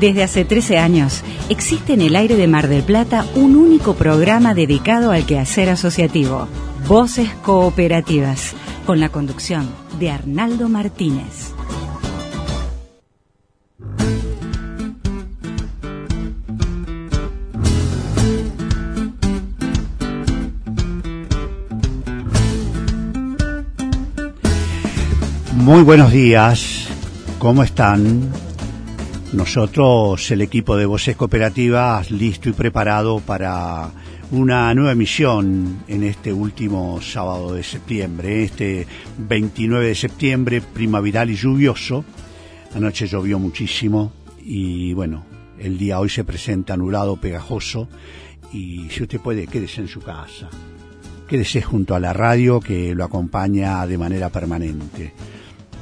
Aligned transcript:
Desde 0.00 0.22
hace 0.22 0.44
13 0.44 0.76
años, 0.76 1.22
existe 1.48 1.94
en 1.94 2.02
el 2.02 2.16
aire 2.16 2.36
de 2.36 2.46
Mar 2.46 2.68
del 2.68 2.82
Plata 2.82 3.24
un 3.34 3.56
único 3.56 3.94
programa 3.94 4.52
dedicado 4.52 5.10
al 5.10 5.24
quehacer 5.24 5.70
asociativo, 5.70 6.48
Voces 6.86 7.30
Cooperativas, 7.42 8.52
con 8.84 9.00
la 9.00 9.08
conducción 9.08 9.70
de 9.98 10.10
Arnaldo 10.10 10.68
Martínez. 10.68 11.52
Muy 25.54 25.82
buenos 25.82 26.12
días, 26.12 26.86
¿cómo 27.38 27.62
están? 27.62 28.45
Nosotros, 29.36 30.30
el 30.30 30.40
equipo 30.40 30.78
de 30.78 30.86
Voces 30.86 31.14
Cooperativas, 31.14 32.10
listo 32.10 32.48
y 32.48 32.52
preparado 32.52 33.20
para 33.20 33.90
una 34.30 34.72
nueva 34.74 34.92
emisión 34.92 35.84
en 35.88 36.04
este 36.04 36.32
último 36.32 37.02
sábado 37.02 37.52
de 37.52 37.62
septiembre, 37.62 38.44
este 38.44 38.86
29 39.18 39.88
de 39.88 39.94
septiembre, 39.94 40.62
primaveral 40.62 41.28
y 41.28 41.36
lluvioso. 41.36 42.02
Anoche 42.74 43.06
llovió 43.06 43.38
muchísimo 43.38 44.10
y 44.42 44.94
bueno, 44.94 45.26
el 45.58 45.76
día 45.76 46.00
hoy 46.00 46.08
se 46.08 46.24
presenta 46.24 46.72
anulado, 46.72 47.20
pegajoso 47.20 47.90
y 48.54 48.88
si 48.88 49.02
usted 49.02 49.20
puede, 49.20 49.46
quédese 49.46 49.82
en 49.82 49.88
su 49.88 50.00
casa. 50.00 50.48
Quédese 51.28 51.60
junto 51.60 51.94
a 51.94 52.00
la 52.00 52.14
radio 52.14 52.58
que 52.58 52.94
lo 52.94 53.04
acompaña 53.04 53.86
de 53.86 53.98
manera 53.98 54.30
permanente 54.30 55.12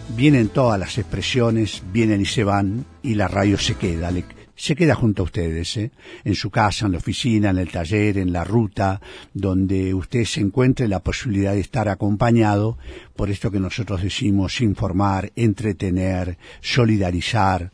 vienen 0.09 0.49
todas 0.49 0.79
las 0.79 0.99
expresiones, 0.99 1.83
vienen 1.93 2.21
y 2.21 2.27
se 2.27 2.45
van, 2.45 2.85
y 3.03 3.15
la 3.15 3.29
radio 3.29 3.59
se 3.59 3.75
queda, 3.75 4.11
se 4.57 4.77
queda 4.77 4.95
junto 4.95 5.23
a 5.23 5.25
ustedes, 5.25 5.77
¿eh? 5.77 5.91
en 6.25 6.35
su 6.35 6.51
casa, 6.51 6.87
en 6.87 6.93
la 6.93 6.99
oficina, 6.99 7.51
en 7.51 7.59
el 7.59 7.71
taller, 7.71 8.19
en 8.19 8.33
la 8.33 8.45
ruta, 8.45 9.01
donde 9.33 9.95
usted 9.95 10.25
se 10.25 10.41
encuentre 10.41 10.87
la 10.89 11.01
posibilidad 11.01 11.53
de 11.53 11.61
estar 11.61 11.89
acompañado 11.89 12.79
por 13.17 13.31
esto 13.31 13.51
que 13.51 13.61
nosotros 13.61 14.03
decimos 14.03 14.61
informar, 14.61 15.33
entretener, 15.35 16.39
solidarizar, 16.61 17.73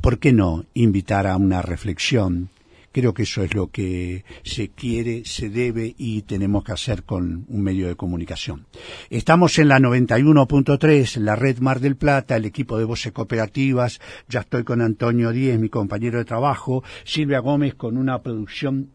¿por 0.00 0.18
qué 0.18 0.32
no 0.32 0.64
invitar 0.74 1.26
a 1.26 1.36
una 1.36 1.60
reflexión? 1.60 2.48
Creo 2.94 3.12
que 3.12 3.24
eso 3.24 3.42
es 3.42 3.56
lo 3.56 3.72
que 3.72 4.24
se 4.44 4.68
quiere, 4.68 5.24
se 5.24 5.48
debe 5.50 5.96
y 5.98 6.22
tenemos 6.22 6.62
que 6.62 6.70
hacer 6.70 7.02
con 7.02 7.44
un 7.48 7.60
medio 7.60 7.88
de 7.88 7.96
comunicación. 7.96 8.66
Estamos 9.10 9.58
en 9.58 9.66
la 9.66 9.80
91.3, 9.80 11.16
la 11.16 11.34
red 11.34 11.58
Mar 11.58 11.80
del 11.80 11.96
Plata, 11.96 12.36
el 12.36 12.44
equipo 12.44 12.78
de 12.78 12.84
voces 12.84 13.10
cooperativas. 13.10 14.00
Ya 14.28 14.42
estoy 14.42 14.62
con 14.62 14.80
Antonio 14.80 15.32
Díez, 15.32 15.58
mi 15.58 15.70
compañero 15.70 16.18
de 16.18 16.24
trabajo. 16.24 16.84
Silvia 17.02 17.40
Gómez 17.40 17.74
con 17.74 17.96
una 17.96 18.22
producción 18.22 18.90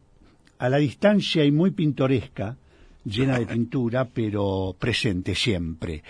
a 0.59 0.69
la 0.69 0.77
distancia 0.77 1.43
y 1.43 1.51
muy 1.51 1.71
pintoresca, 1.71 2.55
llena 3.03 3.37
de 3.37 3.47
pintura, 3.53 4.05
pero 4.05 4.77
presente 4.79 5.35
siempre. 5.35 6.03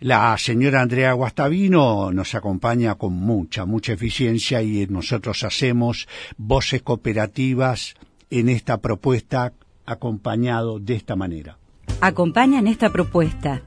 La 0.00 0.38
señora 0.38 0.80
Andrea 0.80 1.12
Guastavino 1.12 2.12
nos 2.12 2.36
acompaña 2.36 2.94
con 2.94 3.14
mucha, 3.14 3.64
mucha 3.64 3.94
eficiencia 3.94 4.62
y 4.62 4.86
nosotros 4.86 5.42
hacemos 5.42 6.06
voces 6.36 6.82
cooperativas 6.82 7.94
en 8.30 8.48
esta 8.48 8.78
propuesta 8.78 9.52
acompañado 9.86 10.78
de 10.78 10.94
esta 10.94 11.16
manera. 11.16 11.58
Acompañan 12.00 12.68
esta 12.68 12.90
propuesta 12.90 13.62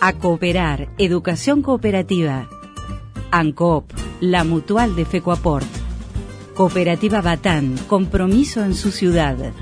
a 0.00 0.14
cooperar, 0.14 0.88
educación 0.98 1.62
cooperativa, 1.62 2.48
ANCOP, 3.30 3.92
la 4.20 4.42
mutual 4.42 4.96
de 4.96 5.04
FECOAPORT, 5.04 5.66
Cooperativa 6.54 7.20
Batán, 7.22 7.78
compromiso 7.86 8.64
en 8.64 8.74
su 8.74 8.90
ciudad, 8.90 9.52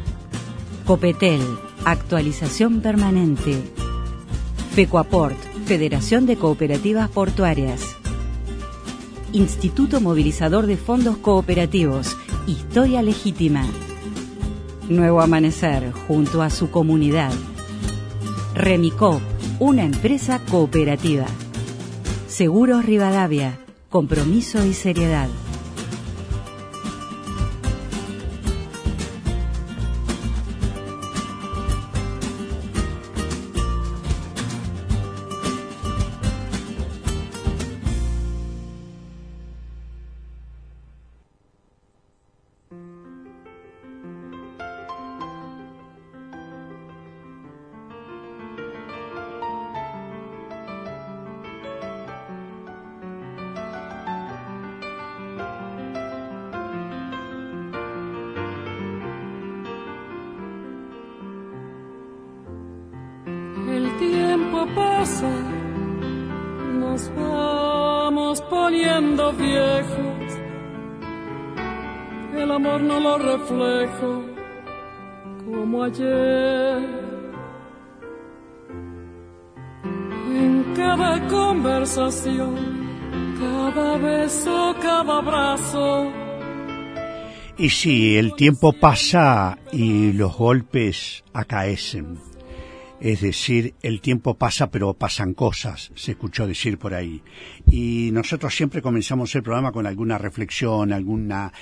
Copetel, 0.86 1.42
actualización 1.84 2.80
permanente, 2.80 3.62
FECOAPORT, 4.74 5.49
Federación 5.70 6.26
de 6.26 6.34
Cooperativas 6.34 7.08
Portuarias. 7.10 7.96
Instituto 9.32 10.00
Movilizador 10.00 10.66
de 10.66 10.76
Fondos 10.76 11.16
Cooperativos. 11.18 12.16
Historia 12.48 13.02
Legítima. 13.02 13.64
Nuevo 14.88 15.20
Amanecer 15.20 15.92
junto 15.92 16.42
a 16.42 16.50
su 16.50 16.72
comunidad. 16.72 17.30
Remicop, 18.52 19.20
una 19.60 19.84
empresa 19.84 20.40
cooperativa. 20.50 21.26
Seguros 22.26 22.84
Rivadavia, 22.84 23.60
compromiso 23.90 24.66
y 24.66 24.74
seriedad. 24.74 25.28
Y 87.60 87.68
sí, 87.68 88.16
el 88.16 88.32
tiempo 88.36 88.72
pasa 88.72 89.58
y 89.70 90.14
los 90.14 90.34
golpes 90.34 91.22
acaecen. 91.34 92.16
Es 92.98 93.20
decir, 93.20 93.74
el 93.82 94.00
tiempo 94.00 94.32
pasa 94.32 94.70
pero 94.70 94.94
pasan 94.94 95.34
cosas, 95.34 95.92
se 95.94 96.12
escuchó 96.12 96.46
decir 96.46 96.78
por 96.78 96.94
ahí. 96.94 97.22
Y 97.70 98.12
nosotros 98.12 98.54
siempre 98.54 98.80
comenzamos 98.80 99.34
el 99.34 99.42
programa 99.42 99.72
con 99.72 99.86
alguna 99.86 100.16
reflexión, 100.16 100.90
alguna 100.90 101.52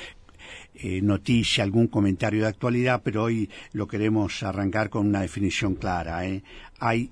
eh, 0.76 1.02
noticia, 1.02 1.64
algún 1.64 1.88
comentario 1.88 2.42
de 2.42 2.48
actualidad, 2.48 3.02
pero 3.02 3.24
hoy 3.24 3.50
lo 3.72 3.88
queremos 3.88 4.44
arrancar 4.44 4.90
con 4.90 5.04
una 5.04 5.22
definición 5.22 5.74
clara. 5.74 6.24
¿eh? 6.28 6.44
Hay 6.78 7.10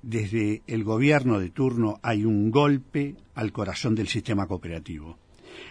desde 0.00 0.62
el 0.66 0.84
gobierno 0.84 1.38
de 1.38 1.50
turno 1.50 2.00
hay 2.02 2.24
un 2.24 2.50
golpe 2.50 3.14
al 3.34 3.52
corazón 3.52 3.94
del 3.94 4.08
sistema 4.08 4.46
cooperativo. 4.46 5.18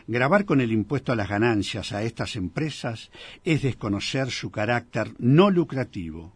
Grabar 0.08 0.46
con 0.46 0.62
el 0.62 0.72
impuesto 0.72 1.12
a 1.12 1.16
las 1.16 1.30
ganancias 1.30 1.92
a 1.92 2.04
estas 2.04 2.36
empresas 2.36 3.12
es 3.44 3.62
desconocer 3.62 4.32
su 4.32 4.52
carácter 4.52 5.14
no 5.20 5.50
lucrativo, 5.50 6.34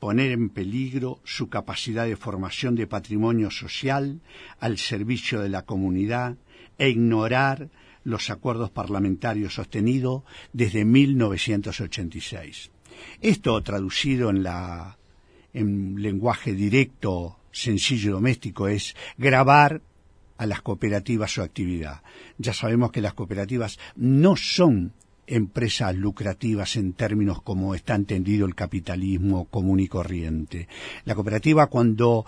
poner 0.00 0.32
en 0.32 0.50
peligro 0.50 1.20
su 1.24 1.48
capacidad 1.48 2.06
de 2.06 2.16
formación 2.16 2.74
de 2.74 2.86
patrimonio 2.86 3.50
social 3.50 4.20
al 4.58 4.78
servicio 4.78 5.40
de 5.40 5.48
la 5.48 5.62
comunidad 5.62 6.36
e 6.78 6.88
ignorar 6.88 7.70
los 8.04 8.30
acuerdos 8.30 8.70
parlamentarios 8.70 9.54
sostenidos 9.54 10.22
desde 10.52 10.84
1986. 10.84 12.70
Esto 13.20 13.62
traducido 13.62 14.30
en 14.30 14.42
la 14.42 14.98
en 15.54 16.02
lenguaje 16.02 16.52
directo, 16.52 17.38
sencillo 17.52 18.10
y 18.10 18.12
doméstico 18.12 18.68
es 18.68 18.96
grabar 19.16 19.82
a 20.36 20.46
las 20.46 20.62
cooperativas 20.62 21.32
su 21.32 21.42
actividad. 21.42 22.02
Ya 22.38 22.52
sabemos 22.52 22.90
que 22.90 23.00
las 23.00 23.14
cooperativas 23.14 23.78
no 23.96 24.36
son 24.36 24.92
empresas 25.26 25.94
lucrativas 25.94 26.76
en 26.76 26.92
términos 26.92 27.40
como 27.42 27.74
está 27.74 27.94
entendido 27.94 28.46
el 28.46 28.54
capitalismo 28.54 29.46
común 29.46 29.80
y 29.80 29.88
corriente. 29.88 30.68
La 31.04 31.14
cooperativa 31.14 31.68
cuando 31.68 32.26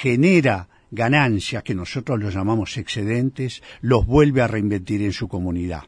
genera 0.00 0.68
ganancias 0.90 1.62
que 1.62 1.74
nosotros 1.74 2.18
los 2.18 2.34
llamamos 2.34 2.76
excedentes, 2.76 3.62
los 3.80 4.06
vuelve 4.06 4.40
a 4.40 4.46
reinvertir 4.46 5.02
en 5.02 5.12
su 5.12 5.28
comunidad. 5.28 5.82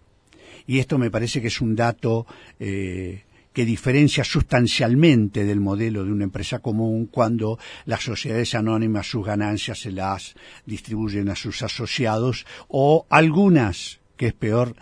Y 0.67 0.79
esto 0.79 0.99
me 0.99 1.11
parece 1.11 1.41
que 1.41 1.49
es 1.49 1.61
un 1.61 1.75
dato 1.75 2.27
eh, 2.59 3.25
que 3.61 3.67
diferencia 3.67 4.25
sustancialmente 4.25 5.45
del 5.45 5.61
modelo 5.61 6.03
de 6.03 6.11
una 6.11 6.25
empresa 6.25 6.61
común 6.61 7.05
cuando 7.05 7.59
las 7.85 8.03
sociedades 8.03 8.55
anónimas 8.55 9.11
sus 9.11 9.23
ganancias 9.23 9.81
se 9.81 9.93
las 9.93 10.35
distribuyen 10.65 11.29
a 11.29 11.37
sus 11.37 11.61
asociados 11.61 12.47
o 12.69 13.05
algunas, 13.11 14.01
que 14.17 14.29
es 14.29 14.33
peor, 14.33 14.77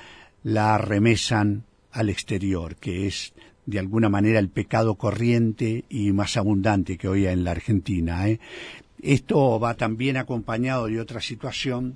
la 0.45 0.79
remesan 0.79 1.65
al 1.91 2.09
exterior, 2.09 2.77
que 2.77 3.09
es 3.09 3.33
de 3.67 3.81
alguna 3.81 4.09
manera 4.09 4.39
el 4.39 4.49
pecado 4.49 4.95
corriente 4.95 5.85
y 5.89 6.13
más 6.13 6.37
abundante 6.37 6.97
que 6.99 7.09
hoy 7.09 7.27
hay 7.27 7.33
en 7.33 7.43
la 7.43 7.51
Argentina. 7.51 8.29
¿eh? 8.29 8.39
Esto 9.03 9.59
va 9.59 9.75
también 9.75 10.17
acompañado 10.17 10.87
de 10.87 11.01
otra 11.01 11.21
situación, 11.21 11.95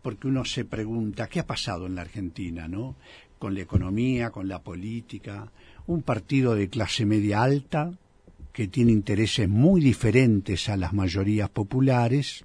porque 0.00 0.28
uno 0.28 0.44
se 0.44 0.64
pregunta, 0.64 1.26
¿qué 1.26 1.40
ha 1.40 1.46
pasado 1.48 1.86
en 1.86 1.96
la 1.96 2.02
Argentina, 2.02 2.68
no? 2.68 2.94
Con 3.40 3.54
la 3.54 3.62
economía, 3.62 4.30
con 4.30 4.46
la 4.46 4.62
política, 4.62 5.50
un 5.90 6.02
partido 6.02 6.54
de 6.54 6.68
clase 6.68 7.04
media 7.04 7.42
alta, 7.42 7.98
que 8.52 8.68
tiene 8.68 8.92
intereses 8.92 9.48
muy 9.48 9.80
diferentes 9.80 10.68
a 10.68 10.76
las 10.76 10.92
mayorías 10.92 11.50
populares, 11.50 12.44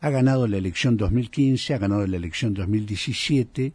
ha 0.00 0.10
ganado 0.10 0.48
la 0.48 0.56
elección 0.56 0.96
2015, 0.96 1.74
ha 1.74 1.78
ganado 1.78 2.04
la 2.04 2.16
elección 2.16 2.52
2017 2.52 3.72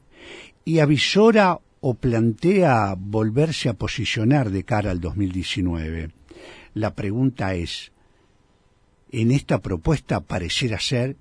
y 0.65 0.79
avisora 0.79 1.59
o 1.79 1.93
plantea 1.93 2.95
volverse 2.97 3.69
a 3.69 3.73
posicionar 3.73 4.49
de 4.49 4.65
cara 4.65 4.91
al 4.91 4.99
2019. 4.99 6.11
La 6.73 6.93
pregunta 6.93 7.55
es, 7.55 7.93
en 9.13 9.31
esta 9.31 9.61
propuesta 9.61 10.19
pareciera 10.19 10.77
ser 10.81 11.15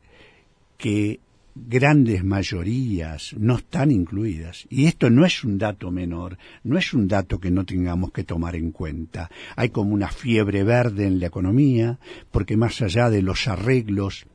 que 0.78 1.20
grandes 1.56 2.22
mayorías 2.22 3.34
no 3.38 3.56
están 3.56 3.90
incluidas. 3.90 4.66
Y 4.68 4.86
esto 4.86 5.10
no 5.10 5.24
es 5.24 5.42
un 5.42 5.58
dato 5.58 5.90
menor, 5.90 6.38
no 6.64 6.78
es 6.78 6.92
un 6.92 7.08
dato 7.08 7.40
que 7.40 7.50
no 7.50 7.64
tengamos 7.64 8.12
que 8.12 8.24
tomar 8.24 8.56
en 8.56 8.70
cuenta. 8.70 9.30
Hay 9.56 9.70
como 9.70 9.94
una 9.94 10.08
fiebre 10.08 10.64
verde 10.64 11.06
en 11.06 11.18
la 11.18 11.26
economía, 11.26 11.98
porque 12.30 12.56
más 12.56 12.82
allá 12.82 13.10
de 13.10 13.22
los 13.22 13.48
arreglos 13.48 14.26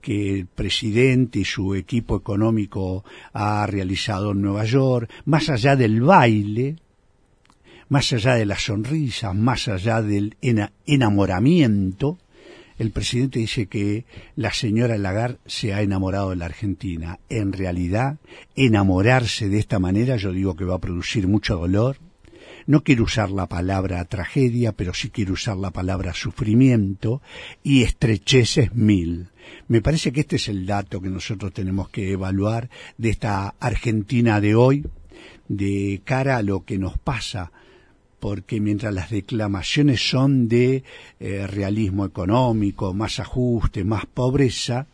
que 0.00 0.34
el 0.34 0.46
presidente 0.46 1.40
y 1.40 1.44
su 1.44 1.74
equipo 1.74 2.16
económico 2.16 3.04
ha 3.32 3.66
realizado 3.66 4.32
en 4.32 4.42
Nueva 4.42 4.64
York, 4.64 5.10
más 5.24 5.48
allá 5.48 5.74
del 5.74 6.02
baile, 6.02 6.76
más 7.88 8.12
allá 8.12 8.34
de 8.34 8.46
la 8.46 8.58
sonrisa, 8.58 9.32
más 9.32 9.68
allá 9.68 10.02
del 10.02 10.36
enamoramiento, 10.86 12.18
el 12.78 12.90
presidente 12.90 13.38
dice 13.38 13.66
que 13.66 14.04
la 14.34 14.52
señora 14.52 14.98
Lagarde 14.98 15.38
se 15.46 15.72
ha 15.72 15.82
enamorado 15.82 16.30
de 16.30 16.36
la 16.36 16.44
Argentina. 16.44 17.18
En 17.28 17.52
realidad, 17.52 18.18
enamorarse 18.54 19.48
de 19.48 19.58
esta 19.58 19.78
manera 19.78 20.16
yo 20.16 20.32
digo 20.32 20.56
que 20.56 20.64
va 20.64 20.76
a 20.76 20.80
producir 20.80 21.26
mucho 21.26 21.56
dolor. 21.56 21.96
No 22.66 22.82
quiero 22.82 23.04
usar 23.04 23.30
la 23.30 23.46
palabra 23.46 24.04
tragedia, 24.04 24.72
pero 24.72 24.92
sí 24.92 25.10
quiero 25.10 25.34
usar 25.34 25.56
la 25.56 25.70
palabra 25.70 26.12
sufrimiento 26.12 27.22
y 27.62 27.82
estrecheces 27.82 28.74
mil. 28.74 29.28
Me 29.68 29.80
parece 29.80 30.12
que 30.12 30.20
este 30.20 30.36
es 30.36 30.48
el 30.48 30.66
dato 30.66 31.00
que 31.00 31.08
nosotros 31.08 31.52
tenemos 31.52 31.88
que 31.88 32.10
evaluar 32.10 32.68
de 32.98 33.10
esta 33.10 33.54
Argentina 33.60 34.40
de 34.40 34.56
hoy, 34.56 34.84
de 35.48 36.02
cara 36.04 36.36
a 36.36 36.42
lo 36.42 36.64
que 36.64 36.78
nos 36.78 36.98
pasa 36.98 37.52
porque 38.20 38.60
mientras 38.60 38.92
las 38.94 39.10
declamaciones 39.10 40.08
son 40.08 40.48
de 40.48 40.84
eh, 41.20 41.46
realismo 41.46 42.04
económico, 42.04 42.94
más 42.94 43.20
ajuste, 43.20 43.84
más 43.84 44.06
pobreza, 44.06 44.86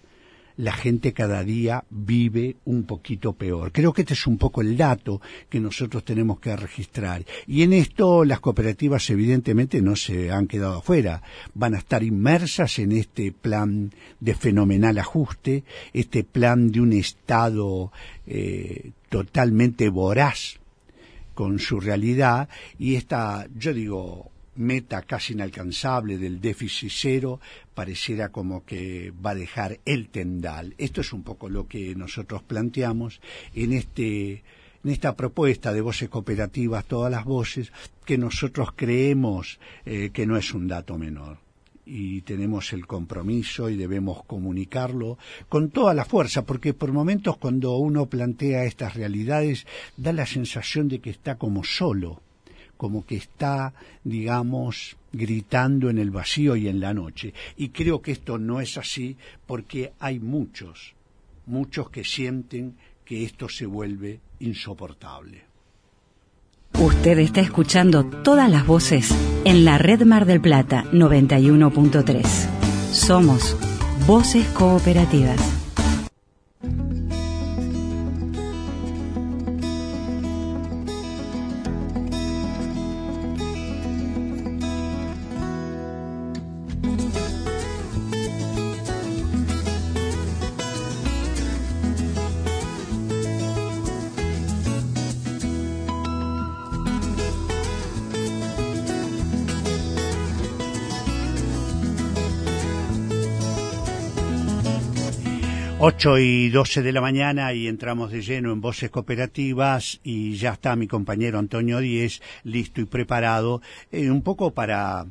la 0.56 0.72
gente 0.72 1.12
cada 1.12 1.42
día 1.44 1.84
vive 1.90 2.56
un 2.64 2.84
poquito 2.84 3.32
peor. 3.32 3.72
Creo 3.72 3.92
que 3.92 4.02
este 4.02 4.14
es 4.14 4.26
un 4.26 4.38
poco 4.38 4.60
el 4.60 4.76
dato 4.76 5.20
que 5.48 5.60
nosotros 5.60 6.04
tenemos 6.04 6.40
que 6.40 6.54
registrar. 6.54 7.24
Y 7.46 7.62
en 7.62 7.72
esto 7.72 8.24
las 8.24 8.40
cooperativas 8.40 9.08
evidentemente 9.10 9.80
no 9.82 9.96
se 9.96 10.30
han 10.30 10.46
quedado 10.46 10.78
afuera. 10.78 11.22
Van 11.54 11.74
a 11.74 11.78
estar 11.78 12.02
inmersas 12.02 12.78
en 12.78 12.92
este 12.92 13.32
plan 13.32 13.92
de 14.20 14.34
fenomenal 14.34 14.98
ajuste, 14.98 15.64
este 15.92 16.24
plan 16.24 16.70
de 16.70 16.80
un 16.80 16.92
Estado 16.92 17.90
eh, 18.26 18.90
totalmente 19.08 19.88
voraz 19.88 20.62
con 21.34 21.58
su 21.58 21.81
realidad 21.81 22.49
y 22.79 22.96
esta, 22.96 23.46
yo 23.55 23.73
digo, 23.73 24.31
meta 24.55 25.02
casi 25.02 25.32
inalcanzable 25.32 26.19
del 26.19 26.40
déficit 26.40 26.90
cero 26.93 27.40
pareciera 27.75 28.29
como 28.31 28.64
que 28.64 29.12
va 29.25 29.31
a 29.31 29.34
dejar 29.34 29.81
el 29.84 30.08
tendal. 30.08 30.75
Esto 30.79 31.00
es 31.00 31.12
un 31.12 31.23
poco 31.23 31.49
lo 31.49 31.67
que 31.67 31.94
nosotros 31.94 32.43
planteamos 32.43 33.20
en 33.55 33.73
este 33.73 34.43
en 34.84 34.90
esta 34.90 35.14
propuesta 35.14 35.73
de 35.73 35.81
voces 35.81 36.08
cooperativas, 36.08 36.84
todas 36.87 37.11
las 37.11 37.25
voces, 37.25 37.73
que 38.05 38.19
nosotros 38.19 38.70
creemos 38.75 39.61
eh, 39.87 40.11
que 40.12 40.26
no 40.26 40.37
es 40.37 40.52
un 40.55 40.67
dato 40.67 40.99
menor 40.99 41.38
y 41.84 42.23
tenemos 42.23 42.73
el 42.73 42.87
compromiso 42.87 43.69
y 43.69 43.76
debemos 43.76 44.25
comunicarlo 44.25 45.19
con 45.49 45.70
toda 45.70 45.94
la 45.94 46.05
fuerza, 46.05 46.44
porque 46.44 46.75
por 46.75 46.93
momentos 46.93 47.37
cuando 47.38 47.76
uno 47.76 48.06
plantea 48.06 48.64
estas 48.64 48.94
realidades 48.94 49.67
da 49.96 50.12
la 50.12 50.26
sensación 50.26 50.88
de 50.88 51.00
que 51.00 51.11
está 51.11 51.38
como 51.38 51.64
solo, 51.64 52.23
como 52.76 53.05
que 53.05 53.17
está, 53.17 53.75
digamos, 54.05 54.96
gritando 55.12 55.90
en 55.90 55.99
el 55.99 56.11
vacío 56.11 56.56
y 56.56 56.69
en 56.69 56.81
la 56.81 56.94
noche. 56.94 57.34
Y 57.56 57.69
creo 57.69 58.00
que 58.00 58.12
esto 58.12 58.38
no 58.38 58.61
es 58.61 58.79
así 58.79 59.17
porque 59.46 59.93
hay 59.99 60.19
muchos, 60.19 60.94
muchos 61.46 61.90
que 61.90 62.05
sienten 62.05 62.76
que 63.05 63.25
esto 63.25 63.49
se 63.49 63.67
vuelve 63.67 64.20
insoportable. 64.40 65.51
Usted 66.78 67.19
está 67.19 67.40
escuchando 67.40 68.04
todas 68.04 68.50
las 68.50 68.66
voces 68.66 69.14
en 69.44 69.64
la 69.64 69.78
red 69.78 70.02
Mar 70.02 70.26
del 70.26 70.40
Plata 70.40 70.84
91.3. 70.92 72.26
Somos 72.92 73.56
Voces 74.06 74.46
Cooperativas. 74.48 75.38
8 105.84 106.19
y 106.19 106.49
12 106.49 106.81
de 106.82 106.93
la 106.93 107.00
mañana 107.00 107.52
y 107.55 107.67
entramos 107.67 108.12
de 108.12 108.23
lleno 108.23 108.52
en 108.52 108.61
Voces 108.61 108.88
Cooperativas 108.88 109.98
y 110.05 110.36
ya 110.36 110.53
está 110.53 110.77
mi 110.77 110.86
compañero 110.86 111.41
Antonio 111.41 111.81
Díez 111.81 112.22
listo 112.44 112.81
y 112.81 112.84
preparado 112.84 113.60
eh, 113.91 114.08
un 114.08 114.22
poco 114.22 114.53
para 114.53 115.06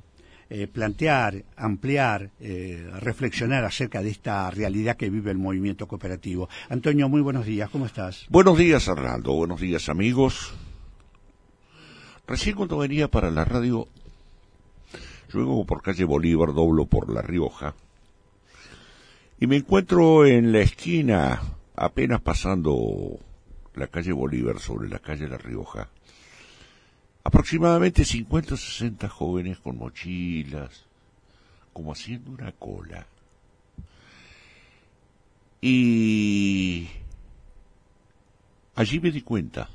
eh, 0.50 0.68
plantear, 0.68 1.44
ampliar, 1.58 2.30
eh, 2.40 2.90
reflexionar 3.01 3.66
acerca 3.66 4.01
de 4.01 4.12
esta 4.12 4.50
realidad 4.50 4.96
que 4.96 5.10
vive 5.10 5.32
el 5.32 5.38
movimiento 5.38 5.90
cooperativo. 5.90 6.48
Antonio, 6.70 7.10
muy 7.10 7.20
buenos 7.20 7.46
días, 7.46 7.70
¿cómo 7.70 7.86
estás? 7.86 8.25
Buenos 8.30 8.58
días, 8.58 8.88
Arnaldo, 8.88 9.34
buenos 9.34 9.60
días, 9.60 9.90
amigos. 9.90 10.54
Recién 12.25 12.56
cuando 12.56 12.78
venía 12.78 13.10
para 13.10 13.30
la 13.30 13.44
radio, 13.44 13.90
luego 15.34 15.66
por 15.66 15.82
calle 15.82 16.06
Bolívar, 16.06 16.54
doblo 16.54 16.86
por 16.86 17.13
La 17.13 17.22
Rioja, 17.22 17.75
y 19.42 19.48
me 19.48 19.58
encuentro 19.58 20.28
en 20.28 20.52
la 20.52 20.60
esquina, 20.60 21.42
apenas 21.76 22.22
pasando 22.22 23.18
la 23.74 23.88
calle 23.88 24.12
Bolívar 24.12 24.60
sobre 24.60 24.88
la 24.88 25.00
calle 25.00 25.28
La 25.28 25.40
Rioja, 25.40 25.90
aproximadamente 27.24 28.06
50 28.06 28.54
o 28.54 28.58
60 28.58 29.10
jóvenes 29.10 29.58
con 29.58 29.80
mochilas, 29.80 30.86
como 31.74 31.92
haciendo 31.92 32.30
una 32.30 32.52
cola. 32.52 33.08
Y 35.60 36.88
allí 38.76 39.00
me 39.00 39.10
di 39.10 39.24
cuenta, 39.24 39.72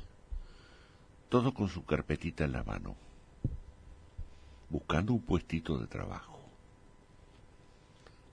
todo 1.27 1.53
con 1.53 1.67
su 1.67 1.83
carpetita 1.83 2.45
en 2.45 2.53
la 2.53 2.63
mano, 2.63 2.95
buscando 4.69 5.11
un 5.11 5.19
puestito 5.19 5.77
de 5.77 5.87
trabajo. 5.87 6.36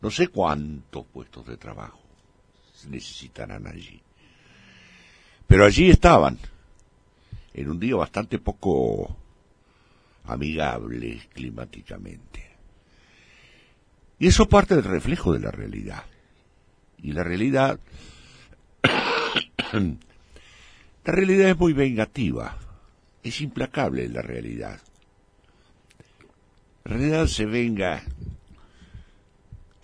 No 0.04 0.10
sé 0.10 0.28
cuántos 0.28 1.06
puestos 1.06 1.46
de 1.46 1.56
trabajo 1.56 1.98
se 2.74 2.90
necesitarán 2.90 3.66
allí. 3.66 4.02
Pero 5.46 5.64
allí 5.64 5.88
estaban, 5.88 6.38
en 7.54 7.70
un 7.70 7.80
día 7.80 7.96
bastante 7.96 8.38
poco 8.38 9.16
amigable 10.26 11.22
climáticamente. 11.32 12.50
Y 14.18 14.26
eso 14.26 14.46
parte 14.46 14.74
del 14.74 14.84
reflejo 14.84 15.32
de 15.32 15.40
la 15.40 15.50
realidad. 15.50 16.04
Y 17.02 17.12
la 17.12 17.24
realidad, 17.24 17.80
la 19.72 21.12
realidad 21.14 21.48
es 21.48 21.58
muy 21.58 21.72
vengativa, 21.72 22.58
es 23.22 23.40
implacable 23.40 24.06
la 24.10 24.20
realidad. 24.20 24.82
La 26.84 26.90
realidad 26.92 27.26
se 27.26 27.46
venga 27.46 28.02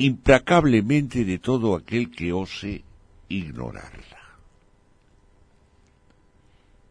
implacablemente 0.01 1.25
de 1.25 1.39
todo 1.39 1.77
aquel 1.77 2.11
que 2.11 2.33
ose 2.33 2.83
ignorarla. 3.29 4.19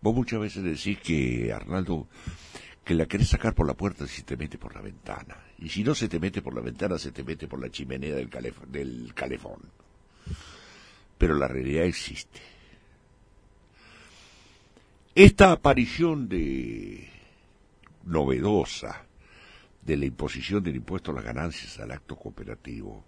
Vos 0.02 0.16
muchas 0.16 0.40
veces 0.40 0.64
decís 0.64 1.00
que, 1.00 1.52
Arnaldo, 1.52 2.08
que 2.86 2.94
la 2.94 3.08
querés 3.08 3.30
sacar 3.30 3.54
por 3.54 3.68
la 3.68 3.74
puerta 3.74 4.08
si 4.08 4.22
te 4.22 4.38
mete 4.38 4.58
por 4.58 4.76
la 4.76 4.82
ventana. 4.82 5.38
Y 5.58 5.70
si 5.70 5.84
no 5.84 5.96
se 5.96 6.08
te 6.08 6.20
mete 6.20 6.42
por 6.42 6.54
la 6.54 6.62
ventana, 6.62 6.98
se 6.98 7.12
te 7.12 7.24
mete 7.24 7.48
por 7.48 7.60
la 7.60 7.70
chimenea 7.70 8.16
del, 8.16 8.30
del 8.68 9.14
calefón. 9.14 9.60
Pero 11.18 11.36
la 11.36 11.48
realidad 11.48 11.86
existe. 11.86 12.40
Esta 15.16 15.52
aparición 15.52 16.30
de 16.30 17.10
novedosa 18.06 19.09
de 19.90 19.98
la 19.98 20.06
imposición 20.06 20.64
del 20.64 20.76
impuesto 20.76 21.10
a 21.10 21.16
las 21.16 21.24
ganancias 21.24 21.80
al 21.80 21.92
acto 21.92 22.16
cooperativo, 22.16 23.04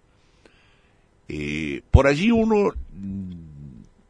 eh, 1.28 1.80
por 1.92 2.08
allí 2.08 2.32
uno 2.32 2.72
mm, 2.92 3.32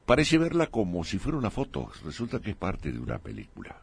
parece 0.07 0.39
verla 0.39 0.69
como 0.69 1.05
si 1.05 1.19
fuera 1.19 1.37
una 1.37 1.51
foto, 1.51 1.93
resulta 2.03 2.41
que 2.41 2.53
es 2.53 2.57
parte 2.57 2.91
de 2.91 2.99
una 2.99 3.19
película. 3.19 3.77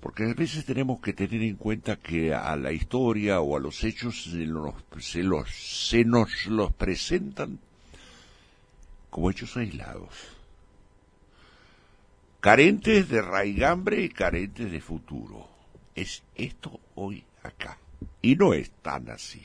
Porque 0.00 0.24
a 0.24 0.34
veces 0.34 0.64
tenemos 0.66 1.00
que 1.00 1.14
tener 1.14 1.42
en 1.42 1.56
cuenta 1.56 1.96
que 1.96 2.34
a 2.34 2.54
la 2.56 2.70
historia 2.70 3.40
o 3.40 3.56
a 3.56 3.60
los 3.60 3.82
hechos 3.82 4.24
se, 4.24 4.44
los, 4.44 4.74
se, 5.00 5.22
los, 5.22 5.50
se 5.50 6.04
nos 6.04 6.46
los 6.46 6.72
presentan 6.72 7.58
como 9.08 9.30
hechos 9.30 9.56
aislados, 9.56 10.12
carentes 12.40 13.08
de 13.08 13.22
raigambre 13.22 14.02
y 14.02 14.10
carentes 14.10 14.70
de 14.70 14.80
futuro. 14.82 15.57
Es 15.98 16.22
esto 16.36 16.78
hoy 16.94 17.24
acá. 17.42 17.76
Y 18.22 18.36
no 18.36 18.54
es 18.54 18.70
tan 18.82 19.10
así. 19.10 19.42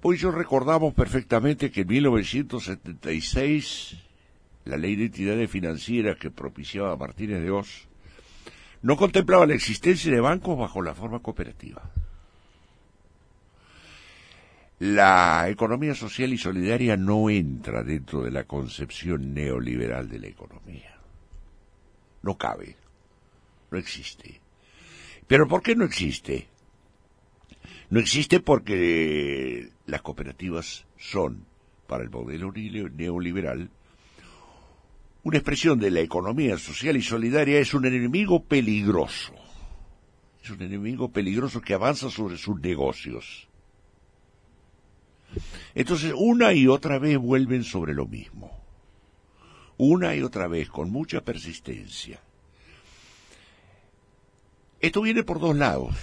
Pues 0.00 0.18
yo 0.18 0.30
recordamos 0.30 0.94
perfectamente 0.94 1.70
que 1.70 1.82
en 1.82 1.88
1976 1.88 3.98
la 4.64 4.78
ley 4.78 4.96
de 4.96 5.04
entidades 5.04 5.50
financieras 5.50 6.16
que 6.16 6.30
propiciaba 6.30 6.96
Martínez 6.96 7.42
de 7.42 7.50
Oz 7.50 7.86
no 8.80 8.96
contemplaba 8.96 9.44
la 9.44 9.52
existencia 9.52 10.10
de 10.10 10.20
bancos 10.20 10.58
bajo 10.58 10.80
la 10.80 10.94
forma 10.94 11.18
cooperativa. 11.18 11.82
La 14.78 15.50
economía 15.50 15.94
social 15.94 16.32
y 16.32 16.38
solidaria 16.38 16.96
no 16.96 17.28
entra 17.28 17.82
dentro 17.82 18.22
de 18.22 18.30
la 18.30 18.44
concepción 18.44 19.34
neoliberal 19.34 20.08
de 20.08 20.18
la 20.18 20.28
economía. 20.28 20.94
No 22.22 22.38
cabe. 22.38 22.76
No 23.70 23.78
existe. 23.78 24.40
¿Pero 25.26 25.46
por 25.46 25.62
qué 25.62 25.76
no 25.76 25.84
existe? 25.84 26.48
No 27.88 28.00
existe 28.00 28.40
porque 28.40 29.70
las 29.86 30.02
cooperativas 30.02 30.86
son, 30.96 31.44
para 31.86 32.04
el 32.04 32.10
modelo 32.10 32.52
neoliberal, 32.52 33.70
una 35.22 35.36
expresión 35.36 35.78
de 35.78 35.90
la 35.90 36.00
economía 36.00 36.56
social 36.56 36.96
y 36.96 37.02
solidaria 37.02 37.58
es 37.58 37.74
un 37.74 37.84
enemigo 37.84 38.44
peligroso. 38.44 39.34
Es 40.42 40.50
un 40.50 40.62
enemigo 40.62 41.10
peligroso 41.10 41.60
que 41.60 41.74
avanza 41.74 42.10
sobre 42.10 42.38
sus 42.38 42.58
negocios 42.60 43.50
entonces, 45.74 46.12
una 46.16 46.52
y 46.52 46.66
otra 46.66 46.98
vez 46.98 47.18
vuelven 47.18 47.64
sobre 47.64 47.94
lo 47.94 48.06
mismo. 48.06 48.50
Una 49.76 50.14
y 50.14 50.22
otra 50.22 50.46
vez, 50.48 50.68
con 50.68 50.90
mucha 50.90 51.22
persistencia. 51.22 52.20
Esto 54.80 55.02
viene 55.02 55.22
por 55.22 55.40
dos 55.40 55.54
lados, 55.54 55.94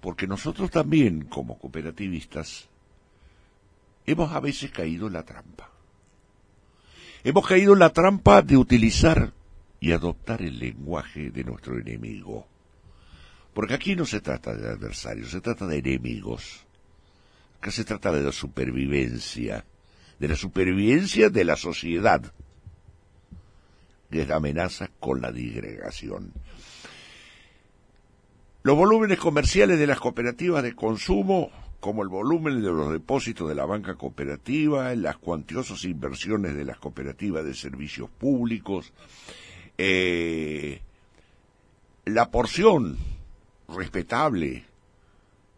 porque 0.00 0.26
nosotros 0.26 0.70
también, 0.70 1.24
como 1.26 1.58
cooperativistas, 1.58 2.68
hemos 4.04 4.32
a 4.32 4.40
veces 4.40 4.72
caído 4.72 5.06
en 5.06 5.12
la 5.12 5.22
trampa. 5.22 5.70
Hemos 7.22 7.46
caído 7.46 7.74
en 7.74 7.78
la 7.78 7.92
trampa 7.92 8.42
de 8.42 8.56
utilizar 8.56 9.32
y 9.78 9.92
adoptar 9.92 10.42
el 10.42 10.58
lenguaje 10.58 11.30
de 11.30 11.44
nuestro 11.44 11.78
enemigo. 11.78 12.46
Porque 13.54 13.74
aquí 13.74 13.94
no 13.94 14.04
se 14.04 14.20
trata 14.20 14.54
de 14.54 14.68
adversarios, 14.68 15.30
se 15.30 15.40
trata 15.40 15.66
de 15.66 15.78
enemigos. 15.78 16.64
Acá 17.58 17.70
se 17.70 17.84
trata 17.84 18.10
de 18.10 18.22
la 18.22 18.32
supervivencia, 18.32 19.64
de 20.18 20.28
la 20.28 20.36
supervivencia 20.36 21.30
de 21.30 21.44
la 21.44 21.56
sociedad, 21.56 22.22
que 24.10 24.22
es 24.22 24.30
amenaza 24.30 24.88
con 24.98 25.20
la 25.20 25.30
disgregación. 25.30 26.32
Los 28.62 28.76
volúmenes 28.76 29.18
comerciales 29.18 29.78
de 29.78 29.86
las 29.86 30.00
cooperativas 30.00 30.62
de 30.62 30.74
consumo, 30.74 31.50
como 31.80 32.02
el 32.02 32.10
volumen 32.10 32.60
de 32.62 32.68
los 32.68 32.92
depósitos 32.92 33.48
de 33.48 33.54
la 33.54 33.64
banca 33.64 33.94
cooperativa, 33.94 34.94
las 34.94 35.16
cuantiosas 35.16 35.84
inversiones 35.84 36.54
de 36.54 36.66
las 36.66 36.78
cooperativas 36.78 37.42
de 37.42 37.54
servicios 37.54 38.10
públicos, 38.10 38.92
eh, 39.78 40.82
la 42.04 42.30
porción 42.30 42.98
respetable 43.66 44.64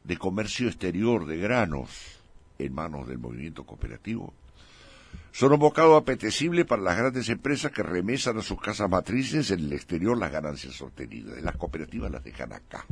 de 0.05 0.17
comercio 0.17 0.69
exterior 0.69 1.27
de 1.27 1.39
granos 1.39 2.21
en 2.61 2.73
manos 2.73 3.09
del 3.09 3.19
movimiento 3.19 3.65
cooperativo 3.65 4.33
son 5.33 5.53
un 5.53 5.59
bocado 5.59 5.97
apetecible 5.97 6.65
para 6.65 6.83
las 6.83 6.97
grandes 6.97 7.29
empresas 7.29 7.73
que 7.73 7.83
remesan 7.83 8.39
a 8.39 8.43
sus 8.43 8.61
casas 8.61 8.89
matrices 8.89 9.51
en 9.51 9.61
el 9.61 9.73
exterior 9.73 10.17
las 10.19 10.31
ganancias 10.31 10.81
obtenidas. 10.83 11.43
Las 11.43 11.57
cooperativas 11.57 12.11
las 12.11 12.23
dejan 12.23 12.53
acá. 12.53 12.87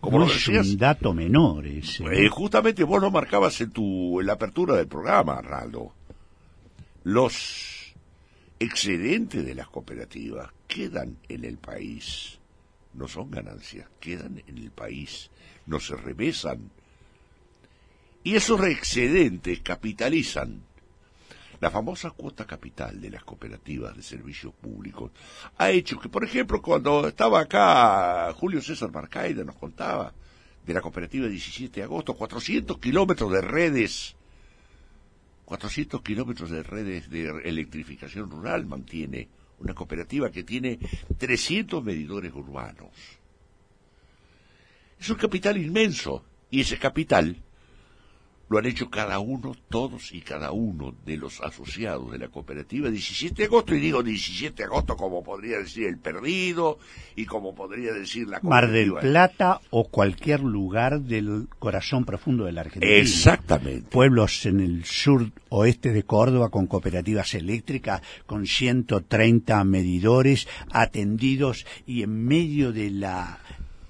Como 0.00 0.18
no 0.18 0.26
es 0.26 0.48
un 0.48 0.76
dato 0.76 1.14
menor 1.14 1.66
ese. 1.66 2.04
Eh, 2.04 2.28
justamente 2.28 2.82
vos 2.82 3.00
lo 3.00 3.10
marcabas 3.10 3.60
en, 3.60 3.70
tu, 3.70 4.20
en 4.20 4.26
la 4.26 4.32
apertura 4.32 4.74
del 4.74 4.88
programa, 4.88 5.34
Arnaldo. 5.34 5.92
Los 7.04 7.94
excedentes 8.58 9.44
de 9.46 9.54
las 9.54 9.68
cooperativas 9.68 10.50
quedan 10.66 11.18
en 11.28 11.44
el 11.44 11.58
país 11.58 12.38
no 12.98 13.08
son 13.08 13.30
ganancias, 13.30 13.88
quedan 14.00 14.42
en 14.46 14.58
el 14.58 14.70
país, 14.70 15.30
no 15.66 15.80
se 15.80 15.96
remesan. 15.96 16.70
Y 18.24 18.34
esos 18.36 18.60
excedentes 18.64 19.60
capitalizan. 19.60 20.62
La 21.60 21.70
famosa 21.70 22.10
cuota 22.10 22.46
capital 22.46 23.00
de 23.00 23.10
las 23.10 23.24
cooperativas 23.24 23.96
de 23.96 24.02
servicios 24.02 24.54
públicos 24.54 25.10
ha 25.56 25.70
hecho 25.70 25.98
que, 25.98 26.08
por 26.08 26.22
ejemplo, 26.22 26.62
cuando 26.62 27.08
estaba 27.08 27.40
acá 27.40 28.32
Julio 28.34 28.62
César 28.62 28.92
Marcaida 28.92 29.42
nos 29.42 29.56
contaba 29.56 30.12
de 30.64 30.74
la 30.74 30.80
cooperativa 30.80 31.26
17 31.26 31.80
de 31.80 31.84
agosto, 31.84 32.14
400 32.14 32.78
kilómetros 32.78 33.32
de 33.32 33.40
redes, 33.40 34.14
400 35.46 36.00
kilómetros 36.02 36.50
de 36.50 36.62
redes 36.62 37.10
de 37.10 37.26
electrificación 37.44 38.30
rural 38.30 38.66
mantiene 38.66 39.28
una 39.58 39.74
cooperativa 39.74 40.30
que 40.30 40.44
tiene 40.44 40.78
300 41.16 41.82
medidores 41.82 42.32
urbanos. 42.34 42.90
Es 45.00 45.10
un 45.10 45.16
capital 45.16 45.56
inmenso 45.56 46.24
y 46.50 46.60
ese 46.60 46.78
capital 46.78 47.36
lo 48.48 48.58
han 48.58 48.66
hecho 48.66 48.90
cada 48.90 49.18
uno, 49.18 49.54
todos 49.68 50.12
y 50.12 50.20
cada 50.20 50.52
uno 50.52 50.94
de 51.04 51.16
los 51.16 51.40
asociados 51.40 52.10
de 52.12 52.18
la 52.18 52.28
cooperativa 52.28 52.90
17 52.90 53.34
de 53.34 53.44
agosto, 53.44 53.74
y 53.74 53.80
digo 53.80 54.02
17 54.02 54.54
de 54.56 54.64
agosto 54.64 54.96
como 54.96 55.22
podría 55.22 55.58
decir 55.58 55.86
el 55.86 55.98
perdido 55.98 56.78
y 57.14 57.26
como 57.26 57.54
podría 57.54 57.92
decir 57.92 58.28
la 58.28 58.40
Mar 58.42 58.70
del 58.70 58.94
Plata 58.94 59.60
o 59.70 59.88
cualquier 59.88 60.40
lugar 60.40 61.00
del 61.00 61.48
corazón 61.58 62.04
profundo 62.04 62.44
de 62.44 62.52
la 62.52 62.62
Argentina. 62.62 62.92
Exactamente. 62.92 63.90
Pueblos 63.90 64.46
en 64.46 64.60
el 64.60 64.84
sur 64.84 65.30
oeste 65.50 65.92
de 65.92 66.02
Córdoba 66.02 66.50
con 66.50 66.66
cooperativas 66.66 67.34
eléctricas, 67.34 68.02
con 68.26 68.46
130 68.46 69.62
medidores 69.64 70.46
atendidos 70.70 71.66
y 71.86 72.02
en 72.02 72.24
medio 72.24 72.72
de 72.72 72.90
la 72.90 73.40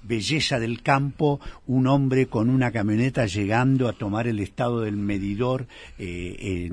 belleza 0.09 0.59
del 0.59 0.83
campo, 0.83 1.39
un 1.67 1.87
hombre 1.87 2.27
con 2.27 2.49
una 2.49 2.73
camioneta 2.73 3.27
llegando 3.27 3.89
a 3.89 3.93
tomar 3.93 4.27
el 4.27 4.41
estado 4.41 4.81
del 4.81 4.97
medidor 4.97 5.67
eh, 5.99 6.69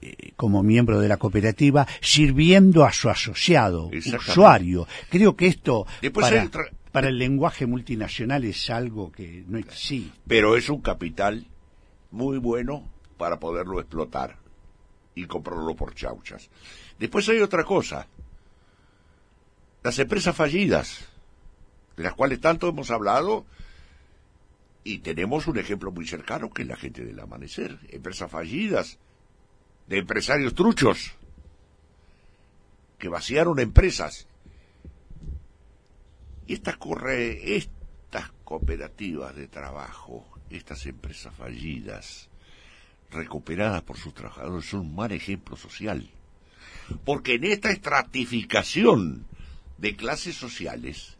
eh, 0.00 0.32
como 0.36 0.62
miembro 0.62 1.00
de 1.00 1.08
la 1.08 1.16
cooperativa, 1.16 1.86
sirviendo 2.00 2.84
a 2.84 2.92
su 2.92 3.08
asociado, 3.08 3.90
usuario. 4.16 4.86
Creo 5.08 5.36
que 5.36 5.46
esto 5.46 5.86
para, 6.12 6.48
para, 6.92 7.08
el 7.08 7.18
lenguaje 7.18 7.66
multinacional 7.66 8.44
es 8.44 8.70
algo 8.70 9.10
que 9.10 9.44
no 9.46 9.58
existe. 9.58 10.18
Pero 10.26 10.56
es 10.56 10.68
un 10.68 10.80
capital 10.80 11.46
muy 12.10 12.38
bueno 12.38 12.88
para 13.16 13.38
poderlo 13.38 13.80
explotar 13.80 14.36
y 15.14 15.26
comprarlo 15.26 15.74
por 15.74 15.94
chauchas. 15.94 16.48
Después 16.98 17.28
hay 17.28 17.40
otra 17.40 17.64
cosa. 17.64 18.06
Las 19.82 19.98
empresas 19.98 20.34
fallidas 20.34 21.08
de 21.98 22.04
las 22.04 22.14
cuales 22.14 22.40
tanto 22.40 22.68
hemos 22.68 22.92
hablado, 22.92 23.44
y 24.84 25.00
tenemos 25.00 25.48
un 25.48 25.58
ejemplo 25.58 25.90
muy 25.90 26.06
cercano 26.06 26.48
que 26.48 26.62
es 26.62 26.68
la 26.68 26.76
gente 26.76 27.04
del 27.04 27.18
amanecer, 27.18 27.76
empresas 27.88 28.30
fallidas, 28.30 28.98
de 29.88 29.98
empresarios 29.98 30.54
truchos, 30.54 31.14
que 33.00 33.08
vaciaron 33.08 33.58
empresas. 33.58 34.28
Y 36.46 36.54
estas, 36.54 36.78
estas 37.42 38.30
cooperativas 38.44 39.34
de 39.34 39.48
trabajo, 39.48 40.24
estas 40.50 40.86
empresas 40.86 41.34
fallidas, 41.34 42.28
recuperadas 43.10 43.82
por 43.82 43.98
sus 43.98 44.14
trabajadores 44.14 44.70
son 44.70 44.80
un 44.80 44.94
mal 44.94 45.10
ejemplo 45.10 45.56
social. 45.56 46.08
Porque 47.04 47.34
en 47.34 47.44
esta 47.44 47.72
estratificación 47.72 49.26
de 49.78 49.96
clases 49.96 50.36
sociales 50.36 51.17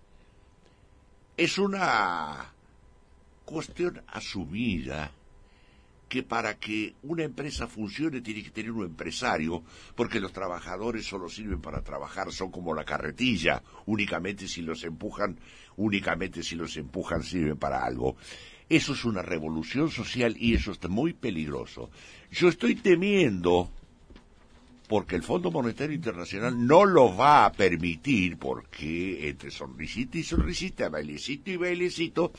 es 1.38 1.56
una 1.56 2.52
cuestión 3.44 4.02
asumida 4.08 5.12
que 6.08 6.24
para 6.24 6.58
que 6.58 6.96
una 7.04 7.22
empresa 7.22 7.68
funcione 7.68 8.22
tiene 8.22 8.42
que 8.42 8.50
tener 8.50 8.72
un 8.72 8.86
empresario, 8.86 9.62
porque 9.94 10.18
los 10.18 10.32
trabajadores 10.32 11.06
solo 11.06 11.28
sirven 11.28 11.60
para 11.60 11.82
trabajar, 11.82 12.32
son 12.32 12.50
como 12.50 12.74
la 12.74 12.84
carretilla, 12.84 13.62
únicamente 13.86 14.48
si 14.48 14.62
los 14.62 14.82
empujan, 14.82 15.38
únicamente 15.76 16.42
si 16.42 16.56
los 16.56 16.76
empujan 16.76 17.22
sirven 17.22 17.56
para 17.56 17.84
algo. 17.84 18.16
Eso 18.68 18.94
es 18.94 19.04
una 19.04 19.22
revolución 19.22 19.92
social 19.92 20.36
y 20.36 20.54
eso 20.54 20.72
está 20.72 20.88
muy 20.88 21.12
peligroso. 21.12 21.88
Yo 22.32 22.48
estoy 22.48 22.74
temiendo 22.74 23.70
porque 24.88 25.16
el 25.16 25.22
Fondo 25.22 25.50
Monetario 25.50 25.94
Internacional 25.94 26.66
no 26.66 26.86
lo 26.86 27.14
va 27.14 27.44
a 27.44 27.52
permitir, 27.52 28.38
porque 28.38 29.28
entre 29.28 29.50
sonrisita 29.50 30.16
y 30.16 30.22
sonrisita, 30.22 30.88
bailecito 30.88 31.50
y 31.50 31.56
bailecito, 31.56 32.32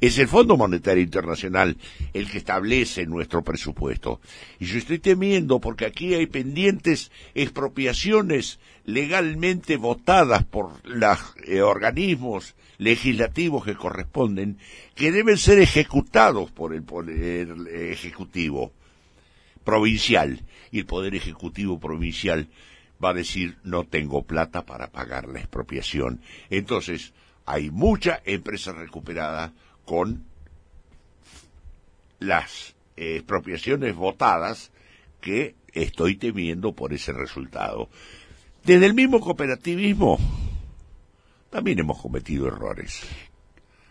es 0.00 0.18
el 0.18 0.28
Fondo 0.28 0.58
Monetario 0.58 1.02
Internacional 1.02 1.76
el 2.12 2.30
que 2.30 2.38
establece 2.38 3.06
nuestro 3.06 3.42
presupuesto. 3.42 4.20
Y 4.60 4.66
yo 4.66 4.76
estoy 4.76 4.98
temiendo 4.98 5.60
porque 5.60 5.86
aquí 5.86 6.12
hay 6.12 6.26
pendientes 6.26 7.10
expropiaciones 7.34 8.60
legalmente 8.84 9.78
votadas 9.78 10.44
por 10.44 10.86
los 10.86 11.18
eh, 11.46 11.62
organismos 11.62 12.54
legislativos 12.76 13.64
que 13.64 13.76
corresponden, 13.76 14.58
que 14.94 15.10
deben 15.10 15.38
ser 15.38 15.58
ejecutados 15.58 16.50
por 16.50 16.74
el 16.74 16.82
Poder 16.82 17.54
Ejecutivo 17.72 18.72
provincial 19.64 20.42
y 20.70 20.80
el 20.80 20.86
Poder 20.86 21.14
Ejecutivo 21.14 21.78
provincial 21.78 22.48
va 23.02 23.10
a 23.10 23.14
decir 23.14 23.56
no 23.64 23.84
tengo 23.84 24.22
plata 24.22 24.64
para 24.64 24.88
pagar 24.88 25.28
la 25.28 25.40
expropiación. 25.40 26.20
Entonces, 26.50 27.12
hay 27.46 27.70
mucha 27.70 28.20
empresa 28.24 28.72
recuperada 28.72 29.52
con 29.84 30.24
las 32.18 32.74
expropiaciones 32.96 33.94
votadas 33.94 34.70
que 35.20 35.54
estoy 35.72 36.16
temiendo 36.16 36.72
por 36.72 36.92
ese 36.92 37.12
resultado. 37.12 37.88
Desde 38.64 38.86
el 38.86 38.94
mismo 38.94 39.20
cooperativismo 39.20 40.18
también 41.50 41.78
hemos 41.78 42.00
cometido 42.00 42.48
errores. 42.48 43.02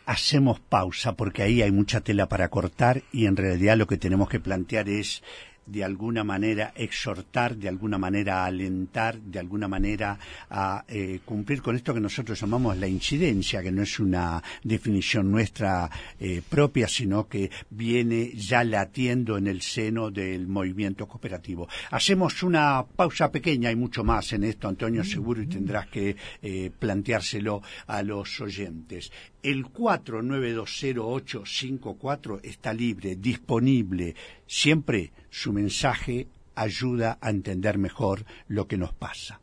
Hacemos 0.06 0.60
pausa 0.60 1.14
porque 1.14 1.44
ahí 1.44 1.62
hay 1.62 1.72
mucha 1.72 2.02
tela 2.02 2.28
para 2.28 2.50
cortar 2.50 3.04
y 3.12 3.26
en 3.26 3.38
realidad 3.38 3.78
lo 3.78 3.88
que 3.88 3.98
tenemos 3.98 4.28
que 4.28 4.40
plantear 4.40 4.90
es 4.90 5.24
de 5.66 5.84
alguna 5.84 6.24
manera 6.24 6.74
exhortar, 6.76 7.56
de 7.56 7.70
alguna 7.70 7.98
manera 7.98 8.46
alentar, 8.46 9.20
de 9.20 9.40
alguna 9.40 9.68
manera 9.68 10.18
a 10.50 10.84
eh, 10.88 11.20
cumplir 11.24 11.62
con 11.62 11.76
esto 11.76 11.94
que 11.94 12.00
nosotros 12.00 12.40
llamamos 12.40 12.78
la 12.78 12.88
incidencia, 12.88 13.62
que 13.62 13.72
no 13.72 13.84
es 13.84 14.00
una 14.00 14.42
definición 14.64 15.32
nuestra 15.32 15.90
eh, 16.20 16.42
propia, 16.48 16.88
sino 16.88 17.28
que 17.28 17.50
viene 17.70 18.32
ya 18.36 18.64
latiendo 18.64 19.38
en 19.38 19.48
el 19.48 19.62
seno 19.62 20.12
del 20.12 20.48
movimiento 20.48 21.08
cooperativo. 21.08 21.68
Hacemos 21.92 22.44
una 22.44 22.84
pausa 22.84 23.32
pequeña, 23.32 23.70
hay 23.70 23.76
mucho 23.76 24.04
más 24.04 24.34
en 24.34 24.44
esto, 24.44 24.68
Antonio, 24.68 25.04
seguro, 25.04 25.42
y 25.42 25.48
tendrás 25.48 25.88
que 25.88 26.16
eh, 26.42 26.72
planteárselo 26.78 27.62
a 27.88 28.04
los 28.04 28.42
oyentes. 28.42 29.12
El 29.44 29.66
4920-854 29.66 32.40
está 32.44 32.74
libre, 32.74 33.18
disponible, 33.18 34.16
siempre 34.48 35.12
su 35.30 35.52
mensaje 35.52 36.30
ayuda 36.56 37.18
a 37.20 37.30
entender 37.30 37.78
mejor 37.78 38.24
lo 38.48 38.70
que 38.70 38.78
nos 38.78 38.94
pasa. 38.94 39.42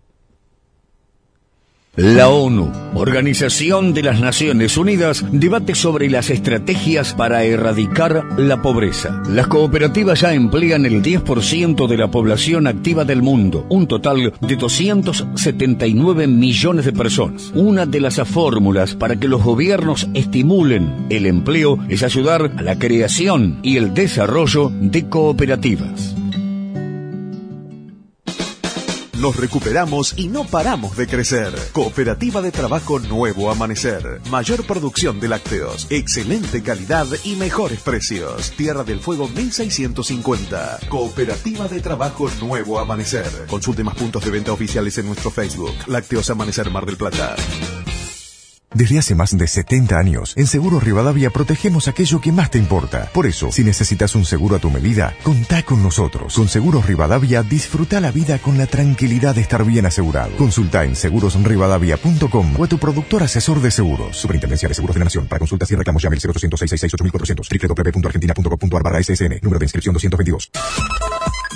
La 2.02 2.30
ONU, 2.30 2.72
Organización 2.94 3.92
de 3.92 4.02
las 4.02 4.20
Naciones 4.20 4.78
Unidas, 4.78 5.22
debate 5.32 5.74
sobre 5.74 6.08
las 6.08 6.30
estrategias 6.30 7.12
para 7.12 7.44
erradicar 7.44 8.24
la 8.38 8.62
pobreza. 8.62 9.22
Las 9.28 9.48
cooperativas 9.48 10.22
ya 10.22 10.32
emplean 10.32 10.86
el 10.86 11.02
10% 11.02 11.86
de 11.86 11.98
la 11.98 12.10
población 12.10 12.66
activa 12.66 13.04
del 13.04 13.20
mundo, 13.20 13.66
un 13.68 13.86
total 13.86 14.32
de 14.40 14.56
279 14.56 16.26
millones 16.26 16.86
de 16.86 16.94
personas. 16.94 17.52
Una 17.54 17.84
de 17.84 18.00
las 18.00 18.16
fórmulas 18.26 18.94
para 18.94 19.16
que 19.16 19.28
los 19.28 19.44
gobiernos 19.44 20.08
estimulen 20.14 21.06
el 21.10 21.26
empleo 21.26 21.78
es 21.90 22.02
ayudar 22.02 22.50
a 22.56 22.62
la 22.62 22.78
creación 22.78 23.58
y 23.62 23.76
el 23.76 23.92
desarrollo 23.92 24.72
de 24.80 25.06
cooperativas. 25.06 26.16
Nos 29.20 29.37
recuperamos 29.37 30.14
y 30.16 30.28
no 30.28 30.46
paramos 30.46 30.96
de 30.96 31.06
crecer. 31.06 31.52
Cooperativa 31.72 32.40
de 32.40 32.50
Trabajo 32.50 32.98
Nuevo 32.98 33.50
Amanecer. 33.50 34.18
Mayor 34.30 34.66
producción 34.66 35.20
de 35.20 35.28
lácteos, 35.28 35.87
excelente 35.90 36.62
calidad 36.62 37.06
y 37.22 37.37
mejores 37.37 37.80
precios. 37.80 38.50
Tierra 38.52 38.83
del 38.83 38.98
Fuego 38.98 39.28
1650. 39.28 40.78
Cooperativa 40.88 41.68
de 41.68 41.80
Trabajo 41.83 42.30
Nuevo 42.40 42.78
Amanecer. 42.78 43.30
Consulte 43.50 43.85
más 43.85 43.94
puntos 43.94 44.24
de 44.24 44.30
venta 44.30 44.52
oficiales 44.52 44.96
en 44.96 45.09
nuestro 45.09 45.30
Facebook. 45.30 45.74
Lácteos 45.87 46.30
Amanecer 46.30 46.70
Mar 46.70 46.87
del 46.87 46.96
Plata. 46.96 47.37
Desde 48.72 49.00
hace 49.00 49.14
más 49.16 49.37
de 49.37 49.48
70 49.48 49.98
años, 49.98 50.33
en 50.37 50.46
Seguro 50.46 50.78
Rivadavia 50.78 51.30
protegemos 51.30 51.88
aquello 51.88 52.20
que 52.20 52.30
más 52.30 52.52
te 52.52 52.59
importa. 52.59 53.11
Por 53.12 53.26
eso, 53.26 53.50
si 53.50 53.64
necesitas 53.64 54.14
un 54.14 54.24
seguro 54.24 54.54
a 54.56 54.59
tu 54.61 54.70
medida, 54.70 55.12
contá 55.24 55.64
con 55.64 55.83
nosotros. 55.83 56.35
Con 56.37 56.46
Seguros 56.48 56.87
Rivadavia, 56.87 57.42
disfruta 57.42 58.00
la 58.00 58.12
vida 58.12 58.38
con 58.38 58.59
la 58.59 58.66
tranquilidad 58.66 59.35
de 59.35 59.40
estar 59.40 59.64
bien 59.64 59.87
asegurado. 59.87 60.37
Consulta 60.37 60.85
en 60.85 60.94
segurosrivadavia.com 60.94 62.61
o 62.61 62.64
a 62.64 62.68
tu 62.68 62.78
productor 62.78 63.24
asesor 63.24 63.61
de 63.61 63.72
seguros. 63.72 64.16
Superintendencia 64.16 64.68
de 64.68 64.74
Seguros 64.74 64.94
de 64.94 65.00
la 65.00 65.04
Nación. 65.04 65.26
Para 65.26 65.40
consultas 65.40 65.68
y 65.72 65.74
reclamos 65.74 66.02
llame 66.02 66.14
al 66.14 66.22
0800 66.30 66.61
666 66.61 67.92
www.argentina.gov.ar 67.92 68.83
barra 68.85 69.02
SSN. 69.02 69.40
Número 69.42 69.59
de 69.59 69.64
inscripción 69.64 69.94
222. 69.94 70.50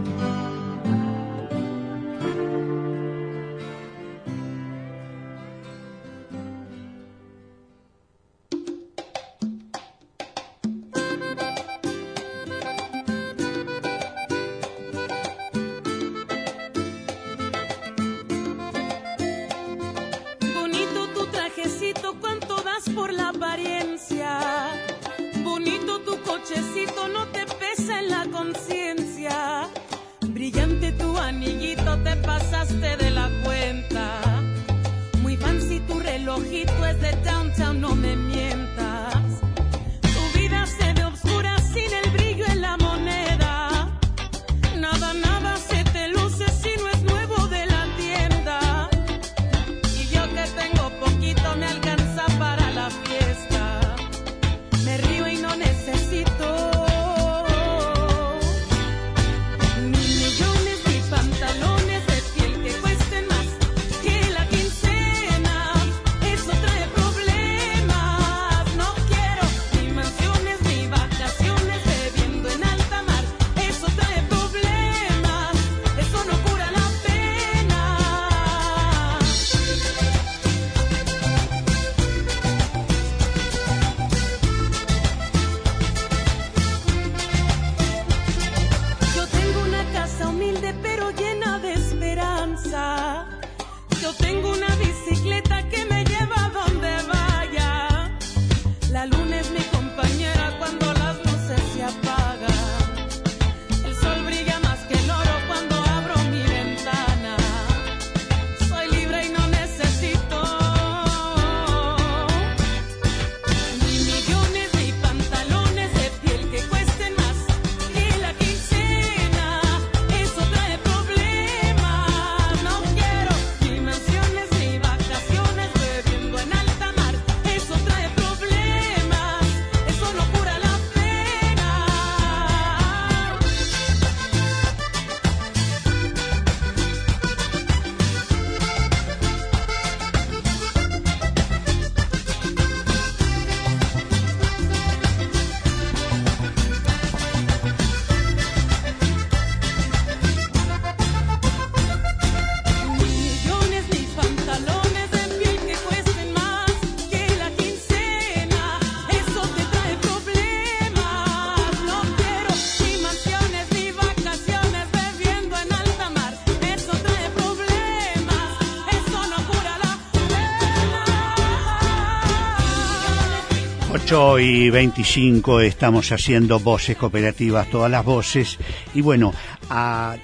8 174.10 174.40
y 174.40 174.72
25 174.72 175.62
estamos 175.62 176.12
haciendo 176.12 176.60
voces 176.60 176.98
cooperativas, 176.98 177.70
todas 177.70 177.92
las 177.92 178.04
voces. 178.04 178.58
Y 178.96 179.02
bueno, 179.02 179.32
hay 179.70 180.18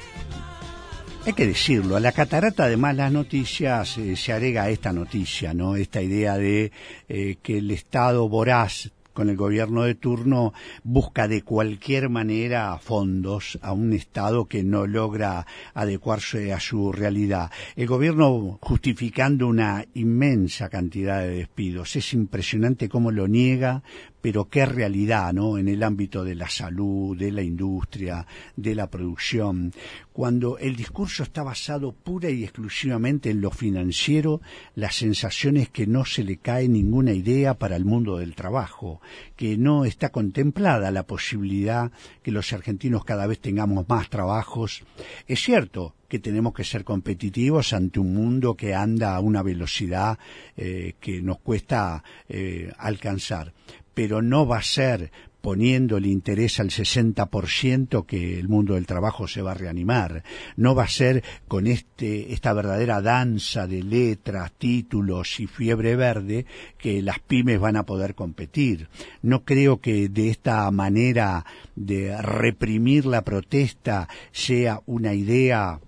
que 1.35 1.45
decirlo, 1.45 1.95
a 1.95 1.99
la 1.99 2.11
catarata 2.11 2.67
de 2.67 2.77
malas 2.77 3.11
noticias 3.11 3.99
eh, 3.99 4.15
se 4.15 4.33
agrega 4.33 4.71
esta 4.71 4.91
noticia, 4.91 5.53
¿no? 5.53 5.75
Esta 5.75 6.01
idea 6.01 6.35
de 6.35 6.71
eh, 7.07 7.35
que 7.43 7.59
el 7.59 7.69
Estado 7.69 8.27
voraz 8.27 8.89
con 9.15 9.29
el 9.29 9.37
gobierno 9.37 9.83
de 9.83 9.95
turno 9.95 10.53
busca 10.83 11.27
de 11.27 11.41
cualquier 11.41 12.09
manera 12.09 12.77
fondos 12.77 13.57
a 13.61 13.71
un 13.71 13.93
Estado 13.93 14.45
que 14.45 14.61
no 14.61 14.85
logra 14.85 15.47
adecuarse 15.73 16.53
a 16.53 16.59
su 16.59 16.91
realidad. 16.91 17.49
El 17.75 17.87
gobierno 17.87 18.59
justificando 18.61 19.47
una 19.47 19.85
inmensa 19.93 20.69
cantidad 20.69 21.21
de 21.21 21.29
despidos. 21.29 21.95
Es 21.95 22.13
impresionante 22.13 22.89
cómo 22.89 23.09
lo 23.09 23.27
niega, 23.27 23.83
pero 24.25 24.49
qué 24.49 24.65
realidad, 24.65 25.33
¿no? 25.33 25.59
En 25.59 25.67
el 25.67 25.83
ámbito 25.83 26.23
de 26.23 26.33
la 26.33 26.49
salud, 26.49 27.15
de 27.15 27.31
la 27.31 27.43
industria, 27.43 28.25
de 28.55 28.73
la 28.73 28.89
producción. 28.89 29.71
Cuando 30.11 30.57
el 30.57 30.75
discurso 30.75 31.21
está 31.21 31.43
basado 31.43 31.91
pura 31.91 32.31
y 32.31 32.43
exclusivamente 32.43 33.29
en 33.29 33.39
lo 33.39 33.51
financiero, 33.51 34.41
la 34.73 34.89
sensación 34.89 35.57
es 35.57 35.69
que 35.69 35.85
no 35.85 36.05
se 36.05 36.23
le 36.23 36.37
cae 36.37 36.67
ninguna 36.67 37.13
idea 37.13 37.53
para 37.53 37.75
el 37.75 37.85
mundo 37.85 38.17
del 38.17 38.33
trabajo, 38.33 38.99
que 39.35 39.59
no 39.59 39.85
está 39.85 40.09
contemplada 40.09 40.89
la 40.89 41.05
posibilidad 41.05 41.91
que 42.23 42.31
los 42.31 42.51
argentinos 42.51 43.05
cada 43.05 43.27
vez 43.27 43.39
tengamos 43.39 43.87
más 43.87 44.09
trabajos. 44.09 44.85
Es 45.27 45.39
cierto, 45.39 45.93
que 46.07 46.19
tenemos 46.19 46.53
que 46.53 46.63
ser 46.63 46.83
competitivos 46.83 47.73
ante 47.73 47.99
un 47.99 48.13
mundo 48.13 48.55
que 48.55 48.73
anda 48.73 49.15
a 49.15 49.19
una 49.19 49.41
velocidad 49.41 50.17
eh, 50.55 50.93
que 50.99 51.21
nos 51.21 51.39
cuesta 51.39 52.03
eh, 52.29 52.71
alcanzar 52.77 53.53
pero 53.95 54.21
no 54.21 54.45
va 54.45 54.59
a 54.59 54.63
ser 54.63 55.11
poniendo 55.45 55.97
el 55.97 56.07
interés 56.07 56.59
al 56.59 56.71
60% 56.71 58.07
que 58.07 58.39
el 58.39 58.49
mundo 58.49 58.73
del 58.73 58.87
trabajo 58.87 59.27
se 59.27 59.43
va 59.43 59.51
a 59.51 59.53
reanimar. 59.53 60.23
No 60.57 60.73
va 60.73 60.85
a 60.85 60.87
ser 60.87 61.23
con 61.47 61.67
este, 61.67 62.33
esta 62.33 62.51
verdadera 62.51 62.99
danza 62.99 63.67
de 63.67 63.83
letras, 63.83 64.51
títulos 64.57 65.39
y 65.39 65.45
fiebre 65.45 65.95
verde 65.95 66.47
que 66.79 67.03
las 67.03 67.19
pymes 67.19 67.59
van 67.59 67.75
a 67.75 67.85
poder 67.85 68.15
competir. 68.15 68.89
No 69.21 69.45
creo 69.45 69.81
que 69.81 70.09
de 70.09 70.31
esta 70.31 70.71
manera 70.71 71.45
de 71.75 72.19
reprimir 72.23 73.05
la 73.05 73.21
protesta 73.21 74.09
sea 74.31 74.81
una 74.87 75.13
idea 75.13 75.79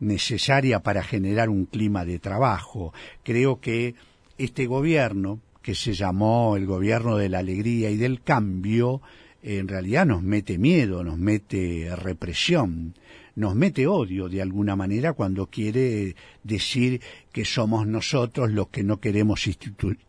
necesaria 0.00 0.80
para 0.80 1.04
generar 1.04 1.48
un 1.48 1.66
clima 1.66 2.04
de 2.04 2.18
trabajo. 2.18 2.92
Creo 3.22 3.60
que 3.60 3.94
este 4.36 4.66
gobierno, 4.66 5.38
que 5.62 5.74
se 5.74 5.94
llamó 5.94 6.56
el 6.56 6.66
gobierno 6.66 7.16
de 7.16 7.28
la 7.28 7.38
alegría 7.38 7.90
y 7.90 7.96
del 7.96 8.22
cambio, 8.22 9.00
en 9.42 9.68
realidad 9.68 10.06
nos 10.06 10.22
mete 10.22 10.58
miedo, 10.58 11.02
nos 11.02 11.18
mete 11.18 11.94
represión, 11.96 12.94
nos 13.34 13.54
mete 13.54 13.86
odio 13.86 14.28
de 14.28 14.42
alguna 14.42 14.76
manera 14.76 15.14
cuando 15.14 15.46
quiere 15.46 16.14
decir 16.42 17.00
que 17.32 17.44
somos 17.44 17.86
nosotros 17.86 18.50
los 18.50 18.68
que 18.68 18.82
no 18.82 19.00
queremos 19.00 19.48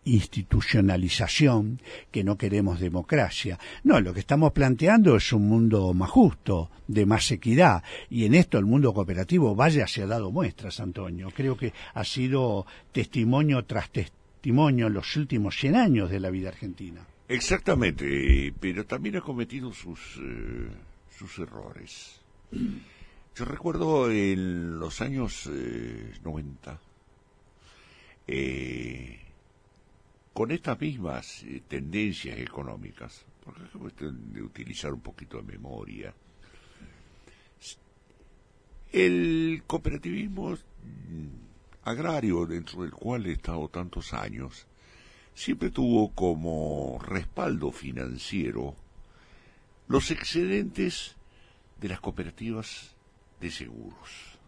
institucionalización, 0.03 1.79
que 2.11 2.23
no 2.23 2.37
queremos 2.37 2.79
democracia. 2.79 3.57
No, 3.83 4.01
lo 4.01 4.13
que 4.13 4.19
estamos 4.19 4.51
planteando 4.51 5.15
es 5.15 5.31
un 5.31 5.47
mundo 5.47 5.93
más 5.93 6.09
justo, 6.09 6.69
de 6.87 7.05
más 7.05 7.31
equidad, 7.31 7.81
y 8.09 8.25
en 8.25 8.35
esto 8.35 8.57
el 8.57 8.65
mundo 8.65 8.93
cooperativo 8.93 9.55
vaya 9.55 9.87
se 9.87 10.03
ha 10.03 10.07
dado 10.07 10.31
muestras, 10.31 10.81
Antonio. 10.81 11.31
Creo 11.33 11.55
que 11.55 11.71
ha 11.93 12.03
sido 12.03 12.65
testimonio 12.91 13.63
tras 13.63 13.89
testimonio 13.89 14.22
testimonio 14.43 14.89
los 14.89 15.15
últimos 15.15 15.55
100 15.57 15.75
años 15.77 16.09
de 16.09 16.19
la 16.19 16.29
vida 16.29 16.49
argentina. 16.49 17.07
Exactamente, 17.29 18.53
pero 18.59 18.85
también 18.85 19.15
ha 19.15 19.21
cometido 19.21 19.71
sus, 19.71 20.19
eh, 20.21 20.69
sus 21.17 21.39
errores. 21.39 22.19
Yo 22.51 23.45
recuerdo 23.45 24.11
en 24.11 24.79
los 24.79 24.99
años 24.99 25.49
90, 26.25 26.73
eh, 26.73 26.77
eh, 28.27 29.19
con 30.33 30.51
estas 30.51 30.77
mismas 30.77 31.45
tendencias 31.69 32.37
económicas, 32.37 33.25
porque 33.45 33.63
es 33.63 34.33
de 34.33 34.41
utilizar 34.41 34.91
un 34.93 34.99
poquito 34.99 35.37
de 35.37 35.43
memoria, 35.43 36.13
el 38.91 39.63
cooperativismo 39.65 40.57
agrario 41.83 42.45
dentro 42.45 42.81
del 42.81 42.91
cual 42.91 43.25
he 43.25 43.33
estado 43.33 43.67
tantos 43.69 44.13
años, 44.13 44.65
siempre 45.35 45.69
tuvo 45.69 46.11
como 46.13 46.99
respaldo 47.01 47.71
financiero 47.71 48.75
los 49.87 50.11
excedentes 50.11 51.15
de 51.79 51.89
las 51.89 51.99
cooperativas 51.99 52.95
de 53.41 53.51
seguros. 53.51 54.39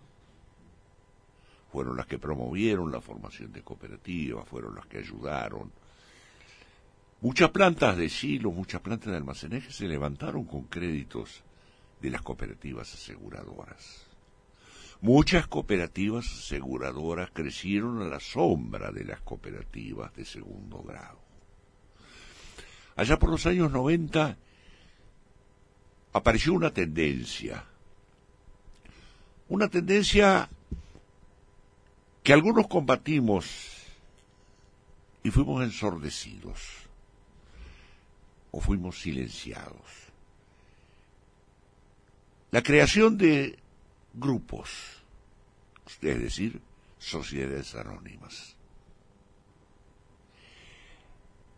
Fueron 1.72 1.98
las 1.98 2.06
que 2.06 2.18
promovieron 2.18 2.92
la 2.92 3.02
formación 3.02 3.52
de 3.52 3.62
cooperativas, 3.62 4.48
fueron 4.48 4.76
las 4.76 4.86
que 4.86 5.00
ayudaron. 5.00 5.72
Muchas 7.20 7.50
plantas 7.50 7.98
de 7.98 8.08
silo, 8.08 8.52
muchas 8.52 8.82
plantas 8.82 9.12
de 9.12 9.18
almacenaje 9.18 9.72
se 9.72 9.88
levantaron 9.88 10.46
con 10.46 10.64
créditos 10.64 11.44
de 12.02 12.10
las 12.12 12.22
cooperativas 12.22 12.94
aseguradoras. 12.94 14.05
Muchas 15.02 15.48
cooperativas 15.48 16.26
aseguradoras 16.26 17.30
crecieron 17.32 18.02
a 18.02 18.06
la 18.06 18.20
sombra 18.20 18.92
de 18.92 19.04
las 19.04 19.22
cooperativas 19.22 20.16
de 20.16 20.26
segundo 20.26 20.82
grado. 20.84 21.20
Allá 22.96 23.20
por 23.20 23.30
los 23.30 23.46
años 23.46 23.72
90 23.72 24.38
apareció 26.14 26.54
una 26.54 26.72
tendencia, 26.72 27.66
una 29.50 29.68
tendencia 29.68 30.50
que 32.24 32.34
algunos 32.34 32.68
combatimos 32.68 33.76
y 35.24 35.30
fuimos 35.30 35.64
ensordecidos 35.64 36.60
o 38.52 38.62
fuimos 38.62 39.02
silenciados. 39.02 40.06
La 42.52 42.64
creación 42.64 43.18
de 43.18 43.60
grupos, 44.16 45.04
es 46.02 46.22
decir, 46.22 46.62
sociedades 46.98 47.76
anónimas. 47.76 48.56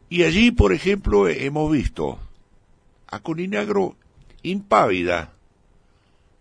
Y 0.09 0.23
allí, 0.23 0.51
por 0.51 0.73
ejemplo, 0.73 1.27
hemos 1.27 1.71
visto 1.71 2.19
a 3.07 3.19
Coninagro 3.19 3.95
impávida 4.43 5.33